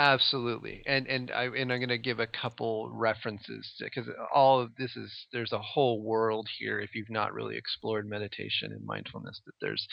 Absolutely, 0.00 0.82
and 0.86 1.06
and 1.08 1.30
I 1.30 1.44
and 1.44 1.70
I'm 1.70 1.78
going 1.78 1.90
to 1.90 1.98
give 1.98 2.20
a 2.20 2.26
couple 2.26 2.88
references 2.90 3.70
because 3.78 4.08
all 4.34 4.58
of 4.58 4.70
this 4.78 4.96
is 4.96 5.12
there's 5.30 5.52
a 5.52 5.58
whole 5.58 6.02
world 6.02 6.48
here 6.58 6.80
if 6.80 6.94
you've 6.94 7.10
not 7.10 7.34
really 7.34 7.58
explored 7.58 8.08
meditation 8.08 8.72
and 8.72 8.82
mindfulness. 8.86 9.42
That 9.44 9.52
there's 9.60 9.86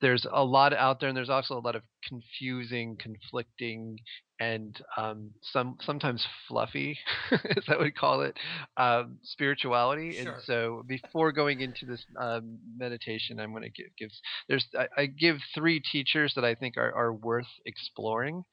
there's 0.00 0.24
a 0.30 0.44
lot 0.44 0.72
out 0.72 1.00
there, 1.00 1.08
and 1.08 1.18
there's 1.18 1.28
also 1.28 1.58
a 1.58 1.58
lot 1.58 1.74
of 1.74 1.82
confusing, 2.08 2.96
conflicting, 3.00 3.98
and 4.38 4.80
um, 4.96 5.32
some 5.42 5.76
sometimes 5.80 6.24
fluffy, 6.46 6.96
as 7.32 7.64
I 7.66 7.78
would 7.78 7.96
call 7.96 8.20
it, 8.20 8.38
um, 8.76 9.18
spirituality. 9.24 10.12
Sure. 10.12 10.34
And 10.34 10.42
so, 10.44 10.84
before 10.86 11.32
going 11.32 11.62
into 11.62 11.84
this 11.84 12.04
um, 12.16 12.58
meditation, 12.76 13.40
I'm 13.40 13.50
going 13.50 13.64
to 13.64 13.70
give, 13.70 13.88
give 13.98 14.10
there's 14.48 14.66
I, 14.78 14.86
I, 14.96 15.06
give 15.06 15.38
three 15.52 15.80
teachers 15.80 16.34
that 16.36 16.44
I 16.44 16.54
think 16.54 16.76
are, 16.76 16.94
are 16.94 17.12
worth 17.12 17.48
exploring 17.66 18.44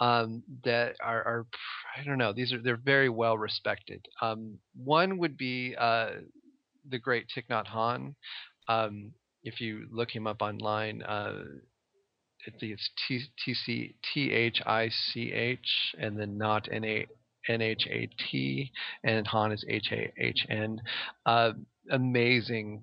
um, 0.00 0.42
that 0.64 0.96
are, 1.02 1.22
are, 1.22 1.46
I 1.96 2.04
don't 2.04 2.18
know 2.18 2.32
these 2.32 2.52
are 2.52 2.62
they're 2.62 2.76
very 2.76 3.08
well 3.08 3.36
respected. 3.36 4.04
Um, 4.20 4.58
one 4.76 5.18
would 5.18 5.36
be 5.36 5.74
uh, 5.78 6.10
the 6.88 6.98
great 6.98 7.26
Thich 7.36 7.48
Nhat 7.50 7.66
Hanh. 7.66 8.14
Um, 8.68 9.12
if 9.42 9.60
you 9.60 9.86
look 9.90 10.10
him 10.10 10.26
up 10.26 10.42
online, 10.42 11.02
uh, 11.02 11.42
I 12.46 12.50
think 12.58 12.72
it's 12.72 12.90
T 13.06 13.20
T 13.44 13.54
C 13.54 13.94
T 14.12 14.32
H 14.32 14.60
I 14.66 14.88
C 14.88 15.32
H 15.32 15.94
and 15.98 16.18
then 16.18 16.38
not 16.38 16.68
N 16.70 16.84
A 16.84 17.06
N 17.48 17.62
H 17.62 17.86
A 17.90 18.08
T 18.30 18.70
and 19.04 19.26
Han 19.26 19.52
is 19.52 19.64
H 19.68 19.88
A 19.92 20.12
H 20.18 20.46
N. 20.48 20.80
Uh, 21.26 21.52
amazing 21.90 22.82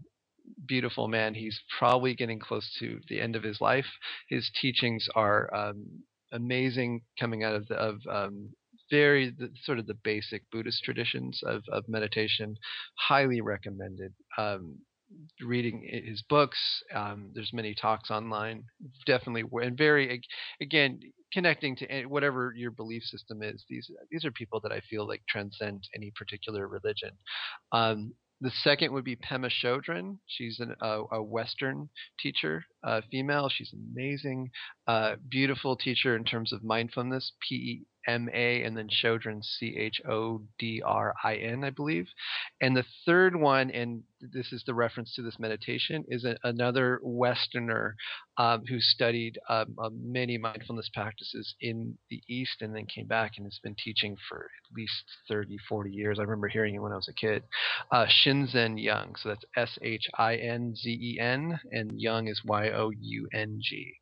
beautiful 0.67 1.07
man. 1.07 1.33
He's 1.33 1.59
probably 1.77 2.13
getting 2.13 2.39
close 2.39 2.69
to 2.79 2.99
the 3.09 3.19
end 3.19 3.35
of 3.35 3.43
his 3.43 3.61
life. 3.61 3.85
His 4.29 4.49
teachings 4.61 5.07
are 5.15 5.53
um, 5.53 6.03
amazing 6.35 7.01
coming 7.19 7.43
out 7.43 7.55
of 7.55 7.67
the, 7.67 7.75
of 7.75 7.99
um, 8.09 8.49
very 8.91 9.31
the, 9.31 9.49
sort 9.63 9.79
of 9.79 9.87
the 9.87 9.97
basic 10.03 10.43
Buddhist 10.51 10.83
traditions 10.83 11.41
of, 11.45 11.63
of 11.71 11.83
meditation. 11.87 12.55
Highly 12.97 13.41
recommended. 13.41 14.13
Um, 14.37 14.79
reading 15.41 15.87
his 16.05 16.23
books. 16.29 16.57
Um, 16.93 17.31
there's 17.33 17.53
many 17.53 17.75
talks 17.75 18.09
online. 18.09 18.63
Definitely, 19.05 19.43
and 19.63 19.77
very 19.77 20.21
again 20.61 20.99
connecting 21.31 21.75
to 21.77 22.05
whatever 22.05 22.53
your 22.55 22.71
belief 22.71 23.03
system 23.03 23.41
is. 23.43 23.63
These 23.69 23.89
these 24.11 24.25
are 24.25 24.31
people 24.31 24.59
that 24.61 24.71
I 24.71 24.81
feel 24.89 25.07
like 25.07 25.21
transcend 25.29 25.83
any 25.95 26.11
particular 26.15 26.67
religion. 26.67 27.11
Um, 27.71 28.13
the 28.41 28.51
second 28.63 28.93
would 28.93 29.05
be 29.05 29.15
Pema 29.15 29.49
Chodron. 29.49 30.17
She's 30.27 30.59
an, 30.59 30.75
a, 30.81 31.03
a, 31.11 31.23
Western 31.23 31.89
teacher, 32.19 32.65
uh, 32.83 33.01
female. 33.09 33.49
She's 33.49 33.73
amazing, 33.73 34.51
uh, 34.87 35.15
beautiful 35.29 35.75
teacher 35.75 36.15
in 36.15 36.23
terms 36.25 36.51
of 36.51 36.63
mindfulness. 36.63 37.31
P 37.47 37.83
M 38.07 38.29
A 38.33 38.63
and 38.63 38.77
then 38.77 38.87
Chodron 38.87 39.43
C 39.43 39.75
H 39.77 40.01
O 40.09 40.41
D 40.59 40.81
R 40.85 41.13
I 41.23 41.35
N, 41.35 41.63
I 41.63 41.69
believe. 41.69 42.07
And 42.61 42.75
the 42.75 42.85
third 43.05 43.35
one, 43.35 43.71
and 43.71 44.03
this 44.33 44.51
is 44.51 44.63
the 44.65 44.73
reference 44.73 45.13
to 45.15 45.21
this 45.21 45.39
meditation, 45.39 46.03
is 46.07 46.25
a, 46.25 46.35
another 46.43 46.99
Westerner 47.03 47.95
um, 48.37 48.63
who 48.67 48.79
studied 48.79 49.37
um, 49.49 49.75
uh, 49.81 49.89
many 49.93 50.37
mindfulness 50.37 50.89
practices 50.93 51.55
in 51.61 51.97
the 52.09 52.21
East 52.27 52.61
and 52.61 52.75
then 52.75 52.85
came 52.85 53.07
back 53.07 53.33
and 53.37 53.45
has 53.45 53.59
been 53.63 53.75
teaching 53.75 54.15
for 54.29 54.37
at 54.37 54.75
least 54.75 55.03
30, 55.29 55.57
40 55.69 55.91
years. 55.91 56.19
I 56.19 56.23
remember 56.23 56.47
hearing 56.47 56.75
it 56.75 56.79
when 56.79 56.91
I 56.91 56.95
was 56.95 57.09
a 57.09 57.13
kid. 57.13 57.43
Uh, 57.91 58.05
Shinzen 58.05 58.81
Young. 58.81 59.15
So 59.21 59.29
that's 59.29 59.45
S 59.55 59.77
H 59.81 60.07
I 60.17 60.35
N 60.35 60.75
Z 60.75 60.89
E 60.89 61.19
N, 61.19 61.59
and 61.71 61.91
Young 61.99 62.27
is 62.27 62.41
Y 62.45 62.69
O 62.71 62.91
U 62.91 63.27
N 63.33 63.59
G. 63.61 63.93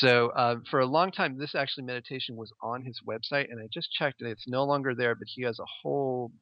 So 0.00 0.28
uh, 0.30 0.56
for 0.70 0.80
a 0.80 0.86
long 0.86 1.10
time, 1.10 1.38
this 1.38 1.54
actually 1.54 1.84
meditation 1.84 2.36
was 2.36 2.52
on 2.62 2.82
his 2.82 3.00
website, 3.06 3.37
and 3.44 3.60
I 3.60 3.68
just 3.72 3.92
checked 3.92 4.22
it. 4.22 4.28
It's 4.28 4.48
no 4.48 4.64
longer 4.64 4.94
there, 4.94 5.14
but 5.14 5.28
he 5.28 5.42
has 5.42 5.58
a 5.58 5.66
whole 5.82 6.32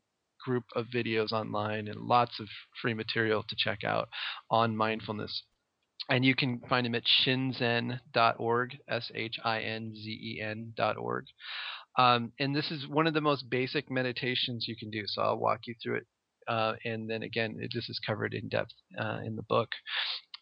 group 0.44 0.64
of 0.74 0.86
videos 0.94 1.32
online 1.32 1.88
and 1.88 2.00
lots 2.00 2.38
of 2.40 2.46
free 2.80 2.94
material 2.94 3.42
to 3.48 3.56
check 3.58 3.84
out 3.84 4.08
on 4.50 4.76
mindfulness. 4.76 5.42
And 6.08 6.24
you 6.24 6.36
can 6.36 6.60
find 6.68 6.86
him 6.86 6.94
at 6.94 7.02
shinzen.org, 7.04 8.76
S 8.88 9.10
H 9.14 9.36
I 9.44 9.60
N 9.60 9.92
Z 9.94 10.08
E 10.08 10.40
N.org. 10.40 11.24
Um, 11.98 12.32
and 12.38 12.54
this 12.54 12.70
is 12.70 12.86
one 12.86 13.06
of 13.06 13.14
the 13.14 13.20
most 13.20 13.50
basic 13.50 13.90
meditations 13.90 14.66
you 14.68 14.76
can 14.76 14.90
do. 14.90 15.02
So 15.06 15.22
I'll 15.22 15.38
walk 15.38 15.60
you 15.66 15.74
through 15.82 15.96
it. 15.96 16.06
Uh, 16.46 16.74
and 16.84 17.10
then 17.10 17.24
again, 17.24 17.56
it, 17.58 17.72
this 17.74 17.88
is 17.88 17.98
covered 18.06 18.34
in 18.34 18.48
depth 18.48 18.72
uh, 19.00 19.18
in 19.24 19.34
the 19.34 19.42
book. 19.42 19.70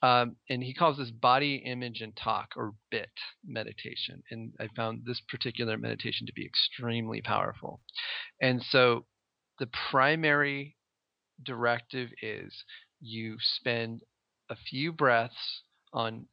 Um, 0.02 0.36
and 0.50 0.62
he 0.62 0.74
calls 0.74 0.98
this 0.98 1.10
body, 1.10 1.62
image, 1.64 2.00
and 2.00 2.14
talk, 2.16 2.50
or 2.56 2.74
BIT 2.90 3.08
meditation. 3.46 4.22
And 4.30 4.52
I 4.60 4.68
found 4.76 5.02
this 5.06 5.20
particular 5.28 5.78
meditation 5.78 6.26
to 6.26 6.32
be 6.32 6.44
extremely 6.44 7.22
powerful. 7.22 7.80
And 8.40 8.62
so 8.62 9.06
the 9.58 9.68
primary 9.90 10.76
directive 11.42 12.10
is 12.22 12.64
you 13.00 13.36
spend 13.40 14.02
a 14.50 14.56
few 14.56 14.92
breaths 14.92 15.62
on 15.92 16.26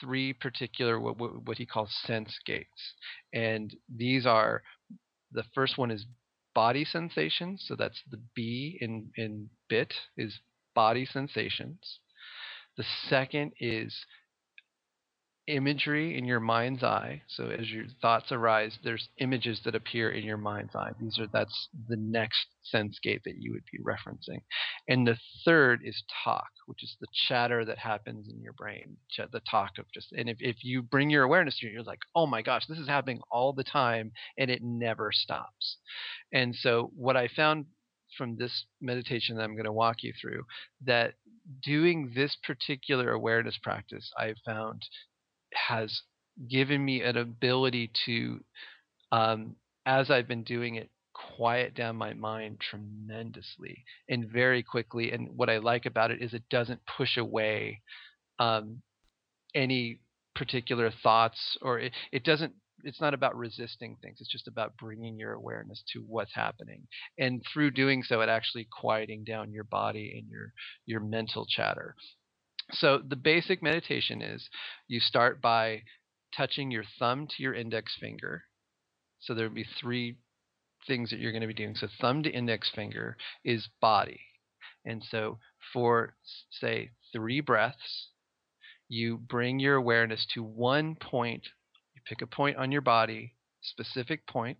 three 0.00 0.32
particular 0.32 1.00
what, 1.00 1.18
what, 1.18 1.56
he 1.56 1.66
calls 1.66 1.94
sense 2.04 2.38
gates 2.44 2.94
and 3.32 3.74
these 3.94 4.26
are 4.26 4.62
the 5.32 5.44
first 5.54 5.78
one 5.78 5.90
is 5.90 6.04
body 6.54 6.84
sensations 6.84 7.64
so 7.66 7.74
that's 7.74 8.02
the 8.10 8.20
b 8.34 8.78
in 8.80 9.10
in 9.16 9.48
bit 9.68 9.94
is 10.16 10.40
body 10.74 11.06
sensations 11.06 12.00
the 12.76 12.84
second 13.08 13.52
is 13.60 13.94
imagery 15.48 16.18
in 16.18 16.24
your 16.24 16.40
mind's 16.40 16.82
eye. 16.82 17.22
So 17.28 17.48
as 17.50 17.70
your 17.70 17.84
thoughts 18.02 18.32
arise, 18.32 18.76
there's 18.82 19.08
images 19.18 19.60
that 19.64 19.74
appear 19.74 20.10
in 20.10 20.24
your 20.24 20.36
mind's 20.36 20.74
eye. 20.74 20.90
These 21.00 21.18
are 21.18 21.28
that's 21.32 21.68
the 21.88 21.96
next 21.96 22.46
sense 22.62 22.98
gate 23.02 23.22
that 23.24 23.36
you 23.38 23.52
would 23.52 23.62
be 23.70 23.78
referencing. 23.78 24.40
And 24.88 25.06
the 25.06 25.16
third 25.44 25.82
is 25.84 26.02
talk, 26.24 26.48
which 26.66 26.82
is 26.82 26.96
the 27.00 27.06
chatter 27.28 27.64
that 27.64 27.78
happens 27.78 28.28
in 28.28 28.42
your 28.42 28.54
brain. 28.54 28.96
The 29.16 29.40
talk 29.48 29.78
of 29.78 29.86
just 29.94 30.12
and 30.12 30.28
if, 30.28 30.38
if 30.40 30.56
you 30.62 30.82
bring 30.82 31.10
your 31.10 31.22
awareness 31.22 31.58
to 31.60 31.68
it, 31.68 31.72
you're 31.72 31.82
like, 31.82 32.00
oh 32.14 32.26
my 32.26 32.42
gosh, 32.42 32.66
this 32.66 32.78
is 32.78 32.88
happening 32.88 33.20
all 33.30 33.52
the 33.52 33.64
time 33.64 34.10
and 34.36 34.50
it 34.50 34.62
never 34.62 35.10
stops. 35.12 35.78
And 36.32 36.54
so 36.54 36.90
what 36.96 37.16
I 37.16 37.28
found 37.28 37.66
from 38.16 38.36
this 38.36 38.66
meditation 38.80 39.36
that 39.36 39.42
I'm 39.44 39.54
going 39.54 39.64
to 39.64 39.72
walk 39.72 40.02
you 40.02 40.12
through 40.20 40.44
that 40.84 41.14
doing 41.62 42.12
this 42.14 42.36
particular 42.44 43.12
awareness 43.12 43.58
practice 43.62 44.10
I 44.18 44.34
found 44.44 44.82
has 45.54 46.02
given 46.50 46.84
me 46.84 47.02
an 47.02 47.16
ability 47.16 47.90
to, 48.06 48.40
um, 49.12 49.56
as 49.84 50.10
I've 50.10 50.28
been 50.28 50.42
doing 50.42 50.76
it, 50.76 50.90
quiet 51.36 51.74
down 51.74 51.96
my 51.96 52.12
mind 52.12 52.60
tremendously 52.60 53.84
and 54.08 54.28
very 54.30 54.62
quickly. 54.62 55.12
And 55.12 55.28
what 55.34 55.48
I 55.48 55.58
like 55.58 55.86
about 55.86 56.10
it 56.10 56.20
is 56.20 56.34
it 56.34 56.42
doesn't 56.50 56.80
push 56.96 57.16
away 57.16 57.80
um, 58.38 58.82
any 59.54 60.00
particular 60.34 60.92
thoughts 61.02 61.56
or 61.62 61.78
it, 61.78 61.92
it 62.12 62.24
doesn't 62.24 62.52
it's 62.84 63.00
not 63.00 63.14
about 63.14 63.36
resisting 63.36 63.96
things 64.02 64.18
it's 64.20 64.30
just 64.30 64.48
about 64.48 64.76
bringing 64.76 65.18
your 65.18 65.32
awareness 65.32 65.82
to 65.92 66.00
what's 66.06 66.34
happening 66.34 66.82
and 67.18 67.42
through 67.52 67.70
doing 67.70 68.02
so 68.02 68.20
it 68.20 68.28
actually 68.28 68.66
quieting 68.70 69.24
down 69.24 69.52
your 69.52 69.64
body 69.64 70.18
and 70.18 70.30
your 70.30 70.52
your 70.84 71.00
mental 71.00 71.46
chatter 71.48 71.94
so 72.72 72.98
the 72.98 73.16
basic 73.16 73.62
meditation 73.62 74.22
is 74.22 74.48
you 74.88 74.98
start 75.00 75.40
by 75.40 75.82
touching 76.36 76.70
your 76.70 76.84
thumb 76.98 77.26
to 77.28 77.42
your 77.42 77.54
index 77.54 77.96
finger. 77.98 78.44
So 79.20 79.34
there 79.34 79.46
would 79.46 79.54
be 79.54 79.66
three 79.80 80.18
things 80.86 81.10
that 81.10 81.18
you're 81.18 81.32
going 81.32 81.42
to 81.42 81.48
be 81.48 81.54
doing. 81.54 81.74
So 81.74 81.88
thumb 82.00 82.22
to 82.24 82.30
index 82.30 82.70
finger 82.74 83.16
is 83.44 83.68
body. 83.80 84.20
And 84.84 85.02
so 85.02 85.38
for 85.72 86.14
say 86.50 86.90
three 87.12 87.40
breaths, 87.40 88.08
you 88.88 89.18
bring 89.18 89.58
your 89.58 89.76
awareness 89.76 90.26
to 90.34 90.42
one 90.42 90.96
point. 90.96 91.48
Pick 92.08 92.22
a 92.22 92.26
point 92.26 92.56
on 92.56 92.72
your 92.72 92.82
body, 92.82 93.34
specific 93.62 94.26
point, 94.26 94.58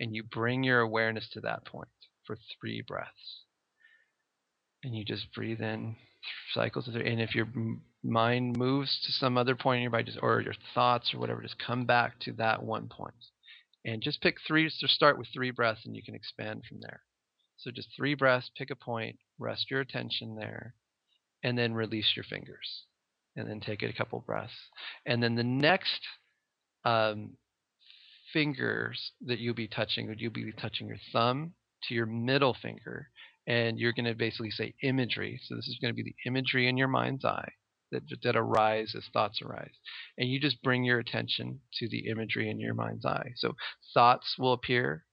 and 0.00 0.14
you 0.14 0.22
bring 0.22 0.64
your 0.64 0.80
awareness 0.80 1.28
to 1.32 1.40
that 1.40 1.64
point 1.64 1.88
for 2.26 2.36
three 2.60 2.82
breaths. 2.86 3.44
And 4.82 4.94
you 4.94 5.04
just 5.04 5.32
breathe 5.34 5.60
in 5.60 5.96
cycles. 6.54 6.88
And 6.88 7.20
if 7.20 7.34
your 7.34 7.48
mind 8.02 8.56
moves 8.56 8.98
to 9.04 9.12
some 9.12 9.36
other 9.36 9.54
point 9.54 9.76
in 9.78 9.82
your 9.82 9.90
body, 9.90 10.04
just, 10.04 10.18
or 10.22 10.40
your 10.40 10.54
thoughts 10.74 11.12
or 11.14 11.18
whatever, 11.18 11.42
just 11.42 11.58
come 11.64 11.84
back 11.84 12.18
to 12.20 12.32
that 12.34 12.62
one 12.62 12.88
point. 12.88 13.14
And 13.84 14.02
just 14.02 14.20
pick 14.20 14.36
three, 14.46 14.68
so 14.68 14.86
start 14.86 15.18
with 15.18 15.28
three 15.32 15.50
breaths 15.50 15.86
and 15.86 15.94
you 15.94 16.02
can 16.02 16.14
expand 16.14 16.62
from 16.68 16.80
there. 16.80 17.02
So 17.56 17.70
just 17.70 17.88
three 17.96 18.14
breaths, 18.14 18.50
pick 18.56 18.70
a 18.70 18.74
point, 18.74 19.16
rest 19.38 19.70
your 19.70 19.80
attention 19.80 20.34
there, 20.34 20.74
and 21.42 21.56
then 21.56 21.74
release 21.74 22.12
your 22.16 22.24
fingers. 22.24 22.84
And 23.36 23.48
then 23.48 23.60
take 23.60 23.82
it 23.82 23.90
a 23.90 23.96
couple 23.96 24.18
breaths. 24.20 24.52
And 25.06 25.22
then 25.22 25.36
the 25.36 25.44
next 25.44 26.00
um, 26.84 27.30
fingers 28.32 29.12
that 29.26 29.38
you'll 29.38 29.54
be 29.54 29.68
touching 29.68 30.08
would 30.08 30.20
you 30.20 30.30
be 30.30 30.52
touching 30.52 30.86
your 30.86 30.98
thumb 31.12 31.52
to 31.82 31.94
your 31.94 32.06
middle 32.06 32.54
finger 32.54 33.08
and 33.46 33.78
you're 33.78 33.92
going 33.92 34.04
to 34.04 34.14
basically 34.14 34.50
say 34.50 34.74
imagery 34.82 35.40
so 35.44 35.56
this 35.56 35.66
is 35.66 35.78
going 35.80 35.92
to 35.92 35.96
be 35.96 36.02
the 36.02 36.28
imagery 36.28 36.68
in 36.68 36.76
your 36.76 36.88
mind's 36.88 37.24
eye 37.24 37.52
that, 37.90 38.02
that 38.22 38.36
arise 38.36 38.94
as 38.96 39.04
thoughts 39.12 39.40
arise 39.42 39.74
and 40.16 40.28
you 40.28 40.38
just 40.38 40.62
bring 40.62 40.84
your 40.84 41.00
attention 41.00 41.58
to 41.74 41.88
the 41.88 42.06
imagery 42.08 42.48
in 42.48 42.60
your 42.60 42.74
mind's 42.74 43.04
eye 43.04 43.32
so 43.36 43.54
thoughts 43.92 44.36
will 44.38 44.52
appear 44.52 45.04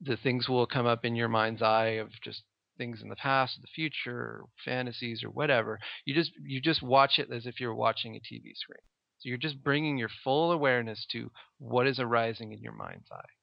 the 0.00 0.16
things 0.16 0.48
will 0.48 0.66
come 0.66 0.86
up 0.86 1.04
in 1.04 1.16
your 1.16 1.28
mind's 1.28 1.62
eye 1.62 1.96
of 1.98 2.10
just 2.22 2.42
things 2.76 3.00
in 3.02 3.08
the 3.08 3.16
past, 3.16 3.58
the 3.60 3.68
future, 3.68 4.42
fantasies, 4.64 5.22
or 5.22 5.30
whatever. 5.30 5.78
You 6.04 6.14
just 6.14 6.32
you 6.42 6.60
just 6.60 6.82
watch 6.82 7.18
it 7.18 7.28
as 7.32 7.46
if 7.46 7.60
you're 7.60 7.74
watching 7.74 8.16
a 8.16 8.18
TV 8.18 8.54
screen. 8.54 8.78
You're 9.24 9.38
just 9.38 9.62
bringing 9.62 9.98
your 9.98 10.10
full 10.22 10.52
awareness 10.52 11.06
to 11.12 11.30
what 11.58 11.86
is 11.86 11.98
arising 11.98 12.52
in 12.52 12.60
your 12.60 12.74
mind's 12.74 13.10
eye. 13.10 13.34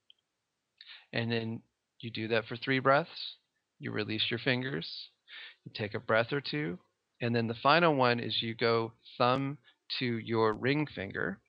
And 1.13 1.31
then 1.31 1.61
you 1.99 2.11
do 2.11 2.27
that 2.29 2.45
for 2.45 2.55
three 2.55 2.79
breaths. 2.79 3.35
You 3.79 3.91
release 3.91 4.25
your 4.29 4.39
fingers. 4.39 4.87
You 5.65 5.71
take 5.75 5.93
a 5.93 5.99
breath 5.99 6.31
or 6.31 6.41
two. 6.41 6.79
And 7.21 7.35
then 7.35 7.47
the 7.47 7.55
final 7.55 7.95
one 7.95 8.19
is 8.19 8.41
you 8.41 8.55
go 8.55 8.93
thumb 9.17 9.57
to 9.99 10.05
your 10.05 10.53
ring 10.53 10.87
finger. 10.87 11.39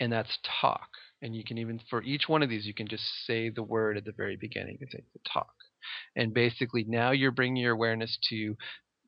And 0.00 0.12
that's 0.12 0.38
talk. 0.60 0.88
And 1.22 1.36
you 1.36 1.44
can 1.44 1.58
even, 1.58 1.80
for 1.88 2.02
each 2.02 2.28
one 2.28 2.42
of 2.42 2.48
these, 2.48 2.66
you 2.66 2.74
can 2.74 2.88
just 2.88 3.04
say 3.26 3.48
the 3.48 3.62
word 3.62 3.96
at 3.96 4.04
the 4.04 4.12
very 4.12 4.36
beginning. 4.36 4.78
You 4.80 4.86
can 4.86 4.90
say 4.90 5.04
the 5.12 5.20
talk. 5.32 5.52
And 6.16 6.34
basically, 6.34 6.84
now 6.88 7.12
you're 7.12 7.30
bringing 7.30 7.62
your 7.62 7.72
awareness 7.72 8.18
to 8.30 8.56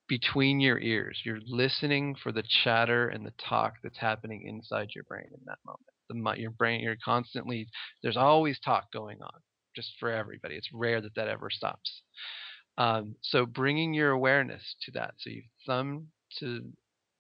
between 0.09 0.61
your 0.61 0.78
ears. 0.78 1.20
You're 1.24 1.40
listening 1.46 2.14
for 2.22 2.32
the 2.32 2.44
chatter 2.62 3.09
and 3.09 3.24
the 3.24 3.32
talk 3.48 3.74
that's 3.82 3.98
happening 3.98 4.42
inside 4.46 4.88
your 4.94 5.05
brain 5.05 5.26
in 5.26 5.40
that 5.46 5.59
moment. 5.64 5.80
The 6.09 6.40
your 6.40 6.50
brain, 6.50 6.80
you're 6.80 6.96
constantly 7.02 7.68
there's 8.02 8.16
always 8.16 8.59
talk 8.61 8.92
going 8.92 9.22
on, 9.22 9.40
just 9.74 9.92
for 9.98 10.11
everybody. 10.11 10.57
It's 10.57 10.68
rare 10.72 11.00
that 11.00 11.14
that 11.16 11.28
ever 11.28 11.48
stops. 11.50 12.02
Um, 12.76 13.14
so 13.22 13.46
bringing 13.46 13.94
your 13.94 14.11
awareness 14.11 14.62
to 14.82 14.90
that. 14.92 15.14
So 15.18 15.30
you 15.30 15.42
thumb 15.66 16.09
to 16.40 16.61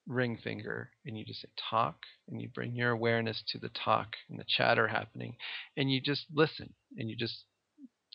ring 0.06 0.36
finger 0.42 0.90
and 1.06 1.16
you 1.16 1.24
just 1.24 1.40
say 1.40 1.48
talk 1.70 1.96
and 2.28 2.40
you 2.40 2.48
bring 2.54 2.74
your 2.74 2.90
awareness 2.90 3.42
to 3.48 3.58
the 3.58 3.70
talk 3.70 4.08
and 4.28 4.38
the 4.38 4.44
chatter 4.46 4.86
happening 4.86 5.34
and 5.76 5.90
you 5.90 6.00
just 6.00 6.26
listen 6.34 6.74
and 6.98 7.08
you 7.08 7.16
just 7.16 7.44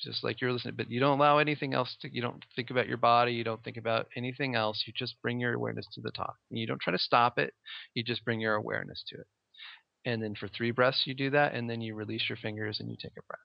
just 0.04 0.24
like 0.24 0.42
you're 0.42 0.52
listening. 0.54 0.76
But 0.76 0.92
you 0.92 1.00
don't 1.00 1.18
allow 1.18 1.38
anything 1.38 1.74
else 1.74 1.96
to. 2.02 2.14
You 2.14 2.22
don't 2.22 2.44
think 2.56 2.70
about 2.70 2.88
your 2.88 2.98
body. 2.98 3.34
You 3.34 3.44
don't 3.44 3.64
think 3.64 3.78
about 3.78 4.08
anything 4.16 4.56
else. 4.56 4.84
You 4.86 4.94
just 4.96 5.16
bring 5.22 5.40
your 5.40 5.54
awareness 5.54 5.88
to 5.94 6.02
the 6.02 6.12
talk. 6.12 6.36
And 6.50 6.60
you 6.60 6.68
don't 6.68 6.82
try 6.82 6.92
to 6.92 7.00
stop 7.00 7.38
it. 7.38 7.54
You 7.94 8.04
just 8.04 8.26
bring 8.26 8.40
your 8.40 8.56
awareness 8.56 9.04
to 9.10 9.16
it. 9.20 9.28
And 10.06 10.24
then 10.24 10.36
for 10.36 10.48
three 10.48 10.72
breaths, 10.72 11.04
you 11.06 11.14
do 11.14 11.30
that, 11.32 11.54
and 11.54 11.70
then 11.70 11.82
you 11.82 11.94
release 11.94 12.24
your 12.30 12.38
fingers 12.38 12.80
and 12.80 12.90
you 12.90 12.96
take 13.02 13.12
a 13.18 13.22
breath. 13.28 13.40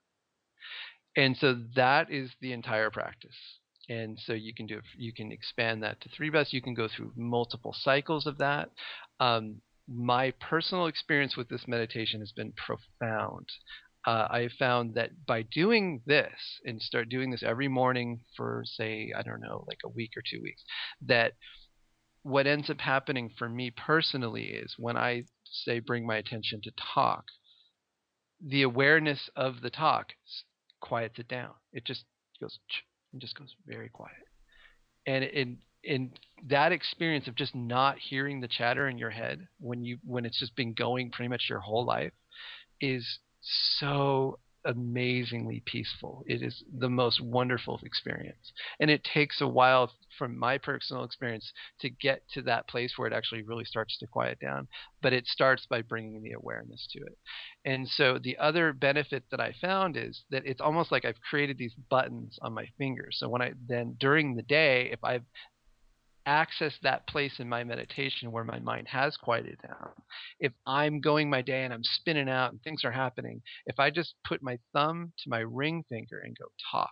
And 1.16 1.36
so 1.36 1.56
that 1.76 2.10
is 2.10 2.30
the 2.40 2.52
entire 2.52 2.90
practice. 2.90 3.36
And 3.88 4.18
so 4.24 4.32
you 4.32 4.54
can 4.54 4.66
do 4.66 4.80
you 4.96 5.12
can 5.12 5.30
expand 5.30 5.82
that 5.82 6.00
to 6.00 6.08
three 6.08 6.30
breaths. 6.30 6.52
You 6.52 6.62
can 6.62 6.74
go 6.74 6.88
through 6.88 7.12
multiple 7.16 7.74
cycles 7.78 8.26
of 8.26 8.38
that. 8.38 8.70
Um, 9.20 9.60
my 9.86 10.32
personal 10.40 10.86
experience 10.86 11.36
with 11.36 11.48
this 11.48 11.68
meditation 11.68 12.20
has 12.20 12.32
been 12.32 12.52
profound 12.52 13.46
uh, 14.06 14.28
I 14.30 14.48
found 14.58 14.94
that 14.94 15.10
by 15.26 15.42
doing 15.42 16.02
this 16.06 16.60
and 16.64 16.80
start 16.80 17.08
doing 17.08 17.30
this 17.30 17.42
every 17.42 17.68
morning 17.68 18.20
for 18.36 18.62
say 18.66 19.12
I 19.16 19.22
don't 19.22 19.40
know 19.40 19.64
like 19.66 19.80
a 19.84 19.88
week 19.88 20.10
or 20.16 20.22
two 20.28 20.42
weeks, 20.42 20.62
that 21.06 21.32
what 22.22 22.46
ends 22.46 22.70
up 22.70 22.80
happening 22.80 23.30
for 23.38 23.48
me 23.48 23.70
personally 23.70 24.44
is 24.44 24.74
when 24.78 24.96
I 24.96 25.24
say 25.44 25.78
bring 25.78 26.06
my 26.06 26.16
attention 26.16 26.60
to 26.62 26.72
talk, 26.94 27.24
the 28.46 28.62
awareness 28.62 29.30
of 29.36 29.60
the 29.62 29.70
talk 29.70 30.08
quiets 30.80 31.18
it 31.18 31.28
down. 31.28 31.52
It 31.72 31.84
just 31.84 32.04
goes 32.40 32.58
and 33.12 33.20
just 33.20 33.38
goes 33.38 33.54
very 33.66 33.88
quiet, 33.88 34.26
and 35.06 35.24
in 35.24 35.58
in 35.82 36.12
that 36.48 36.72
experience 36.72 37.28
of 37.28 37.36
just 37.36 37.54
not 37.54 37.98
hearing 37.98 38.40
the 38.40 38.48
chatter 38.48 38.88
in 38.88 38.98
your 38.98 39.10
head 39.10 39.46
when 39.60 39.84
you 39.84 39.98
when 40.04 40.24
it's 40.24 40.38
just 40.38 40.56
been 40.56 40.74
going 40.74 41.10
pretty 41.10 41.28
much 41.28 41.46
your 41.48 41.60
whole 41.60 41.84
life 41.84 42.12
is 42.80 43.18
so 43.78 44.38
amazingly 44.64 45.62
peaceful. 45.66 46.24
It 46.26 46.42
is 46.42 46.62
the 46.78 46.88
most 46.88 47.20
wonderful 47.20 47.78
experience. 47.84 48.52
And 48.80 48.90
it 48.90 49.04
takes 49.04 49.40
a 49.40 49.48
while 49.48 49.92
from 50.18 50.38
my 50.38 50.58
personal 50.58 51.04
experience 51.04 51.52
to 51.80 51.90
get 51.90 52.22
to 52.32 52.42
that 52.42 52.68
place 52.68 52.94
where 52.96 53.06
it 53.06 53.12
actually 53.12 53.42
really 53.42 53.64
starts 53.64 53.98
to 53.98 54.06
quiet 54.06 54.38
down, 54.40 54.68
but 55.02 55.12
it 55.12 55.26
starts 55.26 55.66
by 55.66 55.82
bringing 55.82 56.22
the 56.22 56.32
awareness 56.32 56.86
to 56.92 57.00
it. 57.00 57.18
And 57.64 57.88
so 57.88 58.18
the 58.18 58.38
other 58.38 58.72
benefit 58.72 59.24
that 59.30 59.40
I 59.40 59.54
found 59.60 59.96
is 59.96 60.24
that 60.30 60.46
it's 60.46 60.60
almost 60.60 60.92
like 60.92 61.04
I've 61.04 61.20
created 61.28 61.58
these 61.58 61.74
buttons 61.90 62.38
on 62.40 62.54
my 62.54 62.66
fingers. 62.78 63.16
So 63.18 63.28
when 63.28 63.42
I 63.42 63.52
then 63.68 63.96
during 63.98 64.34
the 64.34 64.42
day 64.42 64.90
if 64.92 65.02
I've 65.02 65.24
access 66.26 66.74
that 66.82 67.06
place 67.06 67.34
in 67.38 67.48
my 67.48 67.64
meditation 67.64 68.32
where 68.32 68.44
my 68.44 68.58
mind 68.58 68.88
has 68.88 69.16
quieted 69.16 69.58
down. 69.62 69.90
If 70.40 70.52
I'm 70.66 71.00
going 71.00 71.28
my 71.30 71.42
day 71.42 71.64
and 71.64 71.72
I'm 71.72 71.84
spinning 71.84 72.28
out 72.28 72.52
and 72.52 72.62
things 72.62 72.84
are 72.84 72.92
happening, 72.92 73.42
if 73.66 73.78
I 73.78 73.90
just 73.90 74.14
put 74.26 74.42
my 74.42 74.58
thumb 74.72 75.12
to 75.18 75.30
my 75.30 75.40
ring 75.40 75.84
finger 75.88 76.20
and 76.24 76.36
go 76.38 76.46
talk, 76.70 76.90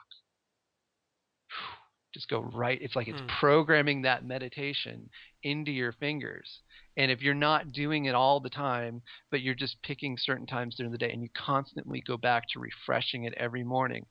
just 2.15 2.29
go 2.29 2.41
right, 2.41 2.79
it's 2.83 2.95
like 2.95 3.09
it's 3.09 3.21
mm. 3.21 3.29
programming 3.41 4.03
that 4.03 4.25
meditation 4.25 5.09
into 5.43 5.71
your 5.71 5.93
fingers. 5.93 6.61
And 6.97 7.11
if 7.11 7.23
you're 7.23 7.33
not 7.33 7.73
doing 7.73 8.05
it 8.05 8.15
all 8.15 8.39
the 8.39 8.51
time, 8.51 9.01
but 9.31 9.41
you're 9.41 9.55
just 9.55 9.83
picking 9.83 10.19
certain 10.19 10.47
times 10.47 10.77
during 10.77 10.93
the 10.93 10.99
day 10.99 11.11
and 11.11 11.23
you 11.23 11.31
constantly 11.35 12.03
go 12.07 12.19
back 12.19 12.45
to 12.51 12.61
refreshing 12.61 13.25
it 13.25 13.35
every 13.39 13.65
morning, 13.65 14.05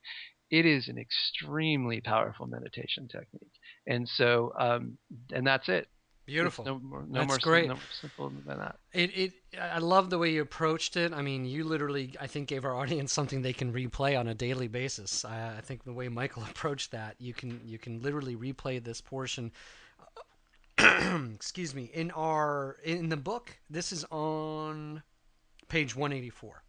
it 0.51 0.65
is 0.65 0.89
an 0.89 0.97
extremely 0.97 2.01
powerful 2.01 2.45
meditation 2.45 3.07
technique. 3.07 3.53
And 3.87 4.07
so, 4.07 4.53
um, 4.59 4.97
and 5.33 5.47
that's 5.47 5.69
it. 5.69 5.87
Beautiful. 6.25 6.65
no 6.65 6.79
more, 6.79 7.03
no 7.07 7.19
that's 7.19 7.27
more 7.27 7.37
great. 7.39 7.67
No 7.67 7.73
more 7.73 7.83
simple 7.99 8.29
than 8.29 8.59
that. 8.59 8.75
It, 8.93 9.17
it, 9.17 9.33
I 9.59 9.79
love 9.79 10.09
the 10.09 10.17
way 10.17 10.31
you 10.31 10.41
approached 10.41 10.95
it. 10.95 11.13
I 11.13 11.21
mean, 11.21 11.45
you 11.45 11.63
literally, 11.63 12.13
I 12.21 12.27
think, 12.27 12.47
gave 12.47 12.63
our 12.63 12.75
audience 12.75 13.11
something 13.13 13.41
they 13.41 13.53
can 13.53 13.73
replay 13.73 14.19
on 14.19 14.27
a 14.27 14.33
daily 14.33 14.67
basis. 14.67 15.25
I, 15.25 15.55
I 15.57 15.61
think 15.61 15.83
the 15.83 15.93
way 15.93 16.09
Michael 16.09 16.43
approached 16.49 16.91
that, 16.91 17.15
you 17.17 17.33
can, 17.33 17.61
you 17.65 17.79
can 17.79 18.01
literally 18.01 18.35
replay 18.35 18.83
this 18.83 19.01
portion. 19.01 19.51
excuse 20.77 21.73
me. 21.73 21.89
In 21.93 22.11
our, 22.11 22.77
in 22.83 23.09
the 23.09 23.17
book, 23.17 23.57
this 23.69 23.91
is 23.91 24.05
on 24.11 25.01
page 25.69 25.95
184. 25.95 26.63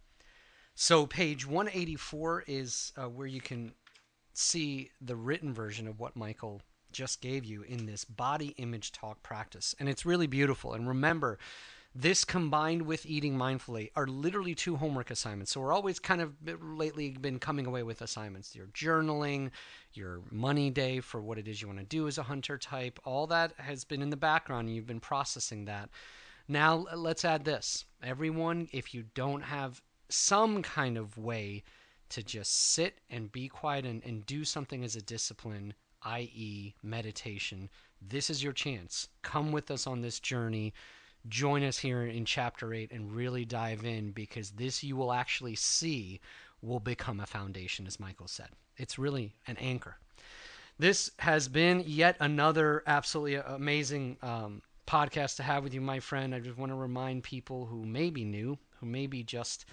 So 0.75 1.07
page 1.07 1.47
184 1.47 2.45
is 2.47 2.93
uh, 2.97 3.09
where 3.09 3.27
you 3.27 3.41
can 3.41 3.73
see 4.33 4.91
the 5.01 5.17
written 5.17 5.53
version 5.53 5.87
of 5.87 6.01
what 6.01 6.17
Michael 6.17 6.63
just 6.91 7.21
gave 7.21 7.45
you 7.45 7.63
in 7.63 7.87
this 7.87 8.05
body 8.05 8.55
image 8.59 8.93
talk 8.93 9.23
practice. 9.23 9.75
And 9.79 9.89
it's 9.89 10.07
really 10.07 10.27
beautiful. 10.27 10.75
And 10.75 10.87
remember, 10.87 11.39
this 11.95 12.25
combined 12.25 12.83
with 12.83 13.05
eating 13.05 13.37
mindfully 13.37 13.91
are 13.95 14.07
literally 14.07 14.55
two 14.55 14.77
homework 14.77 15.11
assignments. 15.11 15.53
So 15.53 15.61
we're 15.61 15.75
always 15.75 15.99
kind 15.99 16.23
of 16.23 16.35
lately 16.63 17.11
been 17.11 17.39
coming 17.39 17.67
away 17.67 17.83
with 17.83 18.01
assignments. 18.01 18.55
Your 18.57 18.67
journaling, 18.69 19.51
your 19.93 20.23
money 20.31 20.71
day 20.71 21.01
for 21.01 21.21
what 21.21 21.39
it 21.39 21.49
is 21.49 21.61
you 21.61 21.69
want 21.69 21.81
to 21.81 21.85
do 21.85 22.09
as 22.09 22.17
a 22.17 22.23
hunter 22.23 22.57
type, 22.57 22.99
all 23.05 23.27
that 23.27 23.53
has 23.59 23.85
been 23.85 24.01
in 24.01 24.11
the 24.11 24.17
background 24.17 24.69
and 24.69 24.77
you've 24.77 24.87
been 24.87 25.01
processing 25.01 25.67
that. 25.67 25.91
Now 26.49 26.87
let's 26.95 27.25
add 27.25 27.45
this. 27.45 27.85
Everyone, 28.03 28.69
if 28.73 28.95
you 28.95 29.05
don't 29.15 29.43
have 29.43 29.83
some 30.13 30.63
kind 30.63 30.97
of 30.97 31.19
way 31.19 31.63
to 32.11 32.23
just 32.23 32.73
sit 32.73 32.99
and 33.11 33.33
be 33.33 33.49
quiet 33.49 33.87
and, 33.87 34.05
and 34.05 34.27
do 34.27 34.45
something 34.45 34.85
as 34.85 34.97
a 34.97 35.03
discipline, 35.03 35.75
i.e., 36.03 36.75
meditation, 36.83 37.71
this 38.01 38.29
is 38.29 38.43
your 38.43 38.53
chance. 38.53 39.09
Come 39.23 39.53
with 39.53 39.71
us 39.71 39.87
on 39.87 40.01
this 40.01 40.21
journey. 40.21 40.75
Join 41.29 41.63
us 41.63 41.79
here 41.79 42.05
in 42.05 42.25
chapter 42.25 42.75
8 42.75 42.91
and 42.93 43.13
really 43.13 43.45
dive 43.45 43.85
in 43.85 44.11
because 44.11 44.51
this 44.51 44.83
you 44.83 44.97
will 44.97 45.13
actually 45.13 45.55
see 45.55 46.21
will 46.61 46.81
become 46.81 47.21
a 47.21 47.27
foundation, 47.27 47.87
as 47.87 48.01
Michael 48.01 48.29
said. 48.29 48.49
It's 48.77 48.99
really 48.99 49.35
an 49.47 49.57
anchor. 49.57 49.97
This 50.79 51.11
has 51.19 51.49
been 51.49 51.85
yet 51.87 52.17
another 52.19 52.83
absolutely 52.87 53.37
amazing 53.37 54.17
um, 54.23 54.63
podcast 54.87 55.37
to 55.37 55.43
have 55.43 55.63
with 55.63 55.75
you, 55.75 55.81
my 55.81 56.01
friend. 56.01 56.35
I 56.35 56.41
just 56.41 56.59
want 56.59 56.73
to 56.73 56.77
remind 56.77 57.23
people 57.23 57.67
who 57.67 57.85
may 57.85 58.11
be 58.11 58.25
new, 58.25 58.59
who 58.81 58.87
may 58.87 59.07
be 59.07 59.23
just 59.23 59.65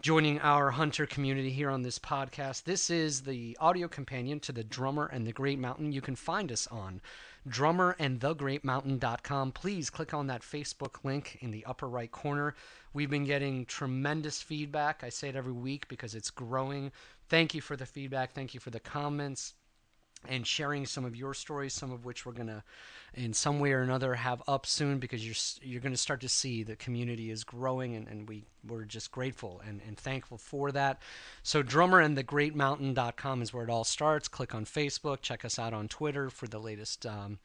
joining 0.00 0.38
our 0.40 0.70
hunter 0.70 1.06
community 1.06 1.50
here 1.50 1.70
on 1.70 1.82
this 1.82 1.98
podcast. 1.98 2.62
This 2.62 2.88
is 2.88 3.22
the 3.22 3.58
audio 3.60 3.88
companion 3.88 4.38
to 4.40 4.52
the 4.52 4.62
Drummer 4.62 5.06
and 5.06 5.26
the 5.26 5.32
Great 5.32 5.58
Mountain. 5.58 5.90
You 5.90 6.00
can 6.00 6.14
find 6.14 6.52
us 6.52 6.68
on 6.68 7.00
drummerandthegreatmountain.com. 7.48 9.52
Please 9.52 9.90
click 9.90 10.14
on 10.14 10.28
that 10.28 10.42
Facebook 10.42 11.02
link 11.02 11.38
in 11.40 11.50
the 11.50 11.64
upper 11.64 11.88
right 11.88 12.12
corner. 12.12 12.54
We've 12.92 13.10
been 13.10 13.24
getting 13.24 13.66
tremendous 13.66 14.40
feedback. 14.40 15.02
I 15.02 15.08
say 15.08 15.30
it 15.30 15.36
every 15.36 15.52
week 15.52 15.88
because 15.88 16.14
it's 16.14 16.30
growing. 16.30 16.92
Thank 17.28 17.52
you 17.52 17.60
for 17.60 17.74
the 17.76 17.86
feedback. 17.86 18.32
Thank 18.32 18.54
you 18.54 18.60
for 18.60 18.70
the 18.70 18.78
comments 18.78 19.54
and 20.28 20.46
sharing 20.46 20.86
some 20.86 21.04
of 21.04 21.14
your 21.14 21.34
stories, 21.34 21.74
some 21.74 21.92
of 21.92 22.04
which 22.04 22.26
we're 22.26 22.32
to 22.48 22.62
in 23.14 23.32
some 23.32 23.58
way 23.58 23.72
or 23.72 23.80
another 23.80 24.14
have 24.14 24.42
up 24.46 24.66
soon 24.66 24.98
because 24.98 25.24
you're 25.24 25.70
you're 25.70 25.80
to 25.92 25.98
start 25.98 26.20
to 26.20 26.28
see 26.28 26.62
the 26.62 26.76
community 26.76 27.30
is 27.30 27.42
growing 27.42 27.96
and, 27.96 28.06
and 28.06 28.28
we 28.28 28.44
we're 28.66 28.84
just 28.84 29.10
grateful 29.10 29.62
and, 29.66 29.80
and 29.86 29.96
thankful 29.96 30.36
for 30.36 30.70
that. 30.72 31.00
So 31.42 31.62
drummer 31.62 32.00
and 32.00 32.18
the 32.18 32.22
great 32.22 32.54
mountain.com 32.54 33.40
is 33.40 33.52
where 33.52 33.64
it 33.64 33.70
all 33.70 33.84
starts. 33.84 34.28
Click 34.28 34.54
on 34.54 34.64
facebook 34.64 35.22
check 35.22 35.44
us 35.44 35.58
out 35.58 35.72
on 35.72 35.88
twitter 35.88 36.30
for 36.30 36.46
the 36.46 36.58
latest 36.58 37.06
um, 37.06 37.38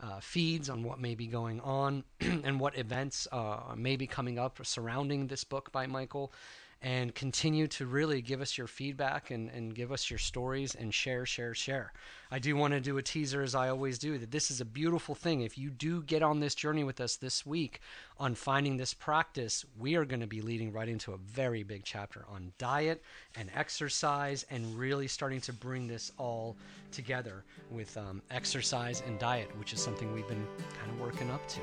uh, 0.00 0.20
feeds 0.20 0.68
on 0.68 0.82
what 0.82 1.00
may 1.00 1.14
be 1.14 1.26
going 1.26 1.60
on 1.60 2.04
and 2.20 2.60
what 2.60 2.76
events 2.78 3.26
uh, 3.32 3.58
may 3.74 3.96
be 3.96 4.06
coming 4.06 4.38
up 4.38 4.58
surrounding 4.62 5.26
this 5.26 5.44
book 5.44 5.72
by 5.72 5.86
michael 5.86 6.32
and 6.86 7.12
continue 7.16 7.66
to 7.66 7.84
really 7.84 8.22
give 8.22 8.40
us 8.40 8.56
your 8.56 8.68
feedback 8.68 9.32
and, 9.32 9.50
and 9.50 9.74
give 9.74 9.90
us 9.90 10.08
your 10.08 10.20
stories 10.20 10.76
and 10.76 10.94
share, 10.94 11.26
share, 11.26 11.52
share. 11.52 11.92
I 12.30 12.38
do 12.38 12.54
want 12.54 12.74
to 12.74 12.80
do 12.80 12.96
a 12.96 13.02
teaser, 13.02 13.42
as 13.42 13.56
I 13.56 13.70
always 13.70 13.98
do, 13.98 14.16
that 14.18 14.30
this 14.30 14.52
is 14.52 14.60
a 14.60 14.64
beautiful 14.64 15.16
thing. 15.16 15.40
If 15.40 15.58
you 15.58 15.68
do 15.68 16.00
get 16.04 16.22
on 16.22 16.38
this 16.38 16.54
journey 16.54 16.84
with 16.84 17.00
us 17.00 17.16
this 17.16 17.44
week 17.44 17.80
on 18.20 18.36
finding 18.36 18.76
this 18.76 18.94
practice, 18.94 19.64
we 19.76 19.96
are 19.96 20.04
going 20.04 20.20
to 20.20 20.28
be 20.28 20.40
leading 20.40 20.72
right 20.72 20.88
into 20.88 21.12
a 21.12 21.16
very 21.16 21.64
big 21.64 21.82
chapter 21.82 22.24
on 22.32 22.52
diet 22.56 23.02
and 23.34 23.50
exercise 23.56 24.46
and 24.48 24.78
really 24.78 25.08
starting 25.08 25.40
to 25.40 25.52
bring 25.52 25.88
this 25.88 26.12
all 26.18 26.56
together 26.92 27.42
with 27.68 27.96
um, 27.96 28.22
exercise 28.30 29.02
and 29.08 29.18
diet, 29.18 29.50
which 29.58 29.72
is 29.72 29.80
something 29.80 30.14
we've 30.14 30.28
been 30.28 30.46
kind 30.78 30.92
of 30.92 31.00
working 31.00 31.32
up 31.32 31.48
to. 31.48 31.58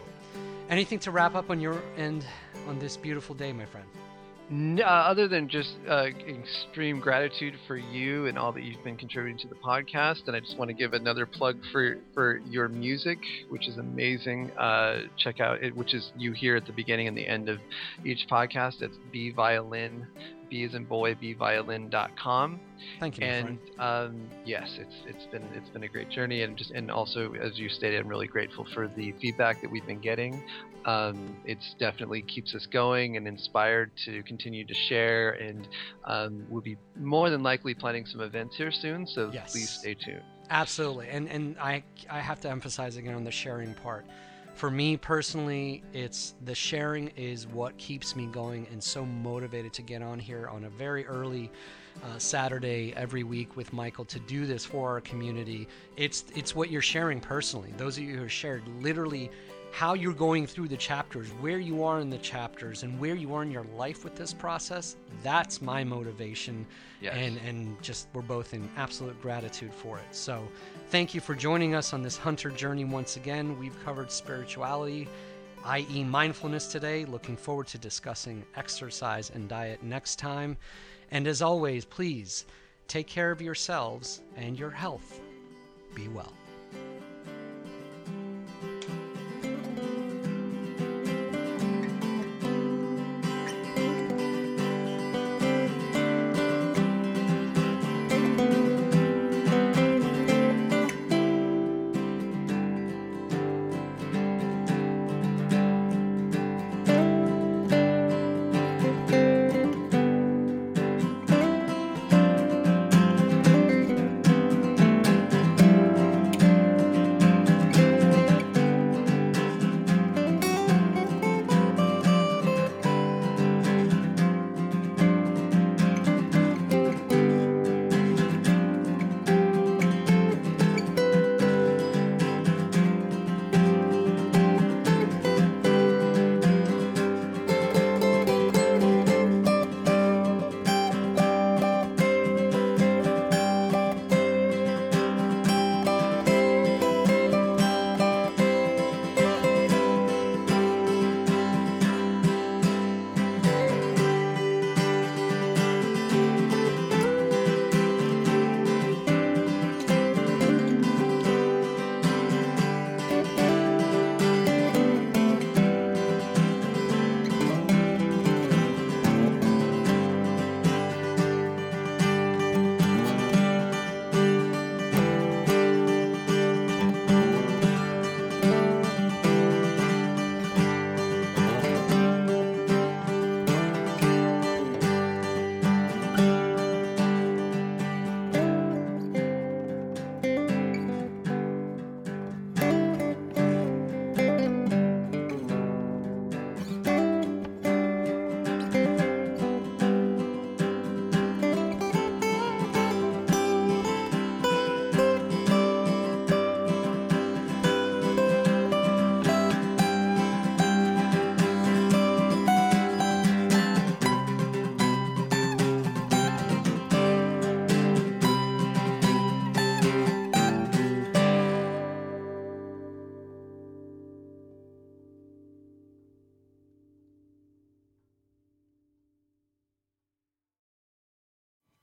Anything 0.70 1.00
to 1.00 1.12
wrap 1.12 1.34
up 1.34 1.50
on 1.50 1.62
your 1.62 1.82
end 1.96 2.26
on 2.68 2.78
this 2.78 2.98
beautiful 2.98 3.34
day, 3.34 3.54
my 3.54 3.66
friend? 3.66 3.88
No, 4.56 4.84
uh, 4.84 4.86
other 4.86 5.28
than 5.28 5.50
just 5.50 5.74
uh, 5.90 6.06
extreme 6.28 7.00
gratitude 7.00 7.56
for 7.66 7.76
you 7.76 8.28
and 8.28 8.38
all 8.38 8.52
that 8.52 8.62
you've 8.62 8.84
been 8.84 8.98
contributing 8.98 9.40
to 9.40 9.48
the 9.48 9.56
podcast, 9.56 10.28
and 10.28 10.36
I 10.36 10.42
just 10.42 10.60
want 10.60 10.70
to 10.70 10.76
give 10.76 10.94
another 10.94 11.26
plug 11.26 11.58
for 11.72 11.98
for 12.14 12.38
your 12.48 12.70
music, 12.70 13.18
which 13.50 13.68
is 13.68 13.80
amazing. 13.80 14.52
Uh, 14.52 15.06
check 15.18 15.40
out 15.40 15.64
it, 15.64 15.76
which 15.76 15.96
is 15.96 16.12
you 16.16 16.34
hear 16.34 16.56
at 16.56 16.68
the 16.68 16.72
beginning 16.72 17.08
and 17.08 17.18
the 17.18 17.26
end 17.28 17.50
of 17.50 17.58
each 18.06 18.28
podcast. 18.30 18.84
It's 18.84 18.96
B 19.12 19.32
Violin 19.32 20.06
B 20.54 20.64
as 20.66 20.76
in 20.76 20.84
boy, 20.84 21.16
bviolin.com. 21.16 22.60
Thank 23.00 23.18
you. 23.18 23.26
And 23.26 23.58
um, 23.80 24.30
yes, 24.46 24.78
it's 24.80 24.94
it's 25.08 25.26
been 25.32 25.42
it's 25.56 25.70
been 25.70 25.82
a 25.82 25.88
great 25.88 26.10
journey, 26.10 26.44
and 26.44 26.56
just 26.56 26.70
and 26.72 26.92
also 26.92 27.34
as 27.34 27.58
you 27.58 27.70
stated, 27.70 28.00
I'm 28.00 28.08
really 28.08 28.28
grateful 28.28 28.68
for 28.72 28.88
the 28.88 29.14
feedback 29.20 29.62
that 29.64 29.72
we've 29.72 29.86
been 29.88 30.00
getting. 30.00 30.44
Um, 30.86 31.38
it's 31.44 31.74
definitely 31.80 32.22
keeps 32.22 32.54
us 32.54 32.68
going 32.68 33.18
and 33.18 33.28
inspired 33.28 33.92
to 34.06 34.22
continue 34.24 34.64
to 34.64 34.74
share, 34.76 35.32
and 35.32 35.68
um, 36.06 36.46
we'll 36.50 36.62
be 36.62 36.78
more 37.00 37.32
than 37.32 37.42
likely 37.42 37.74
planning 37.74 38.06
some 38.06 38.22
events 38.22 38.56
here 38.56 38.72
soon. 38.72 39.08
So 39.08 39.32
yes. 39.34 39.54
please 39.54 39.70
stay 39.72 39.96
tuned. 39.96 40.22
Absolutely, 40.52 41.10
and 41.10 41.28
and 41.30 41.58
I 41.58 41.84
I 42.12 42.20
have 42.20 42.40
to 42.42 42.50
emphasize 42.50 42.98
again 42.98 43.16
on 43.16 43.24
the 43.24 43.32
sharing 43.32 43.74
part 43.74 44.06
for 44.54 44.70
me 44.70 44.98
personally, 44.98 45.84
it's 45.94 46.36
the 46.46 46.56
sharing 46.56 47.10
is 47.10 47.48
what 47.48 47.78
keeps 47.78 48.16
me 48.16 48.28
going 48.28 48.68
and 48.72 48.84
so 48.84 49.06
motivated 49.06 49.74
to 49.74 49.82
get 49.82 50.02
on 50.02 50.20
here 50.20 50.48
on 50.48 50.66
a 50.66 50.70
very 50.70 51.06
early 51.08 51.52
uh, 52.04 52.18
Saturday 52.18 52.94
every 52.96 53.24
week 53.24 53.56
with 53.56 53.74
Michael 53.74 54.06
to 54.06 54.20
do 54.20 54.46
this 54.46 54.66
for 54.66 54.90
our 54.90 55.02
community. 55.02 55.68
It's 55.98 56.26
it's 56.36 56.56
what 56.56 56.70
you're 56.70 56.82
sharing 56.82 57.20
personally. 57.20 57.74
Those 57.78 57.98
of 57.98 58.04
you 58.04 58.16
who 58.16 58.22
have 58.22 58.32
shared 58.32 58.64
literally 58.82 59.32
how 59.74 59.96
you're 59.96 60.14
going 60.14 60.46
through 60.46 60.68
the 60.68 60.78
chapters, 60.78 61.30
where 61.42 61.58
you 61.58 61.84
are 61.84 62.00
in 62.00 62.08
the 62.08 62.20
chapters, 62.20 62.84
and 62.84 63.00
where 63.00 63.16
you 63.16 63.34
are 63.34 63.42
in 63.42 63.50
your 63.50 63.66
life 63.76 64.04
with 64.04 64.16
this 64.16 64.32
process, 64.32 64.98
that's 65.24 65.64
my 65.64 65.84
motivation. 65.84 66.64
Yes. 67.02 67.16
And, 67.18 67.40
and 67.44 67.82
just 67.82 68.08
we're 68.14 68.22
both 68.22 68.54
in 68.54 68.70
absolute 68.78 69.20
gratitude 69.20 69.74
for 69.74 69.98
it. 69.98 70.06
So 70.12 70.48
thank 70.94 71.16
you 71.16 71.22
for 71.22 71.34
joining 71.34 71.74
us 71.74 71.92
on 71.92 72.04
this 72.04 72.18
hunter 72.18 72.52
journey 72.52 72.86
once 72.86 73.18
again. 73.18 73.58
We've 73.58 73.84
covered 73.84 74.12
spirituality, 74.12 75.08
i.e., 75.66 76.04
mindfulness 76.04 76.68
today. 76.68 77.04
Looking 77.06 77.36
forward 77.36 77.66
to 77.70 77.80
discussing 77.80 78.46
exercise 78.56 79.32
and 79.32 79.50
diet 79.50 79.82
next 79.82 80.20
time. 80.20 80.56
And 81.10 81.26
as 81.26 81.42
always, 81.42 81.84
please 81.84 82.46
take 82.88 83.08
care 83.08 83.32
of 83.32 83.42
yourselves 83.42 84.22
and 84.38 84.56
your 84.56 84.70
health. 84.70 85.20
Be 85.96 86.10
well. 86.10 86.34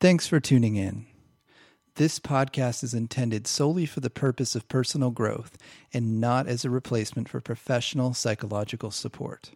Thanks 0.01 0.27
for 0.27 0.41
tuning 0.41 0.77
in. 0.77 1.05
This 1.97 2.19
podcast 2.19 2.83
is 2.83 2.95
intended 2.95 3.47
solely 3.47 3.85
for 3.85 4.01
the 4.01 4.09
purpose 4.09 4.55
of 4.55 4.67
personal 4.67 5.11
growth 5.11 5.59
and 5.93 6.19
not 6.19 6.47
as 6.47 6.65
a 6.65 6.71
replacement 6.71 7.29
for 7.29 7.43
professional 7.43 8.15
psychological 8.15 8.91
support. 8.91 9.51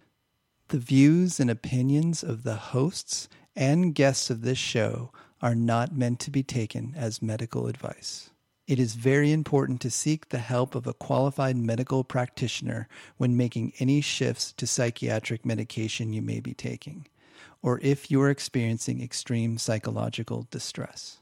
The 0.69 0.77
views 0.77 1.41
and 1.41 1.51
opinions 1.51 2.23
of 2.23 2.43
the 2.43 2.57
hosts 2.57 3.27
and 3.57 3.95
guests 3.95 4.29
of 4.29 4.43
this 4.43 4.59
show 4.59 5.13
are 5.41 5.55
not 5.55 5.97
meant 5.97 6.21
to 6.21 6.31
be 6.31 6.43
taken 6.43 6.93
as 6.95 7.23
medical 7.23 7.67
advice. 7.67 8.29
It 8.67 8.79
is 8.79 8.97
very 8.97 9.33
important 9.33 9.81
to 9.81 9.91
seek 9.91 10.29
the 10.29 10.39
help 10.41 10.75
of 10.75 10.87
a 10.87 10.93
qualified 10.93 11.57
medical 11.57 12.05
practitioner 12.05 12.87
when 13.17 13.35
making 13.35 13.73
any 13.79 14.03
shifts 14.03 14.53
to 14.59 14.67
psychiatric 14.67 15.47
medication 15.47 16.13
you 16.13 16.21
may 16.21 16.41
be 16.41 16.53
taking, 16.53 17.07
or 17.65 17.81
if 17.83 18.11
you 18.11 18.21
are 18.21 18.29
experiencing 18.29 19.03
extreme 19.03 19.57
psychological 19.57 20.47
distress. 20.51 21.17